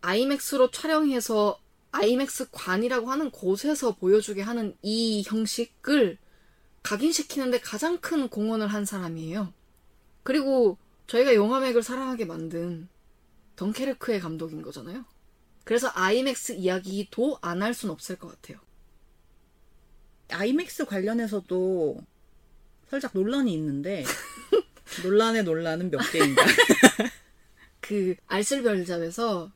아이맥스로 0.00 0.72
촬영해서 0.72 1.60
아이맥스 1.92 2.50
관이라고 2.50 3.08
하는 3.08 3.30
곳에서 3.30 3.94
보여주게 3.94 4.42
하는 4.42 4.76
이 4.82 5.22
형식을 5.24 6.18
각인시키는데 6.82 7.60
가장 7.60 7.98
큰 7.98 8.26
공헌을 8.28 8.66
한 8.66 8.84
사람이에요. 8.84 9.52
그리고 10.24 10.76
저희가 11.06 11.36
용화맥을 11.36 11.84
사랑하게 11.84 12.24
만든 12.24 12.88
덩케르크의 13.56 14.20
감독인 14.20 14.62
거잖아요. 14.62 15.04
그래서 15.64 15.90
아이맥스 15.94 16.52
이야기도 16.52 17.38
안 17.40 17.62
할 17.62 17.72
순 17.74 17.90
없을 17.90 18.16
것 18.16 18.28
같아요. 18.28 18.58
아이맥스 20.30 20.84
관련해서도 20.84 21.98
살짝 22.88 23.12
논란이 23.14 23.52
있는데 23.54 24.04
논란의 25.02 25.44
논란은 25.44 25.90
몇 25.90 25.98
개인가? 26.12 26.42
그 27.80 28.14
알쓸별잡에서 28.26 29.50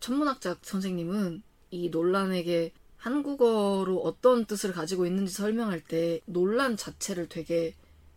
천문학자 0.00 0.56
선생님은 0.62 1.42
이 1.70 1.88
논란에게 1.90 2.72
한국어로 2.96 4.00
어떤 4.02 4.46
뜻을 4.46 4.72
가지고 4.72 5.06
있는지 5.06 5.32
설명할 5.32 5.80
때 5.80 6.20
논란 6.26 6.76
자체를 6.76 7.28
되게 7.28 7.74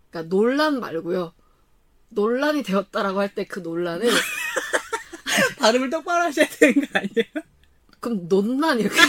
그러니까 0.09 0.29
논란 0.35 0.79
말고요. 0.79 1.33
논란이 2.09 2.63
되었다라고 2.63 3.19
할 3.19 3.35
때 3.35 3.45
그 3.45 3.59
논란을 3.59 4.07
발음을 5.67 5.89
똑바로 5.89 6.23
하셔야 6.25 6.47
되는 6.47 6.75
거 6.75 6.87
아니에요? 6.99 7.25
그럼 7.99 8.27
논란 8.29 8.79
이렇게 8.79 8.95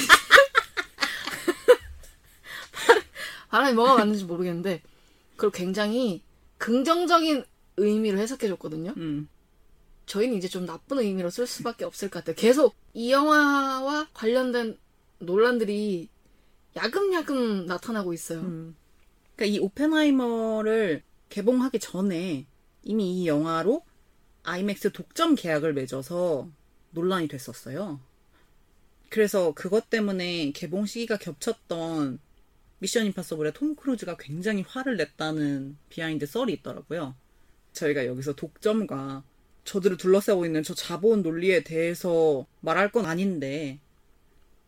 발음이 3.48 3.74
뭐가 3.74 3.94
맞는지 3.96 4.24
모르겠는데 4.24 4.82
그걸 5.36 5.50
굉장히 5.52 6.22
긍정적인 6.58 7.44
의미로 7.76 8.18
해석해줬거든요. 8.18 8.94
음. 8.96 9.28
저희는 10.06 10.36
이제 10.36 10.48
좀 10.48 10.66
나쁜 10.66 10.98
의미로 10.98 11.30
쓸 11.30 11.46
수밖에 11.46 11.84
없을 11.84 12.10
것 12.10 12.20
같아요. 12.20 12.34
계속 12.34 12.74
이 12.92 13.12
영화와 13.12 14.08
관련된 14.12 14.76
논란들이 15.18 16.08
야금야금 16.76 17.66
나타나고 17.66 18.12
있어요. 18.12 18.40
음. 18.40 18.74
그러니까 19.36 19.56
이 19.56 19.58
오펜하이머를 19.60 21.02
개봉하기 21.28 21.78
전에 21.78 22.46
이미 22.82 23.22
이 23.22 23.28
영화로 23.28 23.84
아이맥스 24.48 24.92
독점 24.92 25.34
계약을 25.34 25.74
맺어서 25.74 26.48
논란이 26.92 27.28
됐었어요. 27.28 28.00
그래서 29.10 29.52
그것 29.52 29.90
때문에 29.90 30.52
개봉 30.52 30.86
시기가 30.86 31.18
겹쳤던 31.18 32.18
미션 32.78 33.06
임파서블의 33.06 33.52
톰 33.52 33.74
크루즈가 33.74 34.16
굉장히 34.16 34.62
화를 34.62 34.96
냈다는 34.96 35.76
behind 35.90 36.24
썰이 36.26 36.52
있더라고요. 36.54 37.14
저희가 37.72 38.06
여기서 38.06 38.34
독점과 38.34 39.22
저들을 39.64 39.98
둘러싸고 39.98 40.46
있는 40.46 40.62
저 40.62 40.74
자본 40.74 41.22
논리에 41.22 41.62
대해서 41.62 42.46
말할 42.60 42.90
건 42.90 43.04
아닌데 43.04 43.78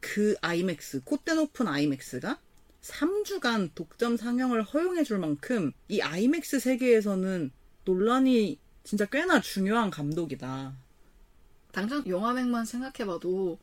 그 0.00 0.34
아이맥스, 0.42 1.02
콧대 1.04 1.34
높은 1.34 1.66
아이맥스가 1.66 2.38
3주간 2.82 3.70
독점 3.74 4.18
상영을 4.18 4.62
허용해 4.62 5.04
줄 5.04 5.18
만큼 5.18 5.72
이 5.88 6.02
아이맥스 6.02 6.60
세계에서는 6.60 7.50
논란이 7.84 8.58
진짜 8.82 9.04
꽤나 9.06 9.40
중요한 9.40 9.90
감독이다. 9.90 10.74
당장 11.72 12.06
영화맥만 12.06 12.64
생각해봐도 12.64 13.58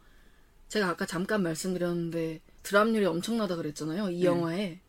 제가 0.68 0.90
아까 0.90 1.06
잠깐 1.06 1.44
말씀드렸는데 1.44 2.42
드랍률이 2.64 3.06
엄청나다 3.06 3.56
그랬잖아요. 3.56 4.10
이 4.10 4.20
네. 4.20 4.26
영화에. 4.26 4.80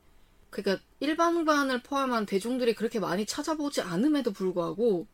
그러니까 0.50 0.82
일반관을 1.00 1.82
포함한 1.82 2.26
대중들이 2.26 2.74
그렇게 2.74 2.98
많이 3.00 3.26
찾아보지 3.26 3.82
않음에도 3.82 4.32
불구하고 4.32 5.06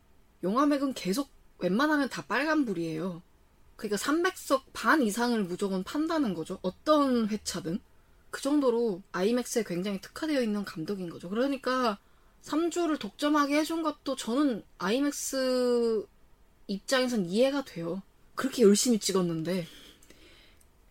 영화맥은 0.42 0.94
계속 0.94 1.28
웬만하면 1.58 2.08
다 2.08 2.22
빨간불이에요. 2.26 3.22
그러니까 3.76 3.96
300석 3.96 4.62
반 4.72 5.02
이상을 5.02 5.42
무조건 5.44 5.82
판다는 5.82 6.34
거죠. 6.34 6.58
어떤 6.62 7.28
회차든. 7.28 7.80
그 8.30 8.42
정도로 8.42 9.02
아이맥스에 9.12 9.64
굉장히 9.64 10.00
특화되어 10.00 10.42
있는 10.42 10.64
감독인 10.64 11.08
거죠. 11.08 11.28
그러니까 11.28 11.98
3주를 12.44 12.98
독점하게 12.98 13.58
해준 13.58 13.82
것도 13.82 14.16
저는 14.16 14.62
아이맥스 14.78 16.06
입장에선 16.66 17.26
이해가 17.26 17.64
돼요. 17.64 18.02
그렇게 18.34 18.62
열심히 18.62 18.98
찍었는데 18.98 19.66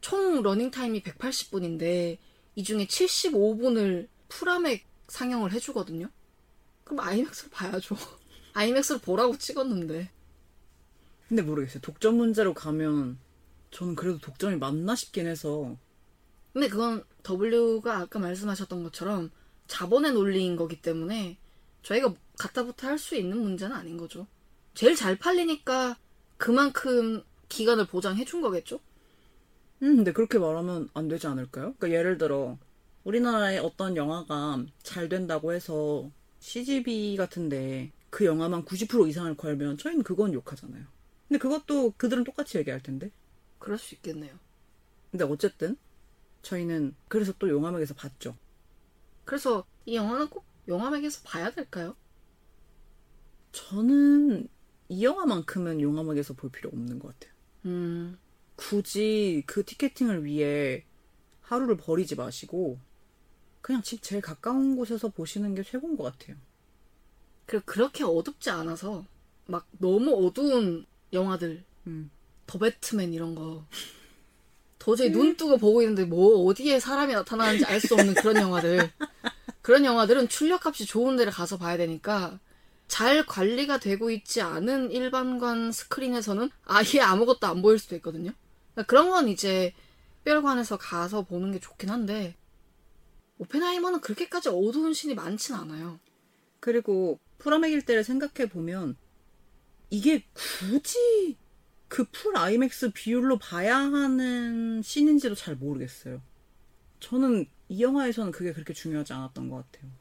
총 0.02 0.42
러닝타임이 0.42 1.04
180분인데 1.04 2.18
이 2.56 2.64
중에 2.64 2.86
75분을 2.86 4.08
풀아맥 4.30 4.86
상영을 5.08 5.52
해주거든요. 5.54 6.10
그럼 6.84 7.00
아이맥스를 7.00 7.52
봐야죠. 7.52 7.96
아이맥스를 8.54 9.02
보라고 9.02 9.38
찍었는데 9.38 10.10
근데 11.28 11.42
모르겠어요. 11.42 11.82
독점 11.82 12.16
문제로 12.16 12.54
가면 12.54 13.18
저는 13.72 13.96
그래도 13.96 14.18
독점이 14.20 14.58
맞나 14.58 14.96
싶긴 14.96 15.28
해서 15.28 15.78
근데 16.52 16.68
그건 16.68 17.04
W가 17.28 17.98
아까 17.98 18.20
말씀하셨던 18.20 18.84
것처럼 18.84 19.32
자본의 19.68 20.14
논리인 20.14 20.56
거기 20.56 20.82
때문에 20.82 21.38
저희가 21.84 22.14
갖다부터 22.38 22.88
할수 22.88 23.16
있는 23.16 23.38
문제는 23.40 23.76
아닌 23.76 23.98
거죠. 23.98 24.28
제일 24.74 24.96
잘 24.96 25.18
팔리니까 25.18 25.98
그만큼 26.38 27.24
기간을 27.50 27.86
보장해 27.86 28.26
준 28.26 28.42
거겠죠? 28.42 28.80
음, 29.84 29.98
근데 29.98 30.12
그렇게 30.12 30.40
말하면 30.40 30.90
안 30.94 31.08
되지 31.08 31.28
않을까요? 31.28 31.76
그러니까 31.78 31.92
예를 31.92 32.18
들어 32.18 32.58
우리나라의 33.04 33.60
어떤 33.60 33.96
영화가 33.96 34.66
잘 34.82 35.10
된다고 35.10 35.54
해서 35.54 36.10
CGV 36.40 37.18
같은데 37.18 37.92
그 38.10 38.26
영화만 38.26 38.66
90% 38.66 39.08
이상을 39.10 39.36
걸면 39.36 39.78
저희는 39.78 40.04
그건 40.04 40.34
욕하잖아요. 40.34 40.86
근데 41.28 41.40
그것도 41.40 41.94
그들은 41.98 42.24
똑같이 42.24 42.58
얘기할 42.58 42.82
텐데. 42.82 43.12
그럴 43.60 43.78
수 43.78 43.96
있겠네요. 43.96 44.34
근데 45.12 45.26
어쨌든 45.26 45.78
저희는 46.42 46.96
그래서 47.08 47.34
또 47.40 47.50
용화맥에서 47.50 47.94
봤죠. 47.94 48.36
그래서 49.26 49.66
이 49.86 49.96
영화는 49.96 50.28
꼭 50.30 50.46
영화맥에서 50.68 51.22
봐야 51.24 51.52
될까요? 51.52 51.96
저는 53.52 54.48
이 54.90 55.04
영화만큼은 55.04 55.82
용화맥에서 55.82 56.34
볼 56.34 56.50
필요 56.52 56.70
없는 56.70 57.00
것 57.00 57.14
같아요. 57.14 57.34
음, 57.66 58.18
굳이 58.56 59.44
그 59.46 59.64
티켓팅을 59.64 60.26
위해 60.26 60.86
하루를 61.42 61.78
버리지 61.78 62.16
마시고 62.16 62.80
그냥 63.62 63.82
집 63.82 64.02
제일 64.02 64.22
가까운 64.22 64.76
곳에서 64.76 65.10
보시는 65.10 65.56
게 65.56 65.64
최고인 65.64 65.96
것 65.96 66.04
같아요. 66.04 66.36
그리고 67.46 67.64
그렇게 67.66 68.04
어둡지 68.04 68.50
않아서 68.50 69.06
막 69.46 69.68
너무 69.78 70.26
어두운 70.26 70.86
영화들, 71.12 71.64
음. 71.88 72.10
더 72.48 72.58
배트맨 72.60 73.14
이런 73.14 73.36
거 73.36 73.66
도저히 74.80 75.12
눈 75.12 75.38
뜨고 75.38 75.58
보고 75.58 75.82
있는데 75.82 76.06
뭐 76.06 76.46
어디에 76.46 76.80
사람이 76.80 77.14
나타나는지 77.14 77.66
알 77.66 77.80
수 77.80 77.96
없는 77.96 78.16
그런 78.16 78.40
영화들 78.40 78.92
그런 79.64 79.86
영화들은 79.86 80.28
출력값이 80.28 80.86
좋은 80.86 81.16
데를 81.16 81.34
가서 81.34 81.58
봐야 81.58 81.78
되니까 81.78 82.40
잘 82.88 83.26
관리가 83.26 83.80
되고 83.80 84.12
있지 84.12 84.42
않은 84.42 84.92
일반관 84.92 85.72
스크린에서는 85.72 86.52
아예 86.66 87.02
아무것도 87.02 87.48
안 87.48 87.64
보일 87.64 87.80
수도 87.80 87.96
있거든요. 87.96 88.34
그러니까 88.74 88.88
그런 88.88 89.10
건 89.10 89.30
이제 89.30 89.74
특별관에서 90.18 90.78
가서 90.78 91.24
보는 91.24 91.54
게 91.54 91.60
좋긴 91.60 91.90
한데 91.90 92.36
오펜하이머는 93.40 94.02
그렇게까지 94.02 94.50
어두운 94.50 94.94
신이 94.94 95.16
많진 95.16 95.56
않아요. 95.56 96.00
그리고 96.60 97.20
풀아맥일 97.40 97.86
때를 97.86 98.04
생각해 98.04 98.50
보면 98.50 98.96
이게 99.90 100.26
굳이 100.34 101.38
그 101.88 102.06
full 102.06 102.36
아이맥스 102.36 102.92
비율로 102.92 103.38
봐야 103.38 103.78
하는 103.78 104.82
씬인지도 104.82 105.36
잘 105.36 105.56
모르겠어요. 105.56 106.22
저는 107.00 107.46
이 107.70 107.82
영화에서는 107.84 108.32
그게 108.32 108.54
그렇게 108.54 108.74
중요하지 108.74 109.14
않았던 109.14 109.50
것 109.50 109.58
같아요. 109.72 109.92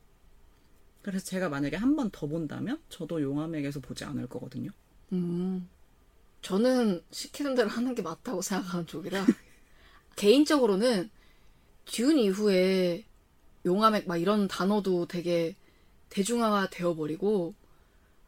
그래서 1.03 1.25
제가 1.27 1.49
만약에 1.49 1.77
한 1.77 1.97
번 1.97 2.11
더 2.11 2.27
본다면 2.27 2.81
저도 2.89 3.23
용아맥에서 3.23 3.81
보지 3.81 4.05
않을 4.05 4.29
거거든요. 4.29 4.71
음. 5.13 5.69
저는 6.43 7.05
시키는 7.11 7.55
대로 7.55 7.69
하는 7.71 7.95
게 7.95 8.03
맞다고 8.03 8.43
생각하는 8.43 8.87
쪽이라 8.87 9.25
개인적으로는 10.17 11.11
듀운 11.87 12.19
이후에 12.19 13.07
용화맥 13.67 14.09
막 14.09 14.19
이런 14.19 14.49
단어도 14.49 15.07
되게 15.09 15.57
대중화가 16.11 16.71
되어버리고 16.71 17.55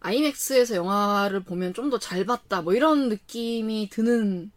아이맥스에서 0.01 0.77
영화를 0.77 1.45
보면 1.45 1.75
좀 1.75 1.91
더 1.91 1.99
잘 1.99 2.25
봤다 2.27 2.63
뭐 2.63 2.75
이런 2.75 3.09
느낌이 3.11 3.89
드는 3.91 4.53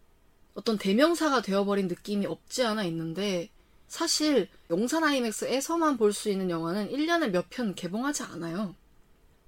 어떤 0.55 0.77
대명사가 0.77 1.41
되어버린 1.43 1.87
느낌이 1.87 2.25
없지 2.27 2.63
않아 2.65 2.83
있는데 2.85 3.49
사실 3.87 4.49
용산 4.69 5.03
아이맥스에서만 5.03 5.97
볼 5.97 6.11
수 6.13 6.29
있는 6.29 6.49
영화는 6.49 6.89
1년에 6.91 7.29
몇 7.31 7.49
편 7.49 7.73
개봉하지 7.75 8.23
않아요. 8.23 8.75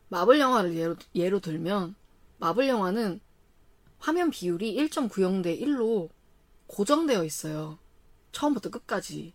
마블 0.10 0.40
영화를 0.40 0.76
예로, 0.76 0.96
예로 1.16 1.40
들면 1.40 1.96
마블 2.40 2.68
영화는 2.68 3.20
화면 4.00 4.30
비율이 4.32 4.76
1.90 4.76 5.44
대 5.44 5.58
1로 5.60 6.10
고정되어 6.68 7.24
있어요. 7.26 7.78
처음부터 8.32 8.70
끝까지. 8.70 9.34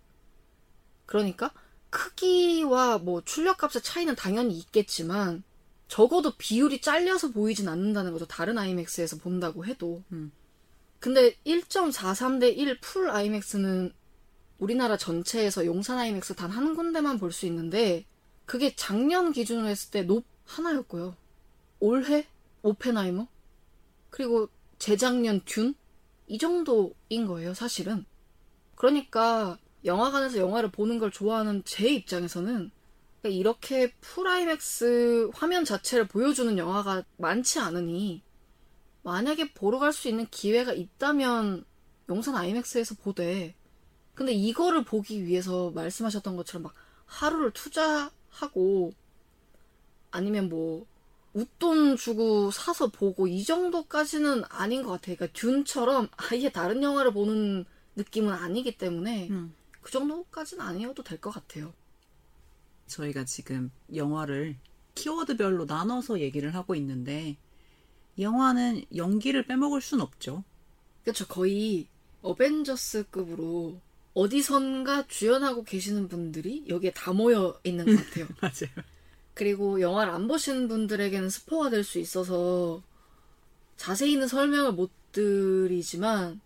그러니까 1.06 1.52
크기와 1.90 2.98
뭐 2.98 3.20
출력값의 3.22 3.82
차이는 3.82 4.16
당연히 4.16 4.56
있겠지만 4.58 5.44
적어도 5.88 6.32
비율이 6.36 6.80
잘려서 6.80 7.30
보이진 7.30 7.68
않는다는 7.68 8.12
거죠. 8.12 8.26
다른 8.26 8.58
아이맥스에서 8.58 9.18
본다고 9.18 9.64
해도. 9.66 10.02
음. 10.12 10.32
근데 10.98 11.36
1.43 11.46 12.40
대 12.40 12.48
1 12.50 12.80
full 12.80 13.10
아이맥스는 13.10 13.92
우리나라 14.58 14.96
전체에서 14.96 15.66
용산 15.66 15.98
아이맥스 15.98 16.34
단 16.34 16.54
한 16.54 16.74
군데만 16.74 17.18
볼 17.18 17.32
수 17.32 17.46
있는데 17.46 18.04
그게 18.46 18.74
작년 18.76 19.32
기준으로 19.32 19.68
했을 19.68 19.90
때 19.90 20.06
놉 20.06 20.24
하나였고요. 20.46 21.16
올해 21.80 22.26
오펜하이머 22.62 23.26
그리고 24.10 24.48
재작년 24.78 25.40
듄 25.44 25.74
이 26.26 26.38
정도인 26.38 27.26
거예요, 27.26 27.54
사실은. 27.54 28.04
그러니까 28.76 29.58
영화관에서 29.84 30.38
영화를 30.38 30.70
보는 30.70 30.98
걸 30.98 31.10
좋아하는 31.10 31.62
제 31.64 31.88
입장에서는 31.88 32.70
이렇게 33.24 33.92
full 34.00 34.40
아이맥스 34.40 35.30
화면 35.34 35.64
자체를 35.64 36.08
보여주는 36.08 36.56
영화가 36.58 37.04
많지 37.18 37.58
않으니 37.58 38.22
만약에 39.02 39.52
보러 39.54 39.78
갈 39.78 39.92
수 39.92 40.08
있는 40.08 40.26
기회가 40.30 40.72
있다면 40.72 41.64
용산 42.08 42.36
아이맥스에서 42.36 42.94
보되 42.96 43.54
근데 44.14 44.32
이거를 44.32 44.84
보기 44.84 45.24
위해서 45.26 45.70
말씀하셨던 45.72 46.36
것처럼 46.36 46.64
막 46.64 46.74
하루를 47.06 47.50
투자하고 47.52 48.92
아니면 50.10 50.48
뭐 50.48 50.86
웃돈 51.32 51.96
주고 51.96 52.50
사서 52.52 52.88
보고 52.88 53.26
이 53.26 53.42
정도까지는 53.42 54.44
아닌 54.48 54.82
것 54.84 54.92
같아요. 54.92 55.16
그러니까 55.16 55.38
듄처럼 55.38 56.08
아예 56.16 56.48
다른 56.50 56.82
영화를 56.82 57.12
보는 57.12 57.64
느낌은 57.96 58.32
아니기 58.32 58.76
때문에 58.78 59.28
음. 59.30 59.54
그 59.80 59.90
정도까지는 59.90 60.64
아니어도 60.64 61.02
될 61.02 61.20
것 61.20 61.30
같아요. 61.30 61.72
저희가 62.86 63.24
지금 63.24 63.70
영화를 63.94 64.56
키워드별로 64.94 65.64
나눠서 65.64 66.20
얘기를 66.20 66.54
하고 66.54 66.74
있는데 66.76 67.36
영화는 68.18 68.84
연기를 68.94 69.44
빼먹을 69.46 69.80
순 69.80 70.00
없죠. 70.00 70.44
그렇죠. 71.02 71.26
거의 71.26 71.88
어벤져스급으로 72.22 73.80
어디선가 74.14 75.06
주연하고 75.08 75.64
계시는 75.64 76.08
분들이 76.08 76.64
여기에 76.68 76.92
다 76.92 77.12
모여 77.12 77.58
있는 77.64 77.84
것 77.86 77.96
같아요. 78.06 78.26
맞아요. 78.40 78.84
그리고 79.34 79.80
영화를 79.80 80.12
안 80.12 80.28
보신 80.28 80.68
분들에게는 80.68 81.28
스포가 81.30 81.70
될 81.70 81.82
수 81.84 81.98
있어서 81.98 82.82
자세히는 83.76 84.28
설명을 84.28 84.72
못 84.72 84.90
드리지만 85.12 86.40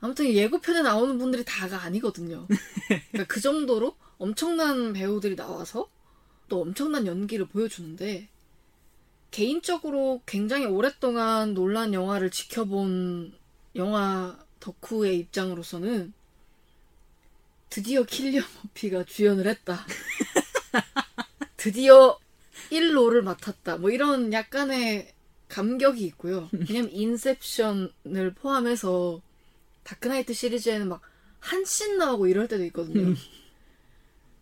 아무튼 0.00 0.26
예고편에 0.32 0.82
나오는 0.82 1.18
분들이 1.18 1.44
다가 1.44 1.82
아니거든요. 1.82 2.46
그러니까 3.12 3.24
그 3.28 3.40
정도로 3.40 3.96
엄청난 4.18 4.92
배우들이 4.92 5.36
나와서 5.36 5.88
또 6.48 6.60
엄청난 6.62 7.06
연기를 7.06 7.46
보여주는데 7.46 8.28
개인적으로 9.30 10.20
굉장히 10.26 10.66
오랫동안 10.66 11.54
논란 11.54 11.94
영화를 11.94 12.30
지켜본 12.30 13.32
영화 13.76 14.38
덕후의 14.60 15.18
입장으로서는 15.18 16.12
드디어 17.68 18.02
킬리언 18.04 18.44
머피가 18.64 19.04
주연을 19.04 19.46
했다. 19.46 19.84
드디어 21.56 22.18
1로를 22.70 23.22
맡았다. 23.22 23.78
뭐 23.78 23.90
이런 23.90 24.32
약간의 24.32 25.12
감격이 25.48 26.04
있고요. 26.04 26.48
왜냐면 26.52 26.90
인셉션을 26.92 28.34
포함해서 28.34 29.20
다크나이트 29.84 30.32
시리즈에는 30.32 30.88
막 30.88 31.10
한 31.40 31.64
씬 31.64 31.98
나오고 31.98 32.26
이럴 32.26 32.48
때도 32.48 32.64
있거든요. 32.66 33.14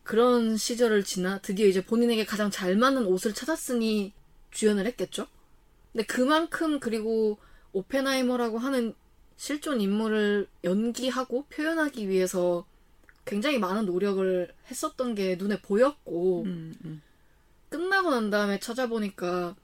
그런 0.02 0.56
시절을 0.56 1.04
지나 1.04 1.38
드디어 1.38 1.66
이제 1.66 1.84
본인에게 1.84 2.24
가장 2.24 2.50
잘 2.50 2.76
맞는 2.76 3.06
옷을 3.06 3.34
찾았으니 3.34 4.12
주연을 4.50 4.86
했겠죠? 4.86 5.26
근데 5.92 6.04
그만큼 6.06 6.80
그리고 6.80 7.38
오펜하이머라고 7.72 8.58
하는 8.58 8.94
실존 9.38 9.80
인물을 9.80 10.48
연기하고 10.64 11.44
표현하기 11.44 12.08
위해서 12.08 12.66
굉장히 13.24 13.58
많은 13.58 13.86
노력을 13.86 14.52
했었던 14.68 15.14
게 15.14 15.36
눈에 15.36 15.62
보였고 15.62 16.42
음, 16.42 16.74
음. 16.84 17.02
끝나고 17.68 18.10
난 18.10 18.30
다음에 18.30 18.58
찾아보니까 18.58 19.54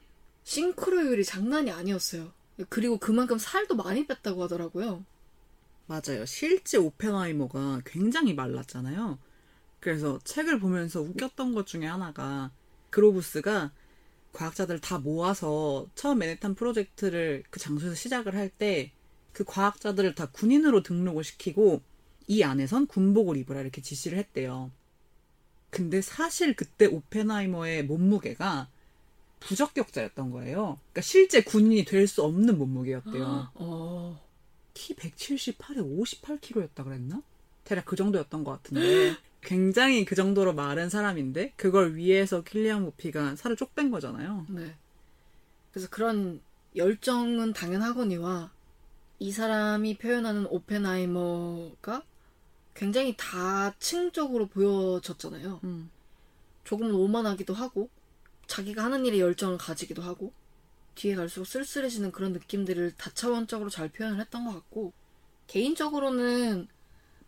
싱크로율이 0.44 1.24
장난이 1.24 1.72
아니었어요. 1.72 2.32
그리고 2.68 2.98
그만큼 2.98 3.36
살도 3.36 3.74
많이 3.74 4.06
뺐다고 4.06 4.44
하더라고요. 4.44 5.04
맞아요. 5.86 6.24
실제 6.24 6.78
오펜하이머가 6.78 7.82
굉장히 7.84 8.32
말랐잖아요. 8.32 9.18
그래서 9.80 10.20
책을 10.22 10.60
보면서 10.60 11.00
웃겼던 11.00 11.52
것 11.54 11.66
중에 11.66 11.86
하나가 11.86 12.52
그로브스가 12.90 13.72
과학자들 14.32 14.80
다 14.80 14.98
모아서 14.98 15.88
처음 15.96 16.18
맨해탄 16.18 16.54
프로젝트를 16.54 17.42
그 17.50 17.58
장소에서 17.58 17.96
시작을 17.96 18.36
할 18.36 18.50
때 18.50 18.92
그 19.34 19.44
과학자들을 19.44 20.14
다 20.14 20.26
군인으로 20.26 20.82
등록을 20.82 21.24
시키고 21.24 21.82
이 22.28 22.42
안에선 22.42 22.86
군복을 22.86 23.36
입으라 23.36 23.60
이렇게 23.60 23.82
지시를 23.82 24.16
했대요. 24.16 24.70
근데 25.68 26.00
사실 26.00 26.54
그때 26.56 26.86
오펜하이머의 26.86 27.84
몸무게가 27.84 28.68
부적격자였던 29.40 30.30
거예요. 30.30 30.78
그러니까 30.84 31.00
실제 31.02 31.42
군인이 31.42 31.84
될 31.84 32.06
수 32.06 32.22
없는 32.22 32.56
몸무게였대요. 32.56 33.50
어, 33.54 34.24
키 34.72 34.94
178에 34.94 35.78
58kg였다 35.78 36.84
그랬나? 36.84 37.20
대략 37.64 37.84
그 37.86 37.96
정도였던 37.96 38.44
것 38.44 38.52
같은데 38.52 39.16
굉장히 39.42 40.04
그 40.04 40.14
정도로 40.14 40.54
마른 40.54 40.88
사람인데 40.88 41.52
그걸 41.56 41.96
위해서 41.96 42.42
킬리안 42.42 42.82
모피가 42.84 43.36
살을 43.36 43.56
쪽 43.56 43.74
뺀 43.74 43.90
거잖아요. 43.90 44.46
네. 44.48 44.74
그래서 45.72 45.88
그런 45.90 46.40
열정은 46.76 47.52
당연하거니와 47.52 48.50
이 49.24 49.32
사람이 49.32 49.96
표현하는 49.96 50.44
오펜하이머가 50.50 52.02
굉장히 52.74 53.14
다층적으로 53.16 54.48
보여졌잖아요. 54.48 55.60
음. 55.64 55.90
조금 56.62 56.94
오만하기도 56.94 57.54
하고 57.54 57.88
자기가 58.46 58.84
하는 58.84 59.06
일에 59.06 59.18
열정을 59.20 59.56
가지기도 59.56 60.02
하고 60.02 60.34
뒤에 60.94 61.14
갈수록 61.14 61.46
쓸쓸해지는 61.46 62.12
그런 62.12 62.34
느낌들을 62.34 62.96
다차원적으로 62.98 63.70
잘 63.70 63.88
표현을 63.88 64.20
했던 64.20 64.44
것 64.44 64.52
같고 64.52 64.92
개인적으로는 65.46 66.68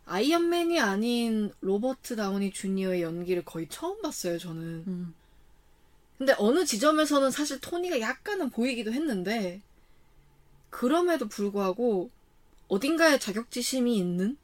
아이언맨이 0.04 0.78
아닌 0.78 1.50
로버트 1.62 2.16
다우니 2.16 2.50
주니어의 2.50 3.00
연기를 3.00 3.42
거의 3.42 3.68
처음 3.70 4.02
봤어요 4.02 4.36
저는 4.36 4.84
음. 4.86 5.14
근데 6.18 6.34
어느 6.36 6.66
지점에서는 6.66 7.30
사실 7.30 7.58
토니가 7.58 8.00
약간은 8.00 8.50
보이기도 8.50 8.92
했는데 8.92 9.62
그럼에도 10.76 11.26
불구하고 11.26 12.10
어딘가에 12.68 13.18
자격지심이 13.18 13.96
있는 13.96 14.36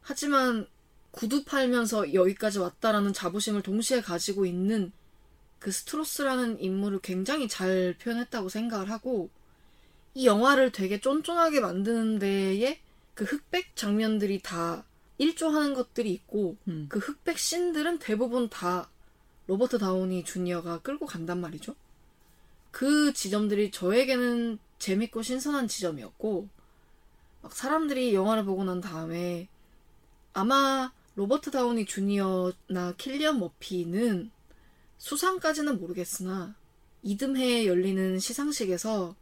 하지만 0.00 0.68
구두 1.10 1.44
팔면서 1.44 2.14
여기까지 2.14 2.60
왔다라는 2.60 3.12
자부심을 3.12 3.62
동시에 3.62 4.02
가지고 4.02 4.46
있는 4.46 4.92
그 5.58 5.72
스트로스라는 5.72 6.60
인물을 6.60 7.00
굉장히 7.00 7.48
잘 7.48 7.96
표현했다고 8.00 8.50
생각을 8.50 8.88
하고 8.88 9.30
이 10.14 10.26
영화를 10.26 10.70
되게 10.70 11.00
쫀쫀하게 11.00 11.58
만드는 11.58 12.20
데에 12.20 12.78
그 13.14 13.24
흑백 13.24 13.74
장면들이 13.74 14.42
다 14.42 14.84
일조하는 15.18 15.74
것들이 15.74 16.12
있고 16.12 16.56
음. 16.68 16.86
그 16.88 17.00
흑백 17.00 17.36
씬들은 17.36 17.98
대부분 17.98 18.48
다 18.48 18.88
로버트 19.48 19.78
다우니 19.78 20.22
주니어가 20.22 20.82
끌고 20.82 21.06
간단 21.06 21.40
말이죠. 21.40 21.74
그 22.70 23.12
지점들이 23.12 23.72
저에게는 23.72 24.60
재밌고 24.82 25.22
신선한 25.22 25.68
지점이었고 25.68 26.48
막 27.40 27.52
사람들이 27.52 28.14
영화를 28.14 28.44
보고 28.44 28.64
난 28.64 28.80
다음에 28.80 29.48
아마 30.32 30.92
로버트 31.14 31.52
다우니 31.52 31.86
주니어나 31.86 32.94
킬리언 32.98 33.38
머피는 33.38 34.32
수상까지는 34.98 35.78
모르겠으나 35.78 36.56
이듬해에 37.04 37.66
열리는 37.66 38.18
시상식에서 38.18 39.14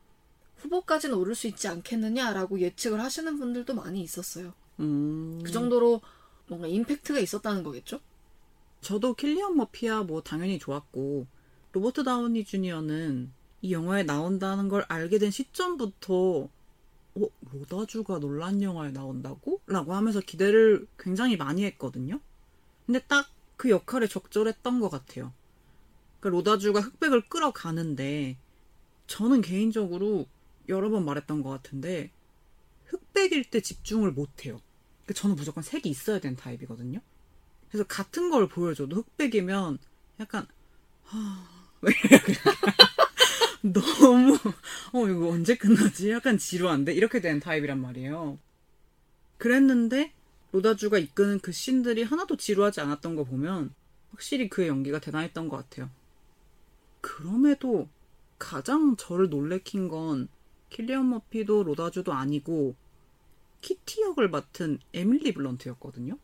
후보까지는 0.57 1.15
오를 1.15 1.35
수 1.35 1.47
있지 1.47 1.69
않겠느냐라고 1.69 2.61
예측을 2.61 2.99
하시는 3.01 3.39
분들도 3.39 3.75
많이 3.75 4.01
있었어요. 4.01 4.55
음. 4.79 5.43
그 5.45 5.53
정도로 5.53 6.01
뭔가 6.47 6.69
임팩트가 6.69 7.19
있었다는 7.21 7.63
거겠죠? 7.65 8.01
저도 8.81 9.13
킬리안 9.13 9.57
머피야 9.57 10.05
뭐 10.05 10.23
당연히 10.23 10.59
좋았고 10.59 11.27
로버트 11.73 12.05
다우니 12.05 12.47
주니어는 12.47 13.40
이 13.63 13.73
영화에 13.73 14.03
나온다는 14.05 14.69
걸 14.69 14.85
알게 14.89 15.19
된 15.19 15.31
시점부터 15.31 16.49
어 17.15 17.21
로다주가 17.53 18.21
논란 18.21 18.63
영화에 18.63 18.93
나온다고? 18.93 19.61
라고 19.67 19.95
하면서 19.95 20.21
기대를 20.21 20.87
굉장히 20.99 21.37
많이 21.37 21.65
했거든요. 21.65 22.21
근데 22.87 23.01
딱 23.01 23.27
그 23.61 23.69
역할에 23.69 24.07
적절했던 24.07 24.81
것 24.81 24.89
같아요. 24.89 25.35
그러니까 26.19 26.39
로다주가 26.39 26.81
흑백을 26.81 27.29
끌어가는데 27.29 28.39
저는 29.07 29.43
개인적으로 29.43 30.25
여러 30.71 30.89
번 30.89 31.05
말했던 31.05 31.43
것 31.43 31.51
같은데 31.51 32.11
흑백일 32.87 33.51
때 33.51 33.61
집중을 33.61 34.13
못해요. 34.13 34.63
그러니까 35.05 35.13
저는 35.21 35.37
무조건 35.37 35.63
색이 35.63 35.91
있어야 35.91 36.21
되는 36.21 36.37
타입이거든요. 36.37 37.01
그래서 37.69 37.85
같은 37.87 38.31
걸 38.31 38.49
보여줘도 38.49 38.97
흑백이면 38.97 39.77
약간 40.21 40.47
하... 41.05 41.47
왜 43.63 43.71
이렇게 43.71 44.01
너무 44.01 44.39
어 44.93 45.09
이거 45.09 45.29
언제 45.29 45.57
끝나지? 45.57 46.11
약간 46.11 46.39
지루한데 46.39 46.93
이렇게 46.95 47.21
되는 47.21 47.41
타입이란 47.41 47.81
말이에요. 47.81 48.39
그랬는데 49.39 50.13
로다주가 50.53 50.99
이끄는 50.99 51.41
그 51.41 51.53
씬들이 51.53 52.03
하나도 52.03 52.37
지루하지 52.37 52.81
않았던 52.81 53.17
거 53.17 53.25
보면 53.25 53.73
확실히 54.11 54.49
그의 54.49 54.69
연기가 54.69 54.99
대단했던 54.99 55.49
것 55.49 55.57
같아요. 55.57 55.91
그럼에도 57.01 57.89
가장 58.39 58.97
저를 58.97 59.29
놀래킨 59.29 59.89
건 59.89 60.29
킬리언 60.71 61.09
머피도 61.11 61.65
로다주도 61.65 62.13
아니고 62.13 62.75
키티 63.61 64.03
역을 64.03 64.29
맡은 64.29 64.79
에밀리 64.93 65.33
블런트였거든요. 65.33 66.19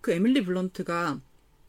그 0.00 0.12
에밀리 0.12 0.44
블런트가 0.44 1.20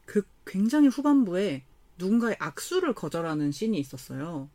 그 0.05 0.23
굉장히 0.45 0.87
후반부에 0.87 1.63
누군가의 2.01 2.35
악수를 2.39 2.93
거절하는 2.93 3.51
씬이 3.51 3.77
있었어요. 3.79 4.49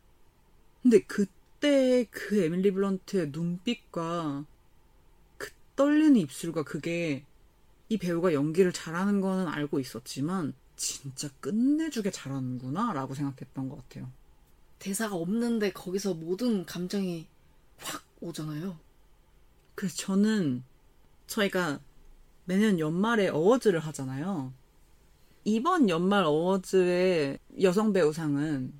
근데 0.82 1.00
그때 1.00 2.06
그 2.10 2.42
에밀리 2.42 2.72
블런트의 2.72 3.30
눈빛과 3.30 4.44
그 5.38 5.50
떨리는 5.76 6.16
입술과 6.16 6.64
그게 6.64 7.24
이 7.88 7.98
배우가 7.98 8.34
연기를 8.34 8.72
잘하는 8.72 9.20
거는 9.20 9.46
알고 9.48 9.78
있었지만 9.78 10.54
진짜 10.74 11.28
끝내주게 11.40 12.10
잘하는구나 12.10 12.92
라고 12.92 13.14
생각했던 13.14 13.68
것 13.68 13.76
같아요. 13.76 14.10
대사가 14.78 15.14
없는데 15.16 15.72
거기서 15.72 16.14
모든 16.14 16.66
감정이 16.66 17.26
확 17.78 18.04
오잖아요. 18.20 18.78
그래서 19.74 19.96
저는 19.96 20.64
저희가 21.26 21.80
매년 22.44 22.78
연말에 22.78 23.28
어워즈를 23.28 23.80
하잖아요. 23.80 24.52
이번 25.46 25.88
연말 25.88 26.24
어워즈의 26.24 27.38
여성 27.62 27.92
배우상은 27.92 28.72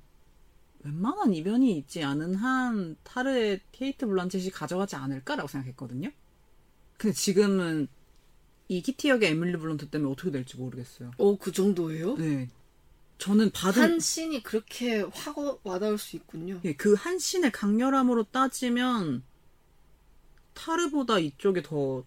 웬만한 0.83 1.33
이변이 1.33 1.77
있지 1.77 2.03
않은 2.03 2.35
한 2.35 2.97
타르의 3.03 3.61
케이트 3.71 4.05
블란쳇이 4.05 4.51
가져가지 4.51 4.97
않을까라고 4.97 5.47
생각했거든요. 5.47 6.11
근데 6.97 7.13
지금은 7.13 7.87
이 8.67 8.81
키티 8.81 9.07
역의 9.07 9.29
에밀리 9.29 9.57
블런트 9.57 9.89
때문에 9.89 10.11
어떻게 10.11 10.29
될지 10.29 10.57
모르겠어요. 10.57 11.11
오, 11.17 11.37
그 11.37 11.53
정도예요? 11.53 12.17
네. 12.17 12.49
저는 13.17 13.51
단 13.51 13.81
한 13.81 13.99
씬이 14.01 14.43
그렇게 14.43 14.99
확 15.13 15.37
와닿을 15.65 15.97
수 15.97 16.17
있군요. 16.17 16.59
예, 16.65 16.75
그한 16.75 17.17
씬의 17.17 17.53
강렬함으로 17.53 18.25
따지면 18.25 19.23
타르보다 20.53 21.17
이쪽에 21.19 21.61
더 21.63 22.03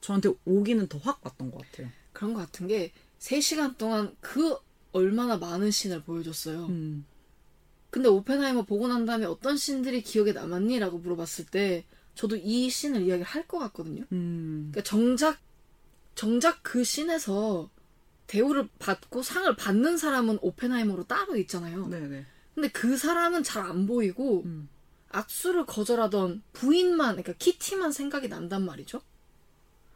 저한테 0.00 0.32
오기는 0.44 0.88
더 0.88 0.98
확 0.98 1.20
왔던 1.24 1.52
것 1.52 1.62
같아요. 1.62 1.88
그런 2.12 2.34
것 2.34 2.40
같은 2.40 2.66
게 2.66 2.92
3시간 3.20 3.76
동안 3.76 4.16
그 4.20 4.56
얼마나 4.92 5.36
많은 5.36 5.70
씬을 5.70 6.02
보여줬어요. 6.02 6.66
음, 6.66 7.04
근데 7.90 8.08
오펜하이머 8.08 8.62
보고 8.64 8.88
난 8.88 9.04
다음에 9.04 9.26
어떤 9.26 9.56
씬들이 9.56 10.02
기억에 10.02 10.32
남았니? 10.32 10.78
라고 10.78 10.98
물어봤을 10.98 11.46
때 11.46 11.84
저도 12.14 12.36
이 12.36 12.70
씬을 12.70 13.02
이야기를 13.02 13.24
할 13.24 13.46
것 13.46 13.58
같거든요. 13.58 14.04
음, 14.12 14.70
그러니까 14.72 14.88
정작 14.88 15.38
정작 16.14 16.62
그 16.62 16.84
씬에서 16.84 17.70
대우를 18.26 18.68
받고 18.78 19.22
상을 19.22 19.54
받는 19.56 19.96
사람은 19.96 20.38
오펜하이머로 20.42 21.04
따로 21.04 21.36
있잖아요. 21.36 21.88
네네. 21.88 22.26
근데 22.54 22.68
그 22.68 22.96
사람은 22.96 23.42
잘 23.42 23.64
안 23.64 23.86
보이고 23.86 24.42
음. 24.44 24.68
악수를 25.10 25.66
거절하던 25.66 26.42
부인만 26.52 27.16
그러니까 27.16 27.32
키티만 27.38 27.92
생각이 27.92 28.28
난단 28.28 28.64
말이죠. 28.64 29.02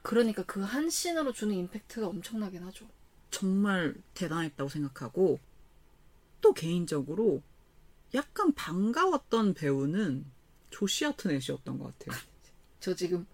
그러니까 0.02 0.42
그 0.44 0.60
한 0.62 0.90
씬으로 0.90 1.32
주는 1.32 1.54
임팩트가 1.54 2.06
엄청나긴 2.08 2.62
하죠. 2.64 2.86
정말 3.30 3.94
대단했다고 4.14 4.68
생각하고 4.68 5.40
또 6.40 6.52
개인적으로 6.52 7.42
약간 8.14 8.52
반가웠던 8.52 9.54
배우는 9.54 10.24
조시 10.70 11.06
아트넷이었던 11.06 11.78
것 11.78 11.98
같아요. 11.98 12.20
저 12.80 12.94
지금 12.94 13.26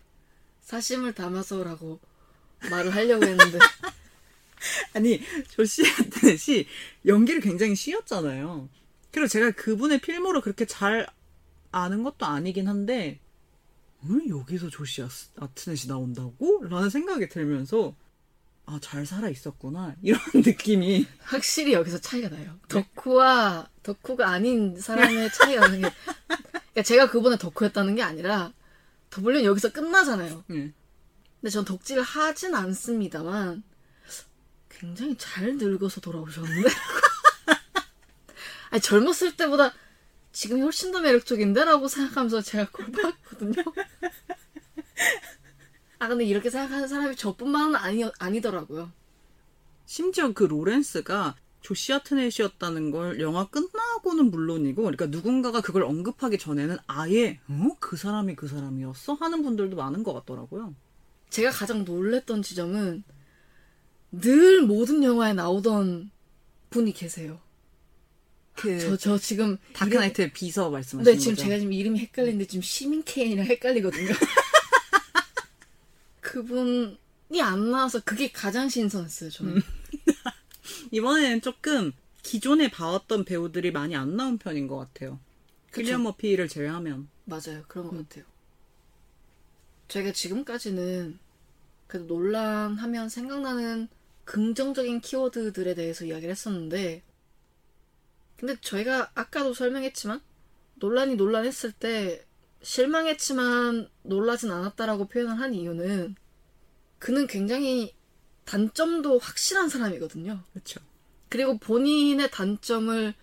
사심을 0.61 1.15
담아서라고 1.15 2.01
말을 2.71 2.95
하려고 2.95 3.25
했는데 3.25 3.59
아니 4.95 5.21
조시 5.49 5.83
아트넷이 5.87 6.67
연기를 7.07 7.41
굉장히 7.41 7.75
쉬었잖아요. 7.75 8.69
그리고 9.11 9.27
제가 9.27 9.51
그분의 9.53 10.01
필모를 10.01 10.41
그렇게 10.41 10.65
잘 10.67 11.07
아는 11.73 12.03
것도 12.03 12.27
아니긴 12.27 12.69
한데 12.69 13.21
왜 14.09 14.29
여기서 14.29 14.71
조시 14.71 15.03
아트넷이 15.37 15.89
나온다고? 15.89 16.65
라는 16.65 16.89
생각이 16.91 17.29
들면서 17.29 17.95
아 18.71 18.79
잘 18.81 19.05
살아 19.05 19.29
있었구나 19.29 19.95
이런 20.03 20.21
느낌이 20.35 21.07
확실히 21.21 21.73
여기서 21.73 21.99
차이가 21.99 22.29
나요. 22.29 22.59
덕후와 22.69 23.69
덕후가 23.83 24.29
아닌 24.29 24.79
사람의 24.79 25.31
차이가 25.33 25.63
나는 25.63 25.83
게 25.83 25.91
그러니까 26.29 26.83
제가 26.85 27.11
그분의 27.11 27.39
덕후였다는 27.39 27.97
게 27.97 28.03
아니라 28.03 28.53
더블유는 29.11 29.45
여기서 29.45 29.73
끝나잖아요. 29.73 30.45
예. 30.51 30.73
근데 31.41 31.51
전 31.51 31.65
덕질을 31.65 32.03
하진 32.03 32.55
않습니다만 32.55 33.65
굉장히 34.69 35.17
잘 35.19 35.57
늙어서 35.57 36.01
돌아오셨는데 36.01 36.69
아니 38.71 38.81
젊었을 38.81 39.37
때보다 39.37 39.75
지금이 40.33 40.61
훨씬 40.61 40.93
더 40.93 41.01
매력적인데? 41.01 41.65
라고 41.65 41.89
생각하면서 41.89 42.43
제가 42.43 42.71
그걸 42.71 42.93
봤거든요. 42.93 43.65
아 46.01 46.09
근데 46.09 46.25
이렇게 46.25 46.49
생각하는 46.49 46.89
사람이 46.89 47.15
저뿐만은 47.15 47.77
아니, 47.77 48.05
아니더라고요. 48.19 48.91
심지어 49.85 50.33
그 50.33 50.45
로렌스가 50.45 51.37
조시 51.61 51.93
아트넷이었다는 51.93 52.91
걸 52.91 53.21
영화 53.21 53.47
끝나고는 53.49 54.31
물론이고 54.31 54.81
그러니까 54.83 55.07
누군가가 55.07 55.61
그걸 55.61 55.83
언급하기 55.83 56.39
전에는 56.39 56.79
아예 56.87 57.39
어? 57.49 57.77
그 57.81 57.99
사람이 57.99 58.35
그 58.35 58.49
사람이었어? 58.49 59.15
하는 59.15 59.43
분들도 59.43 59.77
많은 59.77 60.03
것 60.03 60.15
같더라고요. 60.15 60.75
제가 61.29 61.51
가장 61.51 61.85
놀랬던 61.85 62.43
지점은 62.43 63.05
늘 64.11 64.63
모든 64.63 65.05
영화에 65.05 65.35
나오던 65.35 66.11
분이 66.71 66.93
계세요. 66.95 67.39
그 68.55 68.79
저, 68.81 68.97
저 68.97 69.19
지금 69.19 69.59
다크나이트의 69.75 70.33
비서 70.33 70.71
말씀하시는 70.71 71.13
네, 71.13 71.19
지금 71.19 71.35
거죠? 71.35 71.45
제가 71.45 71.59
지금 71.59 71.75
이름이 71.75 71.99
헷갈리는데 72.01 72.47
지금 72.47 72.63
시민 72.63 73.03
케인이랑 73.05 73.47
헷갈리거든요. 73.47 74.09
그분이 76.21 77.41
안 77.41 77.71
나와서 77.71 78.01
그게 78.05 78.31
가장 78.31 78.69
신선했어요, 78.69 79.31
저는. 79.31 79.57
음. 79.57 79.63
이번에는 80.91 81.41
조금 81.41 81.93
기존에 82.23 82.71
봐왔던 82.71 83.25
배우들이 83.25 83.71
많이 83.73 83.97
안 83.97 84.17
나온 84.17 84.39
편인 84.39 84.67
것 84.67 84.77
같아요. 84.77 85.19
킬리안 85.73 86.03
머피를 86.03 86.49
제외하면. 86.49 87.09
맞아요. 87.25 87.65
그런 87.69 87.87
음. 87.87 87.91
것 87.91 88.09
같아요. 88.09 88.25
저희가 89.89 90.13
지금까지는 90.13 91.19
그래도 91.87 92.07
논란하면 92.07 93.09
생각나는 93.09 93.89
긍정적인 94.25 95.01
키워드들에 95.01 95.75
대해서 95.75 96.05
이야기를 96.05 96.31
했었는데 96.31 97.03
근데 98.37 98.57
저희가 98.61 99.11
아까도 99.15 99.53
설명했지만 99.53 100.21
논란이 100.77 101.17
논란했을 101.17 101.73
때 101.73 102.25
실망했지만 102.63 103.89
놀라진 104.03 104.51
않았다라고 104.51 105.07
표현을 105.09 105.39
한 105.39 105.55
이유는 105.55 106.15
그는 106.99 107.27
굉장히 107.27 107.95
단점도 108.45 109.19
확실한 109.19 109.69
사람이거든요. 109.69 110.43
그렇죠. 110.53 110.81
그리고 111.29 111.59
본인의 111.59 112.31
단점을 112.31 113.15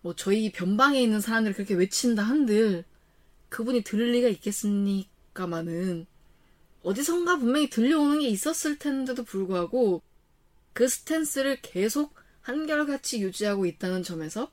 뭐 0.00 0.14
저희 0.16 0.50
변방에 0.50 1.00
있는 1.00 1.20
사람들이 1.20 1.54
그렇게 1.54 1.74
외친다 1.74 2.22
한들 2.22 2.84
그분이 3.48 3.82
들을 3.82 4.12
리가 4.12 4.28
있겠습니까마는 4.28 6.06
어디선가 6.82 7.38
분명히 7.38 7.68
들려오는 7.68 8.20
게 8.20 8.28
있었을 8.28 8.78
텐데도 8.78 9.24
불구하고 9.24 10.02
그 10.72 10.88
스탠스를 10.88 11.60
계속 11.62 12.14
한결같이 12.42 13.20
유지하고 13.20 13.66
있다는 13.66 14.02
점에서 14.02 14.52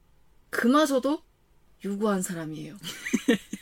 그마저도 0.50 1.22
유구한 1.86 2.22
사람이에요. 2.22 2.78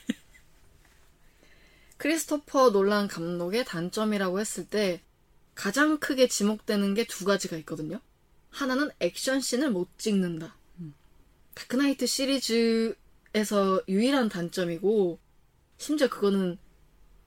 크리스토퍼 2.02 2.72
놀란 2.72 3.08
감독의 3.08 3.64
단점이라고 3.64 4.39
했을 4.39 4.66
때 4.66 5.04
가장 5.54 5.99
크게 5.99 6.28
지목되는 6.28 6.95
게 6.95 7.06
두 7.06 7.26
가지가 7.26 7.58
있거든요. 7.58 7.99
하나는 8.49 8.89
액션씬을 8.99 9.70
못 9.70 9.99
찍는다. 9.99 10.58
다크나이트 11.54 12.08
시리즈에서 12.08 13.84
유일한 13.88 14.30
단점이고 14.30 15.20
심지어 15.78 16.10
그거는 16.10 16.58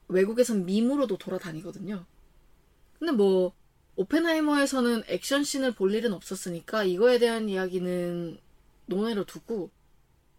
외국에선 0.09 0.65
밈으로도 0.65 1.19
돌아다니거든요. 1.19 2.05
근데 2.99 3.13
뭐 3.13 3.53
오펜하이머에서는 3.95 5.03
액션씬을 5.07 5.71
볼 5.75 5.93
일은 5.93 6.11
없었으니까 6.11 6.83
이거에 6.83 7.17
대한 7.17 7.47
이야기는 7.47 8.37
논외로 8.87 9.23
두고 9.23 9.71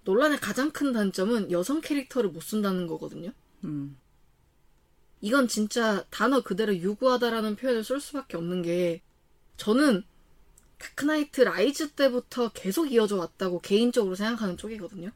논란의 0.04 0.40
가장 0.40 0.72
큰 0.72 0.92
단점은 0.92 1.50
여성 1.52 1.80
캐릭터를 1.80 2.28
못 2.28 2.42
쓴다는 2.42 2.86
거거든요. 2.86 3.32
음. 3.64 3.96
이건 5.26 5.48
진짜 5.48 6.04
단어 6.10 6.40
그대로 6.40 6.72
유구하다라는 6.76 7.56
표현을 7.56 7.82
쓸 7.82 8.00
수밖에 8.00 8.36
없는 8.36 8.62
게 8.62 9.02
저는 9.56 10.04
다크나이트 10.78 11.40
라이즈 11.40 11.90
때부터 11.94 12.50
계속 12.50 12.92
이어져 12.92 13.16
왔다고 13.16 13.60
개인적으로 13.60 14.14
생각하는 14.14 14.56
쪽이거든요. 14.56 15.10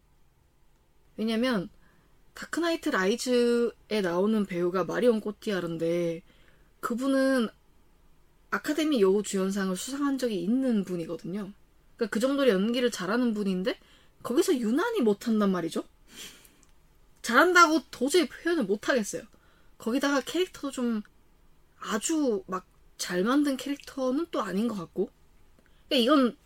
왜냐면 1.16 1.68
다크나이트 2.34 2.88
라이즈에 2.88 4.00
나오는 4.02 4.44
배우가 4.46 4.82
마리온 4.82 5.20
꼬티아르인데 5.20 6.22
그분은 6.80 7.48
아카데미 8.50 9.00
여우 9.00 9.22
주연상을 9.22 9.76
수상한 9.76 10.18
적이 10.18 10.42
있는 10.42 10.82
분이거든요. 10.82 11.52
그러니까 11.94 12.12
그 12.12 12.18
정도로 12.18 12.50
연기를 12.50 12.90
잘하는 12.90 13.32
분인데 13.32 13.78
거기서 14.24 14.58
유난히 14.58 15.02
못한단 15.02 15.52
말이죠. 15.52 15.84
잘한다고 17.22 17.82
도저히 17.92 18.28
표현을 18.28 18.64
못하겠어요. 18.64 19.22
거기다가 19.80 20.20
캐릭터도 20.20 20.70
좀 20.70 21.02
아주 21.80 22.44
막 22.46 22.70
잘 23.00 23.24
만든 23.24 23.56
캐릭터는 23.56 24.26
또 24.30 24.42
아닌 24.42 24.68
것 24.68 24.76
같고. 24.76 25.08
그러니까 25.88 25.96
이건 26.04 26.36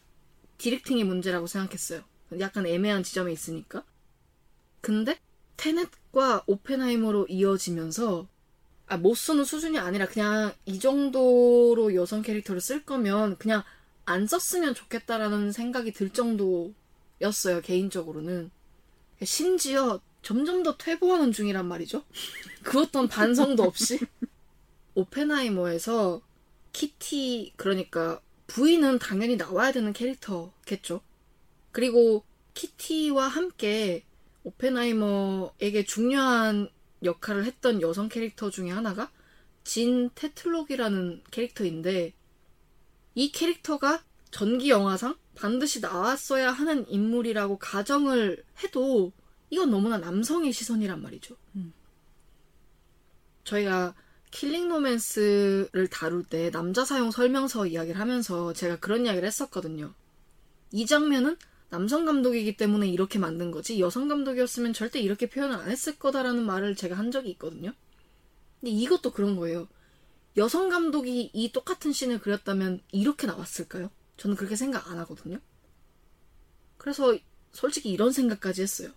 디렉팅의 0.56 1.02
문제라고 1.02 1.48
생각했어요. 1.48 2.02
약간 2.38 2.64
애매한 2.64 3.02
지점에 3.02 3.32
있으니까. 3.32 3.84
근데 4.80 5.18
테넷과 5.56 6.44
오펜하이머로 6.46 7.26
이어지면서 7.28 8.28
아, 8.86 8.96
못 8.96 9.16
쓰는 9.16 9.44
수준이 9.44 9.78
아니라 9.78 10.06
그냥 10.06 10.52
이 10.64 10.78
정도로 10.78 11.94
여성 11.96 12.22
캐릭터를 12.22 12.60
쓸 12.60 12.84
거면 12.84 13.36
그냥 13.38 13.64
안 14.04 14.26
썼으면 14.26 14.74
좋겠다라는 14.74 15.50
생각이 15.50 15.92
들 15.92 16.10
정도였어요, 16.10 17.62
개인적으로는. 17.64 18.50
심지어 19.24 20.00
점점 20.24 20.62
더 20.62 20.76
퇴보하는 20.76 21.32
중이란 21.32 21.66
말이죠. 21.66 22.02
그 22.62 22.80
어떤 22.80 23.06
반성도 23.06 23.62
없이. 23.62 24.00
오펜하이머에서 24.94 26.22
키티, 26.72 27.52
그러니까 27.56 28.20
부인은 28.46 28.98
당연히 28.98 29.36
나와야 29.36 29.70
되는 29.70 29.92
캐릭터겠죠. 29.92 31.00
그리고 31.72 32.24
키티와 32.54 33.28
함께 33.28 34.04
오펜하이머에게 34.44 35.84
중요한 35.84 36.68
역할을 37.02 37.44
했던 37.44 37.82
여성 37.82 38.08
캐릭터 38.08 38.50
중에 38.50 38.70
하나가 38.70 39.10
진 39.62 40.10
테틀록이라는 40.14 41.22
캐릭터인데 41.30 42.14
이 43.14 43.32
캐릭터가 43.32 44.02
전기 44.30 44.70
영화상 44.70 45.16
반드시 45.34 45.80
나왔어야 45.80 46.50
하는 46.50 46.88
인물이라고 46.88 47.58
가정을 47.58 48.44
해도 48.62 49.12
이건 49.50 49.70
너무나 49.70 49.98
남성의 49.98 50.52
시선이란 50.52 51.02
말이죠. 51.02 51.36
음. 51.56 51.72
저희가 53.44 53.94
킬링 54.30 54.68
로맨스를 54.68 55.88
다룰 55.90 56.24
때 56.24 56.50
남자 56.50 56.84
사용 56.84 57.10
설명서 57.10 57.66
이야기를 57.66 58.00
하면서 58.00 58.52
제가 58.52 58.80
그런 58.80 59.06
이야기를 59.06 59.26
했었거든요. 59.26 59.94
이 60.72 60.86
장면은 60.86 61.36
남성 61.70 62.04
감독이기 62.04 62.56
때문에 62.56 62.88
이렇게 62.88 63.18
만든 63.18 63.50
거지 63.50 63.80
여성 63.80 64.08
감독이었으면 64.08 64.72
절대 64.72 65.00
이렇게 65.00 65.28
표현을 65.28 65.56
안 65.56 65.70
했을 65.70 65.98
거다라는 65.98 66.44
말을 66.44 66.74
제가 66.74 66.96
한 66.96 67.10
적이 67.10 67.30
있거든요. 67.30 67.72
근데 68.60 68.72
이것도 68.72 69.12
그런 69.12 69.36
거예요. 69.36 69.68
여성 70.36 70.68
감독이 70.68 71.30
이 71.32 71.52
똑같은 71.52 71.92
씬을 71.92 72.20
그렸다면 72.20 72.80
이렇게 72.90 73.26
나왔을까요? 73.26 73.90
저는 74.16 74.36
그렇게 74.36 74.56
생각 74.56 74.90
안 74.90 74.98
하거든요. 75.00 75.38
그래서 76.76 77.16
솔직히 77.52 77.90
이런 77.90 78.10
생각까지 78.10 78.62
했어요. 78.62 78.90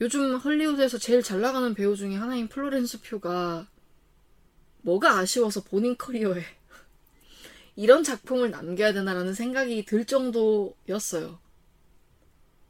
요즘 0.00 0.36
헐리우드에서 0.36 0.98
제일 0.98 1.22
잘 1.22 1.40
나가는 1.40 1.74
배우 1.74 1.96
중에 1.96 2.16
하나인 2.16 2.48
플로렌스 2.48 3.02
퓨가 3.02 3.68
뭐가 4.82 5.18
아쉬워서 5.18 5.62
본인 5.62 5.96
커리어에 5.96 6.42
이런 7.76 8.02
작품을 8.02 8.50
남겨야 8.50 8.92
되나라는 8.92 9.34
생각이 9.34 9.84
들 9.84 10.04
정도였어요. 10.04 11.38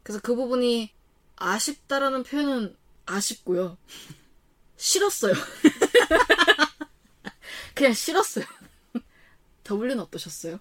그래서 0.03 0.19
그 0.21 0.35
부분이 0.35 0.91
아쉽다라는 1.35 2.23
표현은 2.23 2.75
아쉽고요. 3.05 3.77
싫었어요. 4.77 5.33
그냥 7.73 7.93
싫었어요. 7.93 8.45
더블유는 9.63 10.03
어떠셨어요? 10.03 10.59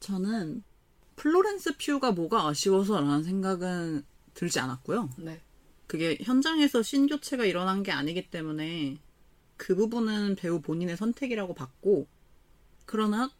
저는 0.00 0.64
플로렌스 1.16 1.76
퓨가 1.78 2.12
뭐가 2.12 2.48
아쉬워서라는 2.48 3.22
생각은 3.22 4.04
들지 4.34 4.60
않았고요. 4.60 5.10
네. 5.18 5.40
그게 5.86 6.18
현장에서 6.22 6.82
신 6.82 7.06
교체가 7.06 7.44
일어난 7.44 7.82
게 7.82 7.92
아니기 7.92 8.30
때문에 8.30 8.98
그 9.56 9.74
부분은 9.74 10.36
배우 10.36 10.60
본인의 10.60 10.96
선택이라고 10.96 11.54
봤고 11.54 12.06
그러나 12.86 13.30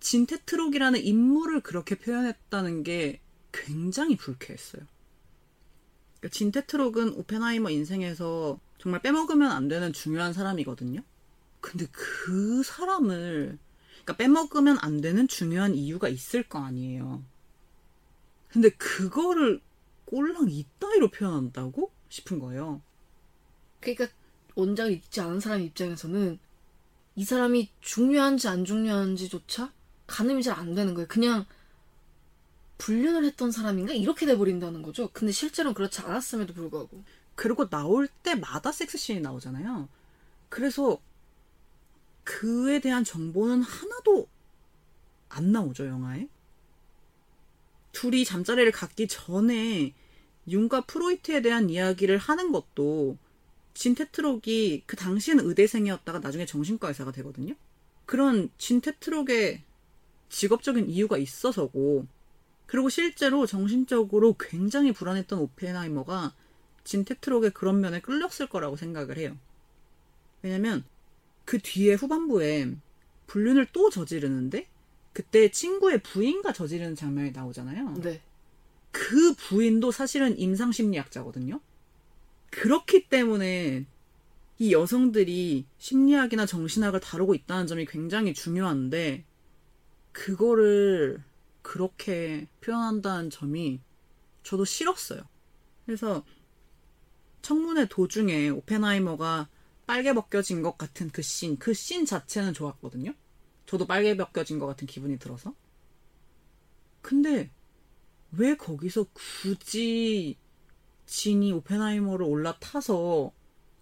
진테트록이라는 0.00 1.02
인물을 1.02 1.60
그렇게 1.62 1.96
표현했다는 1.96 2.82
게 2.84 3.20
굉장히 3.52 4.16
불쾌했어요. 4.16 4.82
그러니까 6.18 6.36
진테트록은 6.36 7.14
오펜하이머 7.14 7.70
인생에서 7.70 8.60
정말 8.78 9.02
빼먹으면 9.02 9.50
안 9.50 9.68
되는 9.68 9.92
중요한 9.92 10.32
사람이거든요. 10.32 11.02
근데 11.60 11.86
그 11.90 12.62
사람을 12.62 13.58
그러니까 14.04 14.16
빼먹으면 14.16 14.78
안 14.80 15.00
되는 15.00 15.26
중요한 15.26 15.74
이유가 15.74 16.08
있을 16.08 16.42
거 16.44 16.60
아니에요. 16.60 17.22
근데 18.48 18.70
그거를 18.70 19.60
꼴랑 20.10 20.48
이따위로 20.50 21.10
표현한다고 21.10 21.90
싶은 22.08 22.38
거예요. 22.38 22.80
그러니까 23.80 24.08
원작을 24.54 24.92
읽지 24.92 25.20
않은 25.20 25.40
사람 25.40 25.60
입장에서는 25.60 26.38
이 27.16 27.24
사람이 27.24 27.70
중요한지 27.80 28.48
안 28.48 28.64
중요한지조차 28.64 29.72
가늠이 30.06 30.42
잘 30.42 30.58
안 30.58 30.74
되는 30.74 30.94
거예요. 30.94 31.06
그냥 31.08 31.44
불륜을 32.78 33.24
했던 33.24 33.50
사람인가 33.50 33.92
이렇게 33.92 34.24
돼버린다는 34.24 34.82
거죠. 34.82 35.10
근데 35.12 35.32
실제로는 35.32 35.74
그렇지 35.74 36.00
않았음에도 36.00 36.54
불구하고. 36.54 37.02
그리고 37.34 37.68
나올 37.68 38.08
때마다 38.08 38.72
섹스씬이 38.72 39.20
나오잖아요. 39.20 39.88
그래서 40.48 41.00
그에 42.24 42.80
대한 42.80 43.04
정보는 43.04 43.62
하나도 43.62 44.28
안 45.28 45.52
나오죠, 45.52 45.86
영화에. 45.86 46.28
둘이 47.98 48.24
잠자리를 48.24 48.70
갖기 48.70 49.08
전에 49.08 49.92
윤과 50.46 50.82
프로이트에 50.82 51.42
대한 51.42 51.68
이야기를 51.68 52.16
하는 52.16 52.52
것도 52.52 53.18
진테트록이 53.74 54.84
그 54.86 54.94
당시에는 54.94 55.44
의대생이었다가 55.44 56.20
나중에 56.20 56.46
정신과 56.46 56.86
의사가 56.86 57.10
되거든요. 57.10 57.56
그런 58.06 58.50
진테트록의 58.56 59.64
직업적인 60.28 60.88
이유가 60.88 61.18
있어서고 61.18 62.06
그리고 62.66 62.88
실제로 62.88 63.46
정신적으로 63.46 64.36
굉장히 64.38 64.92
불안했던 64.92 65.40
오펜하이머가 65.40 66.36
진테트록의 66.84 67.50
그런 67.50 67.80
면에 67.80 68.00
끌렸을 68.00 68.48
거라고 68.48 68.76
생각을 68.76 69.18
해요. 69.18 69.36
왜냐면 70.42 70.84
그 71.44 71.58
뒤에 71.58 71.94
후반부에 71.94 72.76
불륜을 73.26 73.66
또 73.72 73.90
저지르는데 73.90 74.68
그때 75.18 75.50
친구의 75.50 76.00
부인과 76.00 76.52
저지르는 76.52 76.94
장면이 76.94 77.32
나오잖아요. 77.32 77.94
네. 77.94 78.20
그 78.92 79.34
부인도 79.34 79.90
사실은 79.90 80.38
임상 80.38 80.70
심리학자거든요. 80.70 81.60
그렇기 82.50 83.08
때문에 83.08 83.84
이 84.58 84.72
여성들이 84.72 85.66
심리학이나 85.78 86.46
정신학을 86.46 87.00
다루고 87.00 87.34
있다는 87.34 87.66
점이 87.66 87.86
굉장히 87.86 88.32
중요한데 88.32 89.24
그거를 90.12 91.20
그렇게 91.62 92.46
표현한다는 92.60 93.30
점이 93.30 93.80
저도 94.44 94.64
싫었어요. 94.64 95.22
그래서 95.84 96.24
청문회 97.42 97.88
도중에 97.88 98.50
오펜하이머가 98.50 99.48
빨개 99.84 100.12
벗겨진 100.12 100.62
것 100.62 100.78
같은 100.78 101.10
그 101.10 101.22
씬, 101.22 101.58
그 101.58 101.74
씬 101.74 102.06
자체는 102.06 102.54
좋았거든요. 102.54 103.14
저도 103.68 103.86
빨개 103.86 104.16
벗겨진 104.16 104.58
것 104.58 104.66
같은 104.66 104.86
기분이 104.86 105.18
들어서. 105.18 105.54
근데 107.02 107.50
왜 108.32 108.56
거기서 108.56 109.04
굳이 109.12 110.38
진이 111.04 111.52
오펜하이머를 111.52 112.24
올라타서 112.24 113.30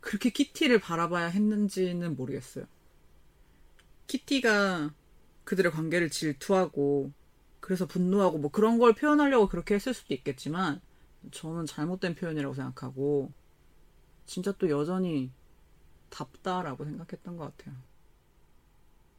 그렇게 0.01 0.31
키티를 0.31 0.81
바라봐야 0.81 1.27
했는지는 1.29 2.17
모르겠어요. 2.17 2.67
키티가 4.09 4.93
그들의 5.45 5.71
관계를 5.71 6.11
질투하고 6.11 7.13
그래서 7.61 7.87
분노하고 7.87 8.39
뭐 8.39 8.51
그런 8.51 8.81
걸 8.81 8.93
표현하려고 8.93 9.49
그렇게 9.49 9.77
했을 9.77 9.95
수도 9.95 10.15
있겠지만 10.15 10.81
저는 11.31 11.67
잘못된 11.67 12.17
표현이라고 12.17 12.55
생각하고 12.57 13.33
진짜 14.25 14.51
또 14.51 14.69
여전히 14.69 15.31
답다라고 16.11 16.85
생각했던 16.85 17.37
것 17.37 17.57
같아요. 17.57 17.77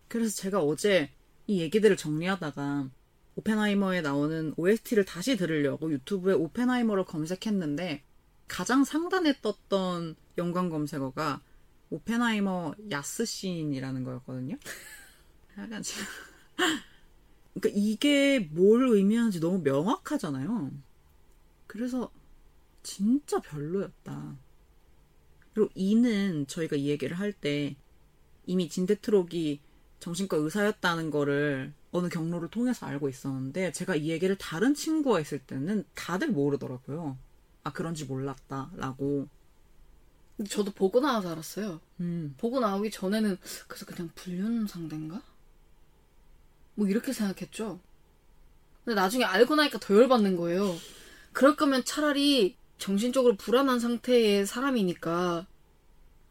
그래서 0.08 0.36
제가 0.36 0.62
어제 0.62 1.12
이 1.48 1.62
얘기들을 1.62 1.98
정리하다가 1.98 2.90
오펜하이머에 3.36 4.02
나오는 4.02 4.54
OST를 4.58 5.06
다시 5.06 5.38
들으려고 5.38 5.92
유튜브에 5.92 6.34
오펜하이머를 6.34 7.06
검색했는데 7.06 8.04
가장 8.48 8.84
상단에 8.84 9.42
떴던 9.42 10.16
연관 10.38 10.70
검색어가 10.70 11.42
오펜하이머 11.90 12.76
야스씬이라는 12.92 14.04
거였거든요. 14.04 14.58
약간 15.58 15.82
지금 15.84 16.04
그러니까 17.54 17.80
이게 17.82 18.40
뭘 18.40 18.88
의미하는지 18.90 19.40
너무 19.40 19.60
명확하잖아요. 19.60 20.72
그래서 21.68 22.12
진짜 22.84 23.40
별로였다. 23.40 24.38
그리고 25.54 25.70
이는 25.76 26.46
저희가 26.48 26.76
이 26.76 26.88
얘기를 26.90 27.18
할 27.20 27.34
때 27.34 27.76
이미 28.46 28.70
진데트록이 28.70 29.60
정신과 30.00 30.38
의사였다는 30.38 31.10
거를 31.10 31.74
어느 31.92 32.10
경로를 32.10 32.50
통해서 32.50 32.86
알고 32.86 33.10
있었는데 33.10 33.72
제가 33.72 33.96
이 33.96 34.10
얘기를 34.10 34.38
다른 34.38 34.74
친구가 34.74 35.18
했을 35.18 35.40
때는 35.40 35.86
다들 35.96 36.30
모르더라고요. 36.30 37.18
아 37.64 37.72
그런지 37.72 38.06
몰랐다라고. 38.06 39.28
근데 40.38 40.50
저도 40.50 40.72
보고 40.72 41.00
나와서 41.00 41.32
알았어요. 41.32 41.82
음. 42.00 42.36
보고 42.38 42.60
나오기 42.60 42.92
전에는 42.92 43.38
그래서 43.68 43.86
그냥 43.86 44.12
불륜 44.14 44.68
상대인가? 44.68 45.22
뭐 46.76 46.88
이렇게 46.88 47.12
생각했죠. 47.12 47.80
근데 48.86 48.96
나중에 48.96 49.24
알고 49.24 49.56
나니까 49.56 49.80
더 49.80 49.96
열받는 49.96 50.38
거예요. 50.38 50.76
그럴 51.34 51.56
거면 51.56 51.84
차라리 51.84 52.56
정신적으로 52.78 53.36
불안한 53.36 53.80
상태의 53.80 54.46
사람이니까 54.46 55.48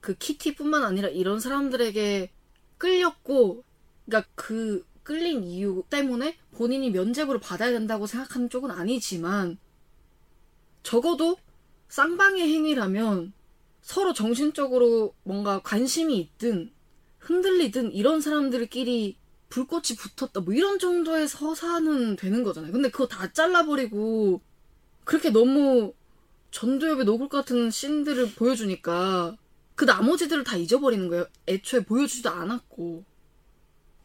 그 0.01 0.15
키티뿐만 0.15 0.85
아니라 0.85 1.09
이런 1.09 1.41
사람들에게 1.41 2.31
끌렸고, 2.79 3.65
그러니까 4.05 4.31
그 4.35 4.85
끌린 5.07 5.45
이유 5.45 5.85
때문에 5.89 6.37
본인이 6.53 6.91
면죄부를 6.91 7.41
받아야 7.41 7.71
된다고 7.71 8.07
생각하는 8.07 8.51
쪽은 8.51 8.73
아니지만 8.73 9.57
적어도 10.83 11.37
쌍방의 11.89 12.43
행위라면 12.43 13.33
서로 13.83 14.13
정신적으로 14.13 15.15
뭔가 15.23 15.61
관심이 15.61 16.19
있든 16.19 16.73
흔들리든 17.21 17.93
이런 17.93 18.21
사람들끼리 18.21 19.17
불꽃이 19.49 19.97
붙었다 19.97 20.41
뭐 20.41 20.53
이런 20.53 20.81
정도의 20.81 21.29
서사는 21.29 22.17
되는 22.17 22.43
거잖아요. 22.43 22.73
근데 22.73 22.91
그거 22.91 23.07
다 23.07 23.33
잘라버리고 23.33 24.41
그렇게 25.05 25.31
너무 25.31 25.95
녹을 27.05 27.29
것 27.29 27.39
같은 27.39 27.71
씬들을 27.71 28.35
보여주니까 28.35 29.37
그 29.77 29.85
나머지들을 29.85 30.43
다 30.43 30.57
잊어버리는 30.57 31.07
거예요. 31.09 31.27
애초에 31.47 31.85
보여주지도 31.85 32.31
않았고. 32.31 33.05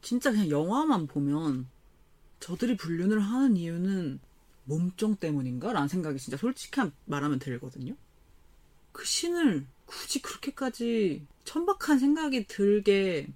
진짜 0.02 0.30
그냥 0.30 0.50
영화만 0.50 1.06
보면 1.06 1.68
저들이 2.40 2.76
불륜을 2.76 3.20
하는 3.20 3.56
이유는 3.56 4.20
몸종 4.64 5.16
때문인가? 5.16 5.72
라는 5.72 5.88
생각이 5.88 6.18
진짜 6.18 6.36
솔직히 6.36 6.80
말하면 7.06 7.38
들거든요. 7.38 7.96
그 8.92 9.04
신을 9.04 9.66
굳이 9.86 10.20
그렇게까지 10.20 11.26
천박한 11.44 11.98
생각이 11.98 12.46
들게 12.46 13.28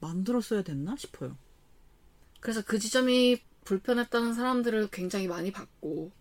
만들었어야 0.00 0.62
됐나 0.62 0.96
싶어요. 0.96 1.36
그래서 2.40 2.62
그 2.62 2.78
지점이 2.78 3.40
불편했다는 3.64 4.34
사람들을 4.34 4.88
굉장히 4.90 5.26
많이 5.26 5.50
봤고 5.50 6.12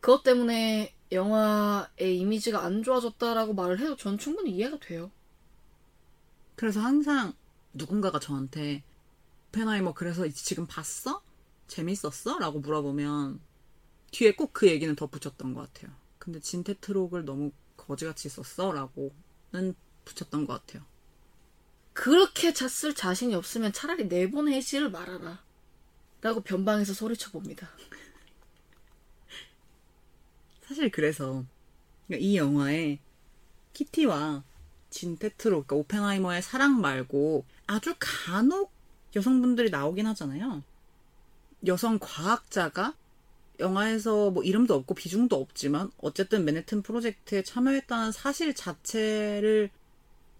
그것 0.00 0.22
때문에 0.22 0.95
영화의 1.12 2.18
이미지가 2.18 2.62
안 2.64 2.82
좋아졌다라고 2.82 3.54
말을 3.54 3.80
해도 3.80 3.96
전 3.96 4.18
충분히 4.18 4.50
이해가 4.52 4.78
돼요. 4.78 5.10
그래서 6.56 6.80
항상 6.80 7.34
누군가가 7.72 8.18
저한테 8.18 8.82
오펜하이머 9.50 9.94
그래서 9.94 10.28
지금 10.28 10.66
봤어? 10.66 11.22
재밌었어? 11.68 12.38
라고 12.38 12.60
물어보면 12.60 13.40
뒤에 14.12 14.34
꼭 14.34 14.52
그 14.52 14.68
얘기는 14.68 14.94
덧붙였던 14.94 15.54
것 15.54 15.72
같아요. 15.72 15.94
근데 16.18 16.40
진테트록을 16.40 17.24
너무 17.24 17.52
거지같이 17.76 18.28
썼어? 18.28 18.72
라고는 18.72 19.74
붙였던 20.04 20.46
것 20.46 20.66
같아요. 20.66 20.84
그렇게 21.92 22.52
잤을 22.52 22.94
자신이 22.94 23.34
없으면 23.34 23.72
차라리 23.72 24.06
내보내지를 24.06 24.90
말아라. 24.90 25.42
라고 26.20 26.42
변방에서 26.42 26.92
소리쳐 26.94 27.30
봅니다. 27.30 27.68
사실 30.66 30.90
그래서 30.90 31.44
그러니까 32.06 32.26
이 32.26 32.36
영화에 32.36 32.98
키티와 33.72 34.42
진 34.90 35.16
테트로 35.16 35.64
그러니까 35.64 35.76
오펜하이머의 35.76 36.42
사랑 36.42 36.80
말고 36.80 37.44
아주 37.66 37.94
간혹 37.98 38.72
여성분들이 39.14 39.70
나오긴 39.70 40.06
하잖아요. 40.08 40.62
여성 41.66 41.98
과학자가 42.00 42.94
영화에서 43.60 44.30
뭐 44.30 44.42
이름도 44.42 44.74
없고 44.74 44.94
비중도 44.94 45.36
없지만 45.36 45.90
어쨌든 45.98 46.44
맨해튼 46.44 46.82
프로젝트에 46.82 47.42
참여했다는 47.42 48.12
사실 48.12 48.54
자체를 48.54 49.70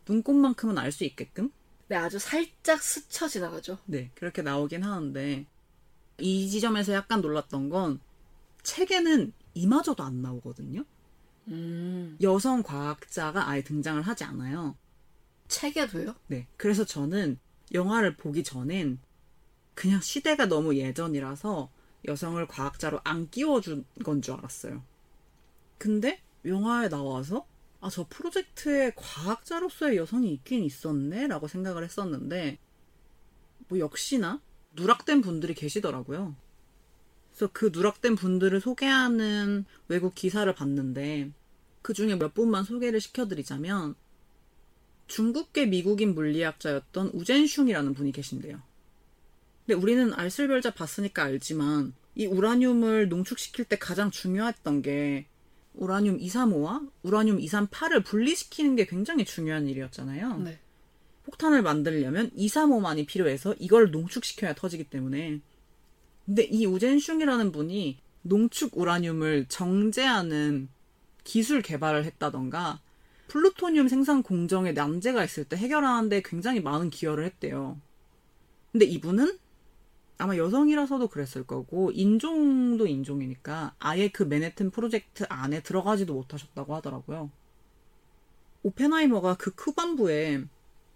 눈꽃만큼은 0.09 0.79
알 0.79 0.93
수 0.93 1.05
있게끔 1.05 1.51
네, 1.89 1.97
아주 1.97 2.19
살짝 2.19 2.83
스쳐 2.83 3.29
지나가죠. 3.29 3.79
네 3.87 4.11
그렇게 4.15 4.43
나오긴 4.43 4.83
하는데 4.83 5.47
이 6.19 6.51
지점에서 6.51 6.93
약간 6.93 7.21
놀랐던 7.21 7.71
건 7.71 8.01
책에는 8.63 9.33
이마저도 9.57 10.03
안 10.05 10.23
나오거든요. 10.23 10.85
음, 11.49 12.17
여성 12.23 12.63
과학자가 12.63 13.49
아예 13.49 13.63
등장을 13.63 14.01
하지 14.03 14.25
않아요. 14.25 14.77
책에도요? 15.49 16.15
네. 16.29 16.49
그래서 16.57 16.85
저는 16.85 17.39
영화를 17.73 18.17
보기 18.17 18.45
전엔 18.45 19.01
그냥 19.75 20.01
시대가 20.01 20.47
너무 20.47 20.77
예전이라서 20.77 21.71
여성을 22.07 22.47
과학자로 22.49 23.01
안 23.05 23.31
끼워준 23.31 23.85
건 24.05 24.23
줄 24.23 24.35
알았어요. 24.35 24.85
근데 25.79 26.23
영화에 26.45 26.89
나와서 26.89 27.47
아, 27.81 27.91
저 27.91 28.07
프로젝트에 28.09 28.93
과학자로서의 28.97 29.97
여성이 29.99 30.33
있긴 30.33 30.65
있었네? 30.65 31.27
라고 31.29 31.47
생각을 31.47 31.85
했었는데, 31.85 32.59
뭐 33.69 33.79
역시나 33.79 34.43
누락된 34.73 35.21
분들이 35.21 35.55
계시더라고요. 35.55 36.37
그래서 37.37 37.51
그 37.53 37.69
누락된 37.71 38.17
분들을 38.17 38.63
소개하는 38.63 39.67
외국 39.89 40.15
기사를 40.15 40.51
봤는데, 40.55 41.31
그 41.83 41.93
중에 41.93 42.17
몇 42.17 42.33
분만 42.33 42.65
소개를 42.65 42.99
시켜드리자면, 42.99 43.95
중국계 45.07 45.67
미국인 45.67 46.15
물리학자였던 46.15 47.11
우젠슝이라는 47.13 47.93
분이 47.93 48.13
계신데요. 48.13 48.63
근데 49.67 49.79
우리는 49.79 50.15
알쓸별자 50.15 50.73
봤으니까 50.73 51.25
알지만 51.25 51.93
이 52.15 52.25
우라늄을 52.25 53.11
농축시킬 53.11 53.67
때 53.67 53.77
가장 53.77 54.11
중요했던 54.11 54.81
게 54.81 55.27
우라늄 55.75 56.19
235와 56.19 56.91
우라늄 57.03 57.39
238을 57.39 58.03
분리시키는 58.05 58.77
게 58.77 58.87
굉장히 58.87 59.27
중요한 59.27 59.69
일이었잖아요. 59.69 60.39
네. 60.39 60.59
폭탄을 61.25 61.63
만들려면 61.63 62.31
235만이 62.31 63.07
필요해서 63.07 63.55
이걸 63.59 63.91
농축시켜야 63.91 64.55
터지기 64.55 64.85
때문에. 64.85 65.41
근데 66.27 66.43
이 66.43 66.67
우젠슝이라는 66.67 67.53
분이 67.53 67.99
농축 68.23 68.77
우라늄을 68.77 69.47
정제하는 69.49 70.69
기술 71.25 71.63
개발을 71.63 72.05
했다던가 72.05 72.81
플루토늄 73.29 73.89
생산 73.89 74.23
공정에 74.23 74.73
난제가 74.73 75.25
있을 75.25 75.45
때 75.45 75.57
해결하는데 75.57 76.23
굉장히 76.25 76.61
많은 76.61 76.91
기여를 76.91 77.25
했대요. 77.25 77.81
근데 78.73 78.85
이분은 78.87 79.39
아마 80.19 80.37
여성이라서도 80.37 81.09
그랬을 81.09 81.47
거고 81.47 81.91
인종도 81.93 82.87
인종이니까 82.87 83.75
아예 83.79 84.09
그 84.09 84.23
맨해튼 84.23 84.71
프로젝트 84.71 85.25
안에 85.29 85.63
들어가지도 85.63 86.15
못하셨다고 86.15 86.75
하더라고요. 86.77 87.31
오펜하이머가 88.63 89.37
그 89.37 89.53
후반부에 89.57 90.45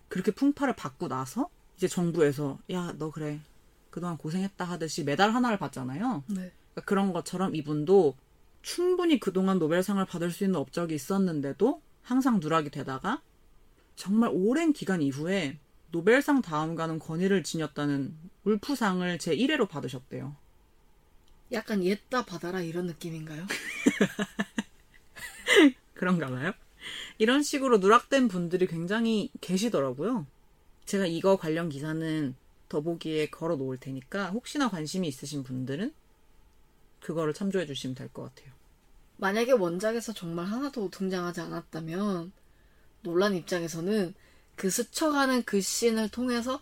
그렇게 0.09 0.33
풍파를 0.33 0.75
받고 0.75 1.09
나서 1.09 1.49
이제 1.77 1.87
정부에서 1.87 2.59
야 2.71 2.95
너 2.99 3.11
그래 3.11 3.41
그동안 3.91 4.17
고생했다 4.17 4.65
하듯이 4.65 5.05
메달 5.05 5.35
하나를 5.35 5.59
받잖아요. 5.59 6.25
네. 6.29 6.35
그러니까 6.35 6.83
그런 6.85 7.13
것처럼 7.13 7.55
이분도 7.55 8.17
충분히 8.63 9.19
그동안 9.19 9.59
노벨상을 9.59 10.05
받을 10.07 10.31
수 10.31 10.45
있는 10.45 10.61
업적이 10.61 10.95
있었는데도 10.95 11.83
항상 12.03 12.41
누락이 12.41 12.71
되다가 12.71 13.23
정말 13.97 14.31
오랜 14.33 14.73
기간 14.73 15.03
이후에 15.03 15.59
노벨상 15.91 16.41
다음가는 16.41 16.99
권위를 16.99 17.43
지녔다는 17.43 18.17
울프상을 18.45 19.19
제1회로 19.19 19.69
받으셨대요. 19.69 20.37
약간 21.53 21.85
옛다 21.85 22.25
받아라 22.25 22.61
이런 22.61 22.87
느낌인가요? 22.87 23.47
그런가 25.95 26.29
봐요. 26.29 26.53
이런 27.19 27.43
식으로 27.43 27.79
누락된 27.79 28.29
분들이 28.29 28.67
굉장히 28.67 29.31
계시더라고요. 29.41 30.27
제가 30.87 31.07
이거 31.07 31.37
관련 31.37 31.69
기사는 31.69 32.35
더보기에 32.71 33.29
걸어 33.29 33.57
놓을 33.57 33.77
테니까 33.79 34.31
혹시나 34.31 34.71
관심이 34.71 35.07
있으신 35.07 35.43
분들은 35.43 35.93
그거를 37.01 37.35
참조해 37.35 37.67
주시면 37.67 37.95
될 37.95 38.09
것 38.09 38.23
같아요. 38.35 38.53
만약에 39.19 39.53
원작에서 39.53 40.15
정말 40.15 40.47
하나도 40.47 40.89
등장하지 40.91 41.41
않았다면 41.43 42.33
논란 43.03 43.35
입장에서는 43.35 44.15
그 44.57 44.71
스쳐가는 44.71 45.43
그 45.45 45.61
씬을 45.61 46.09
통해서 46.11 46.61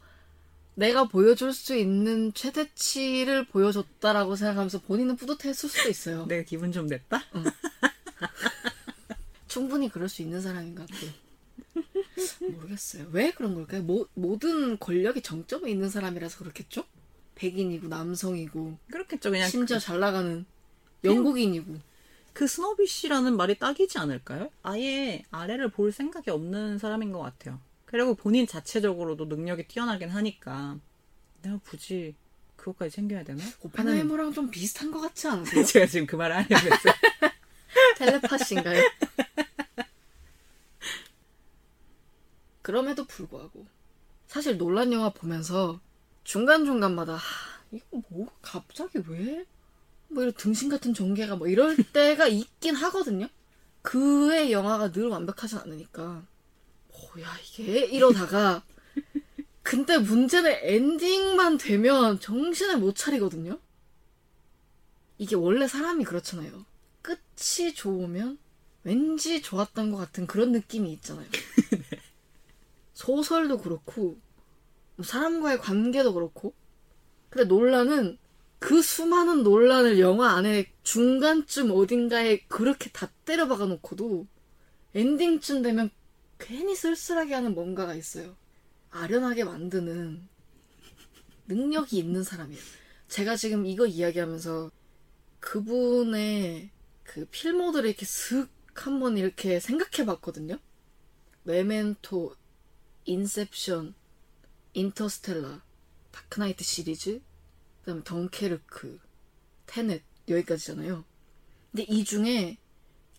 내가 0.74 1.04
보여줄 1.08 1.52
수 1.52 1.76
있는 1.76 2.32
최대치를 2.34 3.46
보여줬다라고 3.48 4.36
생각하면서 4.36 4.82
본인은 4.82 5.16
뿌듯했을 5.16 5.68
수도 5.68 5.88
있어요. 5.88 6.26
내가 6.28 6.42
기분 6.44 6.72
좀 6.72 6.86
냈다? 6.86 7.20
충분히 9.48 9.88
그럴 9.88 10.08
수 10.08 10.22
있는 10.22 10.40
사람인 10.40 10.74
것 10.74 10.88
같아요. 10.88 11.10
모르겠어요. 12.40 13.06
왜 13.12 13.30
그런 13.32 13.54
걸까요? 13.54 13.82
모, 13.82 14.06
모든 14.14 14.78
권력이 14.78 15.22
정점에 15.22 15.70
있는 15.70 15.88
사람이라서 15.90 16.38
그렇겠죠? 16.38 16.84
백인이고 17.34 17.88
남성이고 17.88 18.78
그렇겠죠. 18.90 19.30
그냥 19.30 19.48
심지어 19.48 19.78
잘 19.78 20.00
나가는 20.00 20.44
영국인이고 21.04 21.76
그 22.32 22.46
스노비쉬라는 22.46 23.36
말이 23.36 23.58
딱이지 23.58 23.98
않을까요? 23.98 24.50
아예 24.62 25.22
아래를 25.30 25.70
볼 25.70 25.92
생각이 25.92 26.30
없는 26.30 26.78
사람인 26.78 27.12
것 27.12 27.20
같아요. 27.20 27.60
그리고 27.84 28.14
본인 28.14 28.46
자체적으로도 28.46 29.24
능력이 29.26 29.66
뛰어나긴 29.68 30.10
하니까 30.10 30.78
내가 31.42 31.58
굳이 31.64 32.14
그것까지 32.56 32.96
챙겨야 32.96 33.22
되나? 33.24 33.42
오펜하이머랑 33.62 34.32
좀 34.32 34.50
비슷한 34.50 34.90
것 34.90 35.00
같지 35.00 35.26
않으세요? 35.28 35.64
제가 35.64 35.86
지금 35.86 36.06
그 36.06 36.16
말을 36.16 36.36
하려고 36.36 36.54
했어요. 36.54 36.94
텔레파시인가요? 37.96 38.82
그럼에도 42.68 43.06
불구하고 43.06 43.66
사실 44.26 44.58
논란 44.58 44.92
영화 44.92 45.08
보면서 45.08 45.80
중간중간마다 46.24 47.14
하, 47.14 47.20
이거 47.72 48.02
뭐 48.10 48.28
갑자기 48.42 48.98
왜? 49.08 49.46
뭐 50.08 50.22
이런 50.22 50.34
등신 50.34 50.68
같은 50.68 50.92
전개가 50.92 51.36
뭐 51.36 51.48
이럴 51.48 51.76
때가 51.94 52.26
있긴 52.26 52.74
하거든요. 52.74 53.26
그의 53.80 54.52
영화가 54.52 54.92
늘 54.92 55.08
완벽하지 55.08 55.56
않으니까 55.56 56.26
뭐야 56.92 57.38
이게 57.42 57.86
이러다가 57.86 58.62
근데 59.62 59.96
문제는 59.96 60.58
엔딩만 60.60 61.56
되면 61.56 62.20
정신을 62.20 62.76
못 62.76 62.96
차리거든요. 62.96 63.58
이게 65.16 65.36
원래 65.36 65.66
사람이 65.66 66.04
그렇잖아요. 66.04 66.66
끝이 67.00 67.72
좋으면 67.74 68.36
왠지 68.84 69.40
좋았던 69.40 69.90
것 69.90 69.96
같은 69.96 70.26
그런 70.26 70.52
느낌이 70.52 70.92
있잖아요. 70.92 71.28
소설도 72.98 73.58
그렇고 73.58 74.18
뭐 74.96 75.04
사람과의 75.04 75.58
관계도 75.58 76.14
그렇고 76.14 76.52
근데 77.30 77.46
논란은 77.46 78.18
그 78.58 78.82
수많은 78.82 79.44
논란을 79.44 80.00
영화 80.00 80.32
안에 80.32 80.72
중간쯤 80.82 81.70
어딘가에 81.70 82.40
그렇게 82.48 82.90
다 82.90 83.08
때려 83.24 83.46
박아 83.46 83.66
놓고도 83.66 84.26
엔딩쯤 84.96 85.62
되면 85.62 85.90
괜히 86.40 86.74
쓸쓸하게 86.74 87.34
하는 87.34 87.54
뭔가가 87.54 87.94
있어요. 87.94 88.34
아련하게 88.90 89.44
만드는 89.44 90.28
능력이 91.46 91.98
있는 91.98 92.24
사람이에요. 92.24 92.60
제가 93.06 93.36
지금 93.36 93.64
이거 93.64 93.86
이야기하면서 93.86 94.72
그분의 95.38 96.70
그 97.04 97.26
필모들을 97.30 97.88
이렇게 97.88 98.04
슥 98.04 98.48
한번 98.74 99.16
이렇게 99.18 99.60
생각해 99.60 100.04
봤거든요. 100.04 100.58
메멘토, 101.44 102.34
인셉션, 103.08 103.94
인터스텔라, 104.74 105.62
다크나이트 106.10 106.62
시리즈, 106.62 107.20
그 107.80 107.86
다음에 107.86 108.04
덩케르크, 108.04 109.00
테넷 109.66 110.02
여기까지잖아요. 110.28 111.04
근데 111.72 111.82
이 111.84 112.04
중에 112.04 112.58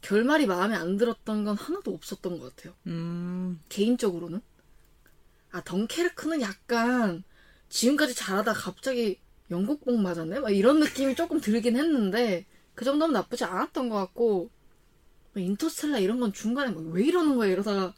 결말이 0.02 0.46
마음에 0.46 0.76
안 0.76 0.98
들었던 0.98 1.44
건 1.44 1.58
하나도 1.58 1.92
없었던 1.94 2.40
것 2.40 2.56
같아요. 2.56 2.76
음, 2.86 3.60
개인적으로는. 3.70 4.42
아 5.52 5.64
덩케르크는 5.64 6.42
약간 6.42 7.24
지금까지 7.70 8.14
잘하다 8.14 8.54
갑자기 8.54 9.20
영국복 9.50 10.00
맞았네? 10.00 10.40
막 10.40 10.52
이런 10.52 10.80
느낌이 10.80 11.16
조금 11.16 11.42
들긴 11.42 11.76
했는데 11.76 12.46
그 12.76 12.86
정도면 12.86 13.14
나쁘지 13.14 13.44
않았던 13.44 13.90
것 13.90 13.96
같고 13.96 14.52
뭐 15.34 15.44
인터스텔라 15.44 15.98
이런 15.98 16.20
건 16.20 16.32
중간에 16.32 16.70
뭐왜 16.70 17.06
이러는 17.06 17.36
거야 17.36 17.50
이러다가 17.50 17.96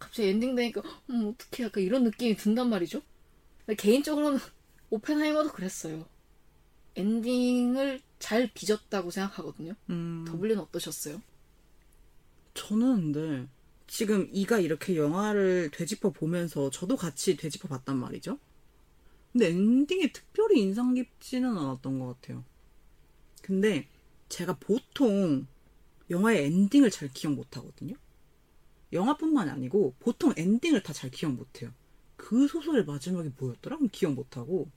갑자기 0.00 0.28
엔딩 0.28 0.56
되니까 0.56 0.82
음 1.10 1.28
어떡해 1.28 1.66
약간 1.66 1.84
이런 1.84 2.02
느낌이 2.02 2.34
든단 2.34 2.68
말이죠. 2.68 3.02
개인적으로는 3.76 4.40
오펜하이머도 4.90 5.52
그랬어요. 5.52 6.06
엔딩을 6.96 8.00
잘 8.18 8.50
빚었다고 8.52 9.12
생각하거든요. 9.12 9.74
음. 9.90 10.24
더블유는 10.26 10.62
어떠셨어요? 10.62 11.22
저는 12.54 13.12
근데 13.12 13.48
지금 13.86 14.28
이가 14.32 14.58
이렇게 14.58 14.96
영화를 14.96 15.70
되짚어 15.72 16.10
보면서 16.10 16.70
저도 16.70 16.96
같이 16.96 17.36
되짚어 17.36 17.68
봤단 17.68 17.96
말이죠. 17.96 18.38
근데 19.32 19.48
엔딩이 19.48 20.12
특별히 20.12 20.60
인상 20.60 20.94
깊지는 20.94 21.56
않았던 21.56 22.00
것 22.00 22.20
같아요. 22.20 22.44
근데 23.42 23.88
제가 24.28 24.56
보통 24.58 25.46
영화의 26.10 26.46
엔딩을 26.46 26.90
잘 26.90 27.08
기억 27.12 27.34
못 27.34 27.56
하거든요. 27.56 27.94
영화뿐만 28.92 29.48
아니고 29.48 29.94
보통 30.00 30.32
엔딩을 30.36 30.82
다 30.82 30.92
잘 30.92 31.10
기억 31.10 31.32
못 31.32 31.62
해요. 31.62 31.70
그 32.16 32.48
소설의 32.48 32.84
마지막이 32.84 33.30
뭐였더라? 33.38 33.76
그럼 33.76 33.88
기억 33.92 34.12
못 34.14 34.36
하고 34.36 34.70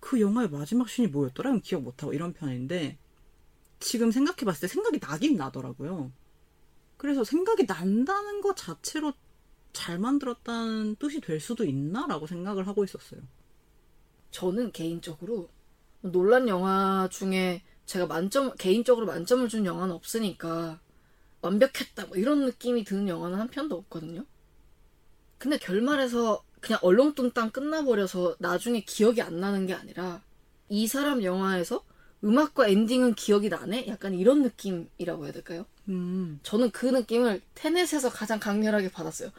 그 0.00 0.20
영화의 0.20 0.50
마지막 0.50 0.88
씬이 0.88 1.08
뭐였더라? 1.08 1.50
그럼 1.50 1.60
기억 1.62 1.82
못 1.82 2.02
하고 2.02 2.12
이런 2.12 2.32
편인데 2.32 2.98
지금 3.80 4.10
생각해 4.10 4.44
봤을 4.44 4.62
때 4.62 4.68
생각이 4.68 4.98
나긴 5.00 5.36
나더라고요. 5.36 6.12
그래서 6.96 7.24
생각이 7.24 7.66
난다는 7.66 8.40
것 8.40 8.56
자체로 8.56 9.12
잘 9.72 9.98
만들었다는 9.98 10.96
뜻이 10.96 11.20
될 11.20 11.40
수도 11.40 11.64
있나라고 11.64 12.26
생각을 12.26 12.66
하고 12.66 12.84
있었어요. 12.84 13.20
저는 14.30 14.72
개인적으로 14.72 15.50
논란 16.00 16.48
영화 16.48 17.08
중에 17.10 17.62
제가 17.86 18.06
만점 18.06 18.54
개인적으로 18.56 19.06
만점을 19.06 19.48
준 19.48 19.66
영화는 19.66 19.94
없으니까 19.94 20.80
완벽했다 21.42 22.06
뭐 22.06 22.16
이런 22.16 22.46
느낌이 22.46 22.84
드는 22.84 23.08
영화는 23.08 23.38
한 23.38 23.48
편도 23.48 23.76
없거든요. 23.76 24.24
근데 25.38 25.58
결말에서 25.58 26.42
그냥 26.60 26.78
얼렁뚱땅 26.82 27.50
끝나버려서 27.50 28.36
나중에 28.38 28.82
기억이 28.84 29.20
안 29.20 29.40
나는 29.40 29.66
게 29.66 29.74
아니라 29.74 30.22
이 30.68 30.86
사람 30.86 31.22
영화에서 31.22 31.84
음악과 32.24 32.68
엔딩은 32.68 33.14
기억이 33.14 33.48
나네? 33.48 33.88
약간 33.88 34.14
이런 34.14 34.42
느낌이라고 34.42 35.24
해야 35.24 35.32
될까요? 35.32 35.66
음, 35.88 36.38
저는 36.44 36.70
그 36.70 36.86
느낌을 36.86 37.42
테넷에서 37.54 38.10
가장 38.10 38.38
강렬하게 38.38 38.92
받았어요. 38.92 39.30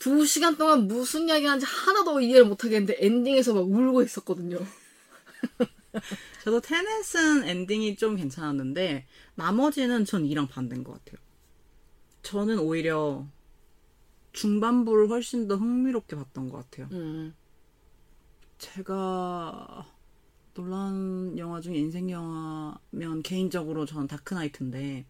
두 0.00 0.26
시간 0.26 0.56
동안 0.56 0.88
무슨 0.88 1.28
이야기 1.28 1.46
하는지 1.46 1.66
하나도 1.66 2.20
이해를 2.20 2.46
못하겠는데 2.46 2.96
엔딩에서 2.98 3.54
막 3.54 3.60
울고 3.62 4.02
있었거든요. 4.02 4.58
저도 6.44 6.60
테넷은 6.60 7.44
엔딩이 7.44 7.96
좀 7.96 8.16
괜찮았는데 8.16 9.06
나머지는 9.34 10.04
전 10.04 10.26
이랑 10.26 10.48
반대인 10.48 10.84
것 10.84 10.92
같아요. 10.92 11.20
저는 12.22 12.58
오히려 12.58 13.26
중반부를 14.32 15.08
훨씬 15.08 15.48
더 15.48 15.56
흥미롭게 15.56 16.16
봤던 16.16 16.50
것 16.50 16.58
같아요. 16.58 16.88
음. 16.92 17.34
제가 18.58 19.86
논란 20.54 21.38
영화 21.38 21.60
중에 21.60 21.76
인생 21.76 22.10
영화면 22.10 23.22
개인적으로 23.22 23.86
저는 23.86 24.08
다크나이트인데 24.08 25.06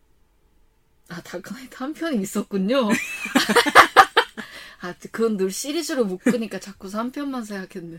아, 1.08 1.22
다크나이트 1.22 1.74
한 1.76 1.94
편이 1.94 2.20
있었군요. 2.20 2.88
아, 4.80 4.94
그건 5.10 5.36
늘 5.38 5.50
시리즈로 5.50 6.04
묶으니까 6.04 6.60
자꾸 6.60 6.88
한 6.88 7.10
편만 7.10 7.44
생각했네. 7.44 7.98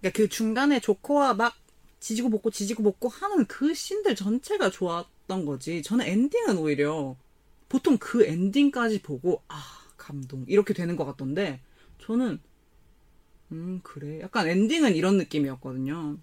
그러니까 0.00 0.16
그 0.16 0.28
중간에 0.28 0.80
조커와 0.80 1.34
막 1.34 1.54
지지고 2.04 2.28
볶고 2.28 2.50
지지고 2.50 2.82
볶고 2.82 3.08
하는 3.08 3.46
그 3.46 3.72
씬들 3.72 4.14
전체가 4.14 4.68
좋았던 4.68 5.46
거지. 5.46 5.82
저는 5.82 6.04
엔딩은 6.04 6.58
오히려 6.58 7.16
보통 7.70 7.96
그 7.96 8.26
엔딩까지 8.26 9.00
보고 9.00 9.42
아 9.48 9.62
감동 9.96 10.44
이렇게 10.46 10.74
되는 10.74 10.96
것 10.96 11.06
같던데 11.06 11.62
저는 12.02 12.40
음 13.52 13.80
그래 13.82 14.20
약간 14.20 14.46
엔딩은 14.46 14.96
이런 14.96 15.16
느낌이었거든요. 15.16 16.18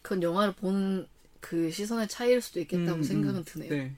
그건 0.00 0.22
영화를 0.22 0.54
보는 0.54 1.06
그 1.40 1.70
시선의 1.70 2.08
차이일 2.08 2.40
수도 2.40 2.60
있겠다고 2.60 3.00
음, 3.00 3.02
생각은 3.02 3.40
음, 3.40 3.44
드네요. 3.44 3.68
네. 3.68 3.94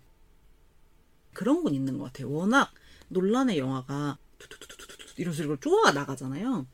그런 1.33 1.63
건 1.63 1.75
있는 1.75 1.97
것 1.97 2.07
같아요. 2.07 2.29
워낙 2.33 2.73
논란의 3.07 3.59
영화가 3.59 4.19
이런 5.17 5.33
식으로 5.33 5.59
쪼아가 5.61 5.93
나가잖아요. 5.93 6.67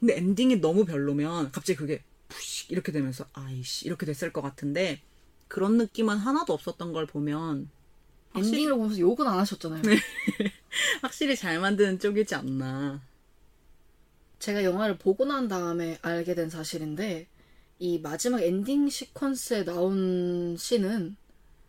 근데 0.00 0.16
엔딩이 0.16 0.62
너무 0.62 0.86
별로면 0.86 1.52
갑자기 1.52 1.76
그게 1.76 2.02
푸식 2.32 2.70
이렇게 2.70 2.92
되면서 2.92 3.26
아이씨 3.32 3.86
이렇게 3.86 4.06
됐을 4.06 4.32
것 4.32 4.40
같은데 4.42 5.00
그런 5.48 5.76
느낌은 5.76 6.16
하나도 6.16 6.52
없었던 6.52 6.92
걸 6.92 7.06
보면 7.06 7.68
확실히, 8.30 8.62
엔딩을 8.62 8.74
보면서 8.74 8.98
욕은 8.98 9.26
안 9.26 9.38
하셨잖아요. 9.38 9.82
확실히 11.02 11.36
잘 11.36 11.60
만드는 11.60 11.98
쪽이지 11.98 12.34
않나. 12.34 13.02
제가 14.38 14.64
영화를 14.64 14.98
보고 14.98 15.24
난 15.24 15.46
다음에 15.48 15.98
알게 16.02 16.34
된 16.34 16.48
사실인데 16.48 17.28
이 17.78 17.98
마지막 17.98 18.42
엔딩 18.42 18.88
시퀀스에 18.88 19.64
나온 19.64 20.56
씬은 20.58 21.16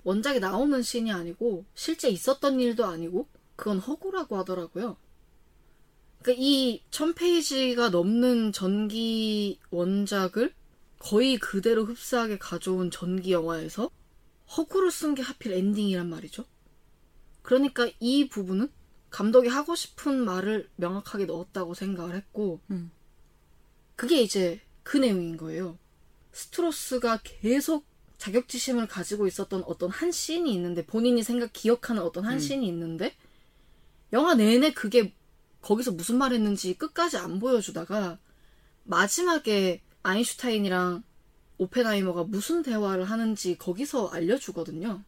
원작에 0.03 0.39
나오는 0.39 0.81
씬이 0.81 1.11
아니고 1.11 1.65
실제 1.75 2.09
있었던 2.09 2.59
일도 2.59 2.85
아니고 2.85 3.27
그건 3.55 3.79
허구라고 3.79 4.37
하더라고요. 4.37 4.97
그러니까 6.23 6.41
이 6.41 6.81
1000페이지가 6.89 7.89
넘는 7.89 8.53
전기 8.53 9.59
원작을 9.71 10.53
거의 10.97 11.37
그대로 11.37 11.83
흡사하게 11.83 12.37
가져온 12.37 12.89
전기 12.89 13.33
영화에서 13.33 13.89
허구를 14.55 14.89
쓴게 14.89 15.21
하필 15.21 15.51
엔딩이란 15.51 16.09
말이죠. 16.09 16.45
그러니까 17.41 17.89
이 17.99 18.29
부분은 18.29 18.69
감독이 19.09 19.49
하고 19.49 19.75
싶은 19.75 20.23
말을 20.23 20.69
명확하게 20.77 21.25
넣었다고 21.25 21.73
생각을 21.73 22.15
했고, 22.15 22.61
음. 22.71 22.89
그게 23.97 24.21
이제 24.21 24.61
그 24.83 24.97
내용인 24.97 25.35
거예요. 25.35 25.77
스트로스가 26.31 27.19
계속 27.23 27.85
자격지심을 28.17 28.87
가지고 28.87 29.27
있었던 29.27 29.63
어떤 29.65 29.89
한 29.89 30.13
씬이 30.13 30.53
있는데, 30.53 30.85
본인이 30.85 31.21
생각, 31.21 31.51
기억하는 31.51 32.01
어떤 32.01 32.23
한 32.23 32.35
음. 32.35 32.39
씬이 32.39 32.65
있는데, 32.69 33.13
영화 34.13 34.35
내내 34.35 34.71
그게 34.71 35.13
거기서 35.63 35.93
무슨 35.93 36.17
말 36.17 36.33
했는지 36.33 36.75
끝까지 36.75 37.17
안 37.17 37.39
보여주다가 37.39 38.19
마지막에 38.83 39.81
아인슈타인이랑 40.03 41.03
오펜하이머가 41.57 42.25
무슨 42.25 42.61
대화를 42.61 43.05
하는지 43.05 43.57
거기서 43.57 44.09
알려주거든요. 44.09 45.03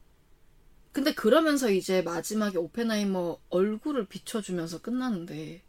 근데 0.93 1.13
그러면서 1.13 1.69
이제 1.69 2.01
마지막에 2.01 2.57
오펜하이머 2.57 3.37
얼굴을 3.49 4.07
비춰주면서 4.07 4.81
끝나는데 4.81 5.61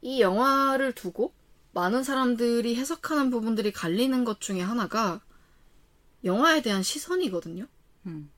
이 0.00 0.20
영화를 0.20 0.94
두고 0.94 1.34
많은 1.72 2.02
사람들이 2.02 2.76
해석하는 2.76 3.28
부분들이 3.28 3.72
갈리는 3.72 4.24
것 4.24 4.40
중에 4.40 4.62
하나가 4.62 5.20
영화에 6.24 6.62
대한 6.62 6.82
시선이거든요. 6.82 7.66
음. 8.06 8.30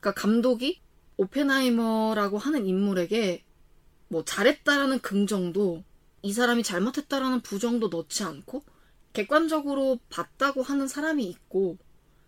그러니까 0.00 0.20
감독이 0.20 0.80
오펜하이머라고 1.18 2.38
하는 2.38 2.66
인물에게 2.66 3.44
뭐 4.08 4.24
잘했다라는 4.24 5.00
긍정도 5.00 5.84
이 6.22 6.32
사람이 6.32 6.62
잘못했다라는 6.62 7.40
부정도 7.42 7.88
넣지 7.88 8.24
않고 8.24 8.62
객관적으로 9.12 9.98
봤다고 10.10 10.62
하는 10.62 10.88
사람이 10.88 11.24
있고 11.24 11.78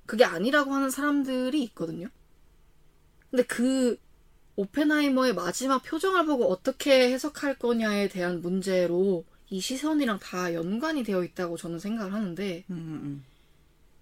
그게 0.07 0.25
아니라고 0.25 0.73
하는 0.73 0.91
사람들이 0.91 1.63
있거든요. 1.65 2.09
근데 3.31 3.45
그 3.45 3.99
오펜하이머의 4.57 5.35
마지막 5.35 5.83
표정을 5.83 6.27
보고 6.27 6.51
어떻게 6.51 7.13
해석할 7.13 7.59
거냐에 7.59 8.09
대한 8.09 8.41
문제로 8.41 9.25
이 9.49 9.61
시선이랑 9.61 10.19
다 10.19 10.53
연관이 10.55 11.03
되어 11.03 11.25
있다고 11.25 11.57
저는 11.57 11.79
생각을 11.79 12.13
하는데 12.13 12.65
음, 12.71 12.75
음. 12.77 13.25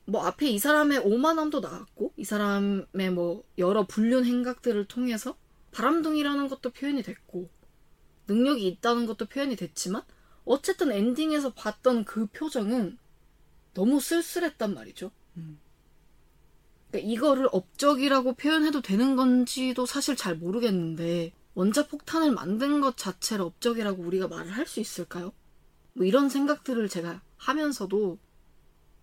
뭐 0.04 0.24
앞에 0.24 0.48
이 0.48 0.58
사람의 0.58 1.00
오만함도 1.00 1.60
나왔고 1.60 2.14
이 2.16 2.24
사람의 2.24 3.10
뭐 3.12 3.44
여러 3.58 3.86
불륜 3.86 4.24
행각들을 4.24 4.86
통해서 4.86 5.36
바람둥이라는 5.72 6.48
것도 6.48 6.70
표현이 6.70 7.02
됐고 7.02 7.48
능력이 8.28 8.66
있다는 8.68 9.06
것도 9.06 9.26
표현이 9.26 9.56
됐지만 9.56 10.02
어쨌든 10.44 10.92
엔딩에서 10.92 11.52
봤던 11.54 12.04
그 12.04 12.26
표정은 12.26 12.98
너무 13.74 14.00
쓸쓸했단 14.00 14.74
말이죠. 14.74 15.10
음. 15.36 15.58
그러니까 16.90 17.12
이거를 17.12 17.48
업적이라고 17.52 18.34
표현해도 18.34 18.80
되는 18.82 19.16
건지도 19.16 19.86
사실 19.86 20.16
잘 20.16 20.36
모르겠는데 20.36 21.32
원자 21.54 21.86
폭탄을 21.86 22.32
만든 22.32 22.80
것 22.80 22.96
자체를 22.96 23.44
업적이라고 23.44 24.02
우리가 24.02 24.28
말을 24.28 24.52
할 24.52 24.66
수 24.66 24.80
있을까요? 24.80 25.32
뭐 25.92 26.06
이런 26.06 26.28
생각들을 26.28 26.88
제가 26.88 27.20
하면서도 27.36 28.18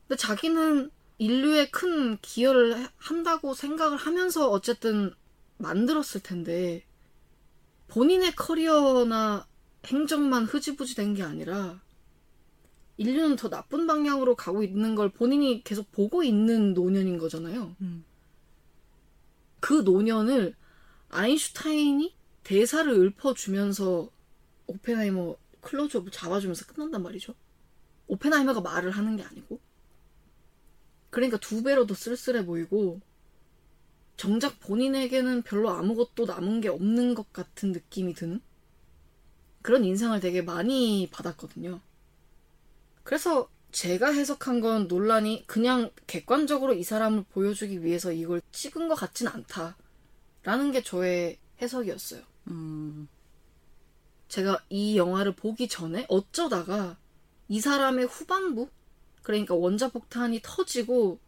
근데 0.08 0.18
자기는 0.18 0.92
인류에 1.18 1.70
큰 1.70 2.18
기여를 2.22 2.88
한다고 2.98 3.54
생각을 3.54 3.98
하면서 3.98 4.50
어쨌든 4.50 5.14
만들었을 5.58 6.22
텐데 6.24 6.86
본인의 7.88 8.36
커리어나 8.36 9.48
행적만 9.86 10.46
흐지부지 10.46 10.96
된 10.96 11.14
게 11.14 11.24
아니라 11.24 11.82
인류는 12.98 13.36
더 13.36 13.50
나쁜 13.50 13.88
방향으로 13.88 14.36
가고 14.36 14.64
있는 14.64 14.96
걸 14.96 15.10
본인이 15.10 15.64
계속 15.64 15.92
보고 15.92 16.24
있는 16.24 16.74
노년인 16.74 17.18
거잖아요. 17.18 17.76
음. 17.82 18.06
그 19.60 19.82
노년을 19.82 20.56
아인슈타인이 21.10 22.16
대사를 22.44 22.92
읊어주면서 22.94 24.10
오펜하이머 24.68 25.36
클로즈업을 25.62 26.12
잡아주면서 26.12 26.66
끝난단 26.68 27.04
말이죠. 27.04 27.34
오펜하이머가 28.08 28.62
말을 28.62 28.92
하는 28.92 29.18
게 29.18 29.24
아니고. 29.24 29.60
그러니까 31.10 31.38
두 31.38 31.64
배로 31.64 31.86
더 31.86 31.94
쓸쓸해 31.94 32.46
보이고 32.46 33.02
정작 34.18 34.60
본인에게는 34.60 35.42
별로 35.42 35.70
아무것도 35.72 36.26
남은 36.26 36.62
게 36.62 36.70
없는 36.70 37.16
것 37.16 37.32
같은 37.34 37.72
느낌이 37.72 38.14
드는 38.14 38.42
그런 39.62 39.84
인상을 39.84 40.20
되게 40.20 40.42
많이 40.42 41.10
받았거든요. 41.12 41.82
그래서 43.04 43.50
제가 43.72 44.12
해석한 44.12 44.62
건 44.62 44.88
논란이 44.88 45.46
그냥 45.48 45.92
객관적으로 46.08 46.74
이 46.74 46.84
사람을 46.84 47.26
보여주기 47.30 47.84
위해서 47.84 48.12
이걸 48.14 48.42
찍은 48.52 48.88
것 48.88 48.96
같진 48.96 49.28
않다. 49.28 49.76
라는 50.44 50.72
게 50.72 50.82
저의 50.82 51.38
해석이었어요. 51.62 52.22
음. 52.48 53.08
제가 54.28 54.64
이 54.70 54.98
영화를 54.98 55.36
보기 55.36 55.68
전에 55.68 56.06
어쩌다가 56.08 56.98
이 57.48 57.60
사람의 57.60 58.06
후반부? 58.06 58.70
그러니까 59.24 59.56
원자폭탄이 59.56 60.42
터지고 60.44 61.20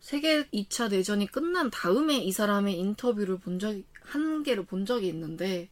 세계 0.00 0.48
2차 0.48 0.90
대전이 0.90 1.26
끝난 1.26 1.70
다음에 1.70 2.16
이 2.16 2.32
사람의 2.32 2.78
인터뷰를 2.78 3.38
본 3.38 3.58
적이, 3.58 3.84
한 4.00 4.42
개를 4.42 4.64
본 4.64 4.86
적이 4.86 5.08
있는데, 5.08 5.68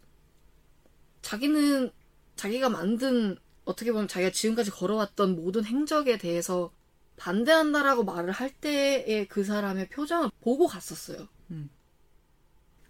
자기는 1.22 1.90
자기가 2.36 2.68
만든, 2.68 3.36
어떻게 3.64 3.90
보면 3.90 4.06
자기가 4.06 4.30
지금까지 4.30 4.70
걸어왔던 4.70 5.34
모든 5.34 5.64
행적에 5.64 6.18
대해서 6.18 6.70
반대한다라고 7.16 8.04
말을 8.04 8.30
할 8.30 8.50
때의 8.50 9.26
그 9.28 9.44
사람의 9.44 9.88
표정을 9.88 10.30
보고 10.40 10.66
갔었어요. 10.66 11.26
음. 11.50 11.70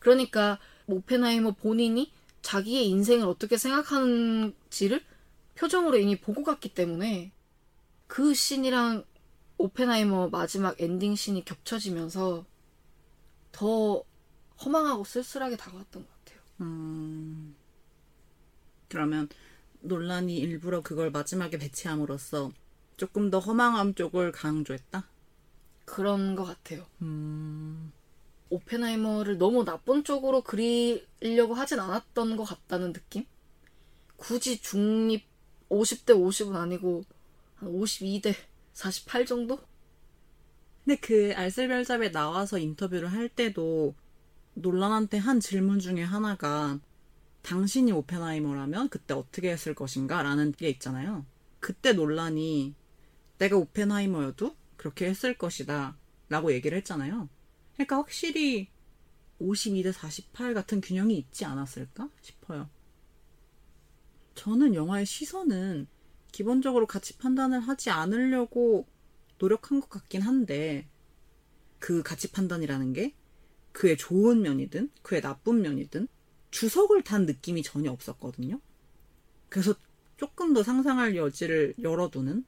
그러니까, 0.01 0.59
오펜하이머 0.87 1.53
본인이 1.53 2.13
자기의 2.43 2.89
인생을 2.89 3.27
어떻게 3.27 3.57
생각하는지를 3.57 5.03
표정으로 5.55 5.99
이미 5.99 6.21
보고 6.21 6.43
갔기 6.43 6.75
때문에 6.75 7.33
그 8.07 8.35
씬이랑 8.35 9.05
오펜하이머 9.59 10.29
마지막 10.29 10.81
엔딩 10.81 11.15
씬이 11.15 11.45
겹쳐지면서 11.45 12.45
더 13.53 14.03
허망하고 14.65 15.05
쓸쓸하게 15.05 15.57
다가왔던 15.57 16.05
것 16.05 16.25
같아요. 16.25 16.41
음. 16.61 17.57
그러면 18.89 19.29
놀란이 19.81 20.37
일부러 20.37 20.81
그걸 20.81 21.11
마지막에 21.11 21.59
배치함으로써 21.59 22.53
조금 22.97 23.31
더 23.31 23.39
허망함 23.39 23.95
쪽을 23.95 24.33
강조했다? 24.33 25.05
그런 25.85 26.35
것 26.37 26.45
같아요. 26.45 26.87
음. 27.03 27.93
오펜하이머를 28.51 29.39
너무 29.39 29.65
나쁜 29.65 30.05
쪽으로 30.05 30.43
그리려고 30.43 31.55
하진 31.55 31.81
않았던 31.81 32.37
것 32.37 32.45
같다는 32.45 32.93
느낌? 32.93 33.25
굳이 34.17 34.61
중립 34.61 35.25
50대 35.69 36.15
50은 36.15 36.55
아니고 36.55 37.05
한 37.57 37.73
52대 37.73 38.35
48 38.79 39.27
정도? 39.27 39.59
근데 40.85 41.01
그 41.01 41.33
알쓸별잡에 41.35 42.13
나와서 42.13 42.59
인터뷰를 42.59 43.11
할 43.11 43.29
때도 43.29 43.97
논란한테 44.55 45.19
한 45.19 45.41
질문 45.41 45.81
중에 45.81 46.05
하나가 46.05 46.79
당신이 47.43 47.91
오펜하이머라면 47.91 48.89
그때 48.89 49.15
어떻게 49.15 49.51
했을 49.51 49.75
것인가? 49.75 50.23
라는 50.23 50.53
게 50.53 50.69
있잖아요. 50.69 51.27
그때 51.59 51.93
논란이 51.93 52.75
내가 53.39 53.57
오펜하이머여도 53.57 54.55
그렇게 54.77 55.09
했을 55.09 55.37
것이다. 55.37 55.97
라고 56.29 56.53
얘기를 56.53 56.79
했잖아요. 56.79 57.29
그러니까 57.75 57.97
확실히 57.97 58.69
52대 59.41 59.91
48 59.91 60.55
같은 60.55 60.81
균형이 60.81 61.19
있지 61.19 61.45
않았을까 61.45 62.09
싶어요. 62.21 62.71
저는 64.37 64.77
영화의 64.77 65.05
시선은 65.05 65.89
기본적으로 66.33 66.87
가치 66.87 67.17
판단을 67.19 67.61
하지 67.61 67.91
않으려고 67.91 68.87
노력한 69.39 69.81
것 69.81 69.89
같긴 69.89 70.23
한데 70.23 70.89
그 71.79 72.03
가치 72.03 72.31
판단이라는 72.33 72.93
게 72.93 73.15
그의 73.73 73.97
좋은 73.97 74.43
면이든 74.43 74.91
그의 75.03 75.21
나쁜 75.21 75.63
면이든 75.63 76.09
주석을 76.51 77.03
단 77.03 77.27
느낌이 77.27 77.63
전혀 77.63 77.93
없었거든요. 77.93 78.61
그래서 79.49 79.75
조금 80.17 80.53
더 80.53 80.63
상상할 80.63 81.17
여지를 81.17 81.75
열어두는. 81.81 82.45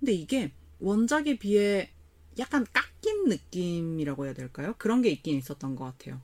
근데 0.00 0.12
이게 0.12 0.52
원작에 0.80 1.38
비해 1.38 1.90
약간 2.38 2.66
깎인 2.72 3.28
느낌이라고 3.28 4.26
해야 4.26 4.34
될까요? 4.34 4.74
그런 4.78 5.02
게 5.02 5.10
있긴 5.10 5.36
있었던 5.36 5.76
것 5.76 5.84
같아요. 5.84 6.20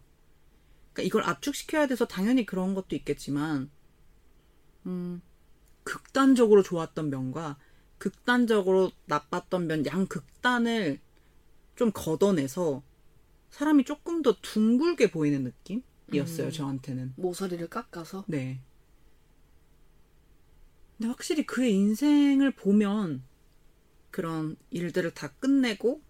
그러니까 0.92 1.02
이걸 1.02 1.22
압축시켜야 1.22 1.86
돼서 1.86 2.06
당연히 2.06 2.44
그런 2.44 2.74
것도 2.74 2.96
있겠지만, 2.96 3.70
음, 4.86 5.22
극단적으로 5.84 6.62
좋았던 6.62 7.10
면과 7.10 7.58
극단적으로 7.98 8.90
나빴던 9.06 9.66
면, 9.66 9.84
양 9.86 10.06
극단을 10.06 11.00
좀 11.76 11.90
걷어내서 11.92 12.82
사람이 13.50 13.84
조금 13.84 14.22
더 14.22 14.36
둥글게 14.40 15.10
보이는 15.10 15.44
느낌이었어요, 15.44 16.46
음. 16.46 16.50
저한테는. 16.52 17.14
모서리를 17.16 17.66
깎아서 17.68 18.24
네. 18.26 18.60
근데 20.96 21.08
확실히 21.08 21.46
그의 21.46 21.74
인생을 21.74 22.52
보면 22.52 23.22
그런 24.10 24.56
일들을 24.70 25.12
다 25.12 25.28
끝내고 25.40 26.02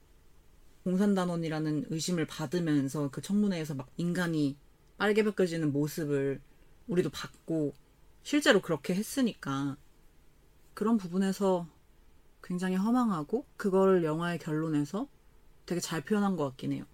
공산단원이라는 0.85 1.87
의심을 1.91 2.27
받으면서 2.27 3.11
그 3.11 3.21
청문회에서 3.21 3.75
막 3.75 3.89
인간이 3.97 4.57
빨개 4.97 5.23
벗겨지는 5.23 5.73
모습을 5.73 6.41
우리도 6.89 7.11
봤고 7.11 7.75
실제로 8.23 8.61
그렇게 8.61 8.95
했으니까 8.95 9.77
그런 10.75 10.97
부분에서 10.99 11.67
굉장히 12.43 12.77
허망하고 12.77 13.47
그걸 13.57 14.05
영화의 14.05 14.39
결론에서 14.39 15.09
되게 15.67 15.81
잘 15.81 16.01
표현한 16.03 16.37
것 16.37 16.45
같긴 16.51 16.73
해요. 16.73 16.85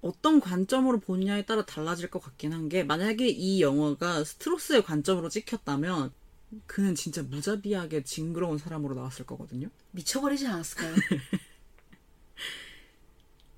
어떤 0.00 0.40
관점으로 0.40 1.00
보느냐에 1.00 1.44
따라 1.46 1.64
달라질 1.64 2.10
것 2.10 2.20
같긴 2.22 2.52
한 2.52 2.68
게 2.68 2.84
만약에 2.84 3.28
이 3.28 3.60
영화가 3.62 4.24
스트로스의 4.24 4.84
관점으로 4.84 5.28
찍혔다면 5.28 6.12
그는 6.66 6.94
진짜 6.94 7.22
무자비하게 7.22 8.04
징그러운 8.04 8.58
사람으로 8.58 8.94
나왔을 8.94 9.26
거거든요. 9.26 9.68
미쳐버리지 9.92 10.46
않았을까요? 10.46 10.94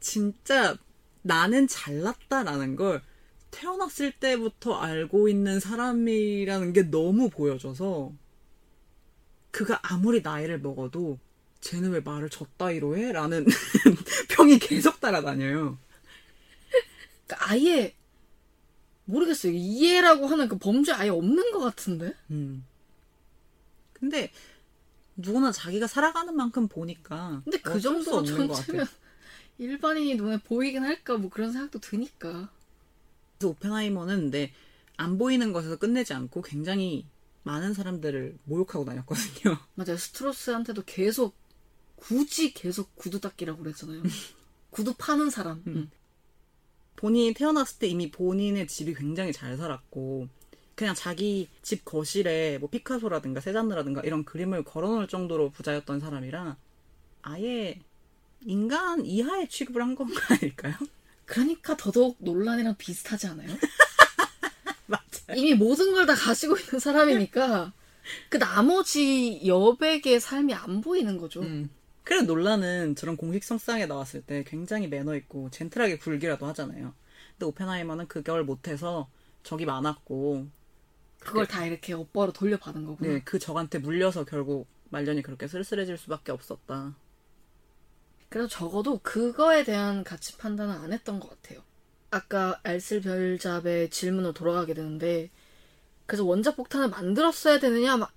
진짜 0.00 0.76
나는 1.22 1.66
잘났다라는 1.68 2.76
걸 2.76 3.02
태어났을 3.50 4.12
때부터 4.12 4.74
알고 4.74 5.28
있는 5.28 5.60
사람이라는 5.60 6.72
게 6.72 6.82
너무 6.90 7.30
보여져서 7.30 8.12
그가 9.50 9.80
아무리 9.82 10.20
나이를 10.20 10.60
먹어도 10.60 11.18
쟤는 11.60 11.90
왜 11.90 12.00
말을 12.00 12.28
졌다이로 12.28 12.96
해? 12.96 13.12
라는 13.12 13.44
평이 14.30 14.58
계속 14.58 15.00
따라다녀요. 15.00 15.78
그러니까 17.26 17.50
아예 17.50 17.94
모르겠어요. 19.06 19.52
이해라고 19.52 20.26
하는 20.26 20.48
그 20.48 20.58
범죄 20.58 20.92
아예 20.92 21.08
없는 21.08 21.50
것 21.52 21.60
같은데? 21.60 22.14
음. 22.30 22.64
근데 23.94 24.30
누구나 25.16 25.50
자기가 25.50 25.86
살아가는 25.86 26.34
만큼 26.36 26.68
보니까 26.68 27.40
근데 27.44 27.58
그 27.58 27.80
정도 27.80 28.22
전체면. 28.22 28.86
일반인이 29.58 30.14
눈에 30.14 30.38
보이긴 30.38 30.84
할까 30.84 31.16
뭐 31.16 31.30
그런 31.30 31.52
생각도 31.52 31.80
드니까. 31.80 32.48
그래서 33.38 33.50
오펜하이머는 33.50 34.20
근데 34.22 34.52
안 34.96 35.16
보이는 35.16 35.52
것에서 35.52 35.76
끝내지 35.76 36.12
않고 36.12 36.42
굉장히 36.42 37.06
많은 37.44 37.72
사람들을 37.72 38.38
모욕하고 38.44 38.84
다녔거든요. 38.84 39.56
맞아요. 39.74 39.96
스트로스한테도 39.96 40.82
계속 40.84 41.34
굳이 41.96 42.52
계속 42.52 42.94
구두 42.96 43.20
닦기라고 43.20 43.62
그랬잖아요. 43.62 44.02
구두 44.70 44.94
파는 44.98 45.30
사람. 45.30 45.62
응. 45.68 45.90
본인이 46.96 47.32
태어났을 47.32 47.78
때 47.78 47.86
이미 47.86 48.10
본인의 48.10 48.66
집이 48.66 48.94
굉장히 48.94 49.32
잘 49.32 49.56
살았고 49.56 50.28
그냥 50.74 50.94
자기 50.94 51.48
집 51.62 51.84
거실에 51.84 52.58
뭐 52.58 52.68
피카소라든가 52.68 53.40
세잔느라든가 53.40 54.00
이런 54.02 54.24
그림을 54.24 54.64
걸어놓을 54.64 55.06
정도로 55.08 55.50
부자였던 55.50 56.00
사람이라 56.00 56.56
아예 57.22 57.80
인간 58.42 59.04
이하의 59.04 59.48
취급을 59.48 59.80
한건 59.82 60.08
아닐까요? 60.30 60.74
그러니까 61.28 61.76
더더욱 61.76 62.16
논란이랑 62.20 62.76
비슷하지 62.76 63.26
않아요? 63.28 63.48
맞아요. 64.86 65.36
이미 65.36 65.54
모든 65.54 65.92
걸 65.92 66.06
다 66.06 66.14
가지고 66.14 66.56
있는 66.56 66.78
사람이니까 66.78 67.72
그 68.30 68.38
나머지 68.38 69.42
여백의 69.46 70.20
삶이 70.20 70.54
안 70.54 70.80
보이는 70.80 71.18
거죠. 71.18 71.42
음. 71.42 71.68
그래 72.02 72.22
논란은 72.22 72.96
저런 72.96 73.18
공식 73.18 73.44
성상에 73.44 73.84
나왔을 73.84 74.22
때 74.22 74.42
굉장히 74.46 74.88
매너 74.88 75.14
있고 75.16 75.50
젠틀하게 75.50 75.98
굴기라도 75.98 76.46
하잖아요. 76.46 76.94
근데 77.32 77.46
오펜하이머는 77.46 78.08
그걸 78.08 78.44
못해서 78.44 79.08
적이 79.42 79.66
많았고 79.66 80.46
그걸 81.18 81.46
다 81.46 81.66
이렇게 81.66 81.92
업보로 81.92 82.32
돌려받은 82.32 82.86
거구나. 82.86 83.12
네, 83.12 83.20
그 83.24 83.38
적한테 83.38 83.78
물려서 83.80 84.24
결국 84.24 84.66
말년이 84.88 85.20
그렇게 85.22 85.46
쓸쓸해질 85.46 85.98
수밖에 85.98 86.32
없었다. 86.32 86.94
그래서 88.28 88.48
적어도 88.48 88.98
그거에 88.98 89.64
대한 89.64 90.04
가치 90.04 90.36
판단은 90.36 90.74
안 90.74 90.92
했던 90.92 91.18
것 91.20 91.30
같아요. 91.30 91.62
아까 92.10 92.60
알쓸 92.62 93.00
별잡의 93.00 93.90
질문으로 93.90 94.32
돌아가게 94.32 94.74
되는데 94.74 95.30
그래서 96.06 96.24
원자 96.24 96.54
폭탄을 96.54 96.88
만들었어야 96.88 97.58
되느냐 97.58 97.96
마- 97.98 98.08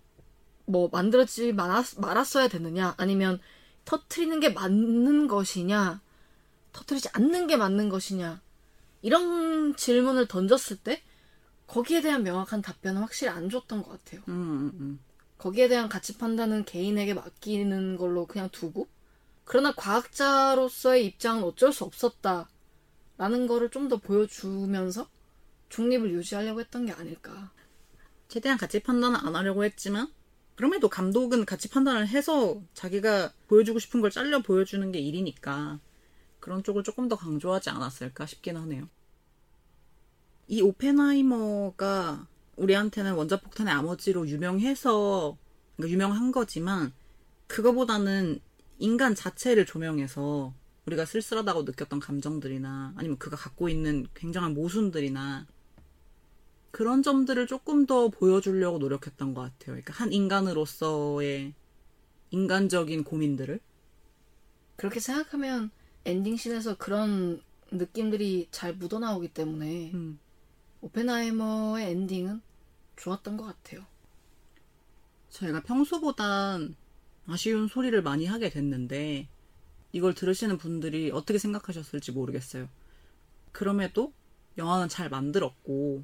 뭐 0.66 0.90
만들었지 0.92 1.52
말았, 1.54 2.00
말았어야 2.00 2.48
되느냐 2.48 2.94
아니면 2.98 3.40
터트리는 3.86 4.40
게 4.40 4.50
맞는 4.50 5.28
것이냐 5.28 6.02
터트리지 6.72 7.10
않는 7.14 7.48
게 7.48 7.58
맞는 7.58 7.90
것이냐 7.90 8.42
이런 9.02 9.76
질문을 9.76 10.28
던졌을 10.28 10.78
때 10.78 11.02
거기에 11.68 12.02
대한 12.02 12.24
명확한 12.24 12.62
답변은 12.62 13.02
확실히 13.02 13.32
안 13.32 13.50
줬던 13.50 13.84
것 13.84 13.92
같아요. 13.92 14.22
음, 14.28 14.34
음, 14.34 14.72
음. 14.80 15.00
거기에 15.38 15.68
대한 15.68 15.90
가치 15.90 16.18
판단은 16.18 16.66
개인에게 16.66 17.14
맡기는 17.14 17.98
걸로 17.98 18.26
그냥 18.26 18.50
두고 18.52 18.88
그러나 19.44 19.74
과학자로서의 19.74 21.06
입장은 21.06 21.44
어쩔 21.44 21.74
수 21.74 21.84
없었다 21.84 22.50
라는 23.18 23.48
거를 23.48 23.70
좀 23.70 23.90
더 23.90 23.98
보여주면서 23.98 25.08
중립을 25.70 26.12
유지하려고 26.12 26.60
했던 26.60 26.86
게 26.86 26.92
아닐까 26.92 27.52
최대한 28.28 28.58
가치 28.58 28.80
판단을 28.82 29.20
안 29.22 29.36
하려고 29.36 29.64
했지만 29.64 30.12
그럼에도 30.56 30.90
감독은 30.90 31.46
가치 31.46 31.70
판단을 31.70 32.08
해서 32.08 32.62
자기가 32.74 33.34
보여주고 33.48 33.80
싶은 33.80 34.02
걸 34.02 34.12
잘려 34.12 34.42
보여주는 34.42 34.92
게 34.92 35.00
일이니까 35.00 35.80
그런 36.40 36.64
쪽을 36.64 36.84
조금 36.84 37.08
더 37.08 37.16
강조하지 37.16 37.70
않았을까 37.70 38.26
싶긴 38.26 38.58
하네요. 38.58 38.88
이 40.48 40.62
오펜하이머가 40.62 42.28
우리한테는 42.58 43.14
원자폭탄의 43.14 43.74
아머지로 43.74 44.28
유명해서 44.28 45.38
그러니까 45.78 45.94
유명한 45.94 46.32
거지만 46.32 46.94
그거보다는 47.48 48.40
인간 48.82 49.16
자체를 49.16 49.66
조명해서 49.66 50.54
우리가 50.86 51.06
쓸쓸하다고 51.06 51.64
느꼈던 51.64 52.00
감정들이나 52.00 52.94
아니면 52.98 53.18
그가 53.18 53.38
갖고 53.38 53.70
있는 53.70 54.08
굉장한 54.14 54.54
모순들이나 54.54 55.48
그런 56.72 57.04
점들을 57.04 57.48
조금 57.48 57.86
더 57.86 58.10
보여주려고 58.10 58.78
노력했던 58.78 59.34
것 59.34 59.42
같아요. 59.42 59.66
그러니까 59.68 59.94
한 59.94 60.12
인간으로서의 60.12 61.54
인간적인 62.32 63.04
고민들을. 63.04 63.60
그렇게 64.78 65.00
생각하면 65.00 65.70
엔딩씬에서 66.06 66.78
그런 66.78 67.42
느낌들이 67.72 68.48
잘 68.52 68.74
묻어나오기 68.74 69.30
때문에 69.30 69.92
음. 69.94 70.20
오펜하이머의 70.82 71.92
엔딩은 71.92 72.42
좋았던 72.98 73.38
것 73.38 73.46
같아요 73.46 73.86
저희가 75.30 75.62
평소보단 75.62 76.76
아쉬운 77.32 77.68
소리를 77.68 78.02
많이 78.02 78.26
하게 78.26 78.50
됐는데 78.50 79.28
이걸 79.94 80.14
들으시는 80.14 80.58
분들이 80.58 81.12
어떻게 81.12 81.40
생각하셨을지 81.40 82.12
모르겠어요. 82.12 82.68
그럼에도 83.52 84.14
영화는 84.58 84.90
잘 84.90 85.10
만들었고 85.10 86.04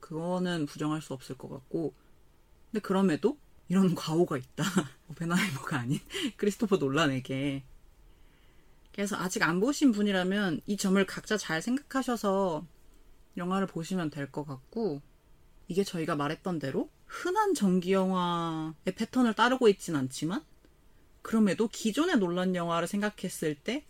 그거는 0.00 0.66
부정할 0.66 1.02
수 1.02 1.12
없을 1.12 1.36
것 1.36 1.48
같고 1.48 1.94
근데 2.70 2.80
그럼에도 2.80 3.36
이런 3.68 3.94
과오가 3.94 4.36
있다. 4.36 4.64
오펜하이머가 5.10 5.78
아닌 5.78 5.98
크리스토퍼 6.36 6.76
놀란에게 6.76 7.64
그래서 8.92 9.16
아직 9.16 9.42
안 9.42 9.60
보신 9.60 9.92
분이라면 9.92 10.60
이 10.66 10.76
점을 10.76 11.04
각자 11.06 11.36
잘 11.36 11.62
생각하셔서 11.62 12.66
영화를 13.36 13.66
보시면 13.66 14.10
될 14.10 14.30
것 14.30 14.44
같고 14.44 15.00
이게 15.68 15.84
저희가 15.84 16.16
말했던 16.16 16.58
대로 16.58 16.90
흔한 17.06 17.54
전기 17.54 17.92
영화의 17.92 18.94
패턴을 18.96 19.34
따르고 19.34 19.68
있진 19.68 19.94
않지만 19.94 20.44
그럼에도 21.22 21.68
기존의 21.68 22.16
논란 22.18 22.54
영화를 22.54 22.88
생각했을 22.88 23.54
때 23.54 23.84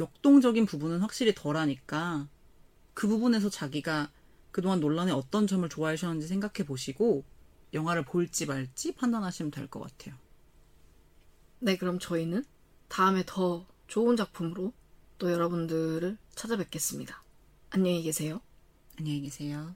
역동적인 0.00 0.66
부분은 0.66 1.00
확실히 1.00 1.34
덜하니까 1.34 2.28
그 2.94 3.08
부분에서 3.08 3.48
자기가 3.50 4.10
그동안 4.50 4.80
논란의 4.80 5.14
어떤 5.14 5.46
점을 5.46 5.68
좋아하셨는지 5.68 6.26
생각해 6.28 6.66
보시고 6.66 7.24
영화를 7.72 8.04
볼지 8.04 8.46
말지 8.46 8.94
판단하시면 8.94 9.50
될 9.50 9.68
것 9.68 9.80
같아요. 9.80 10.14
네 11.58 11.76
그럼 11.76 11.98
저희는 11.98 12.44
다음에 12.88 13.24
더 13.26 13.66
좋은 13.88 14.16
작품으로 14.16 14.72
또 15.18 15.32
여러분들을 15.32 16.18
찾아뵙겠습니다 16.34 17.22
안녕히 17.70 18.02
계세요 18.02 18.40
안녕히 18.98 19.22
계세요. 19.22 19.74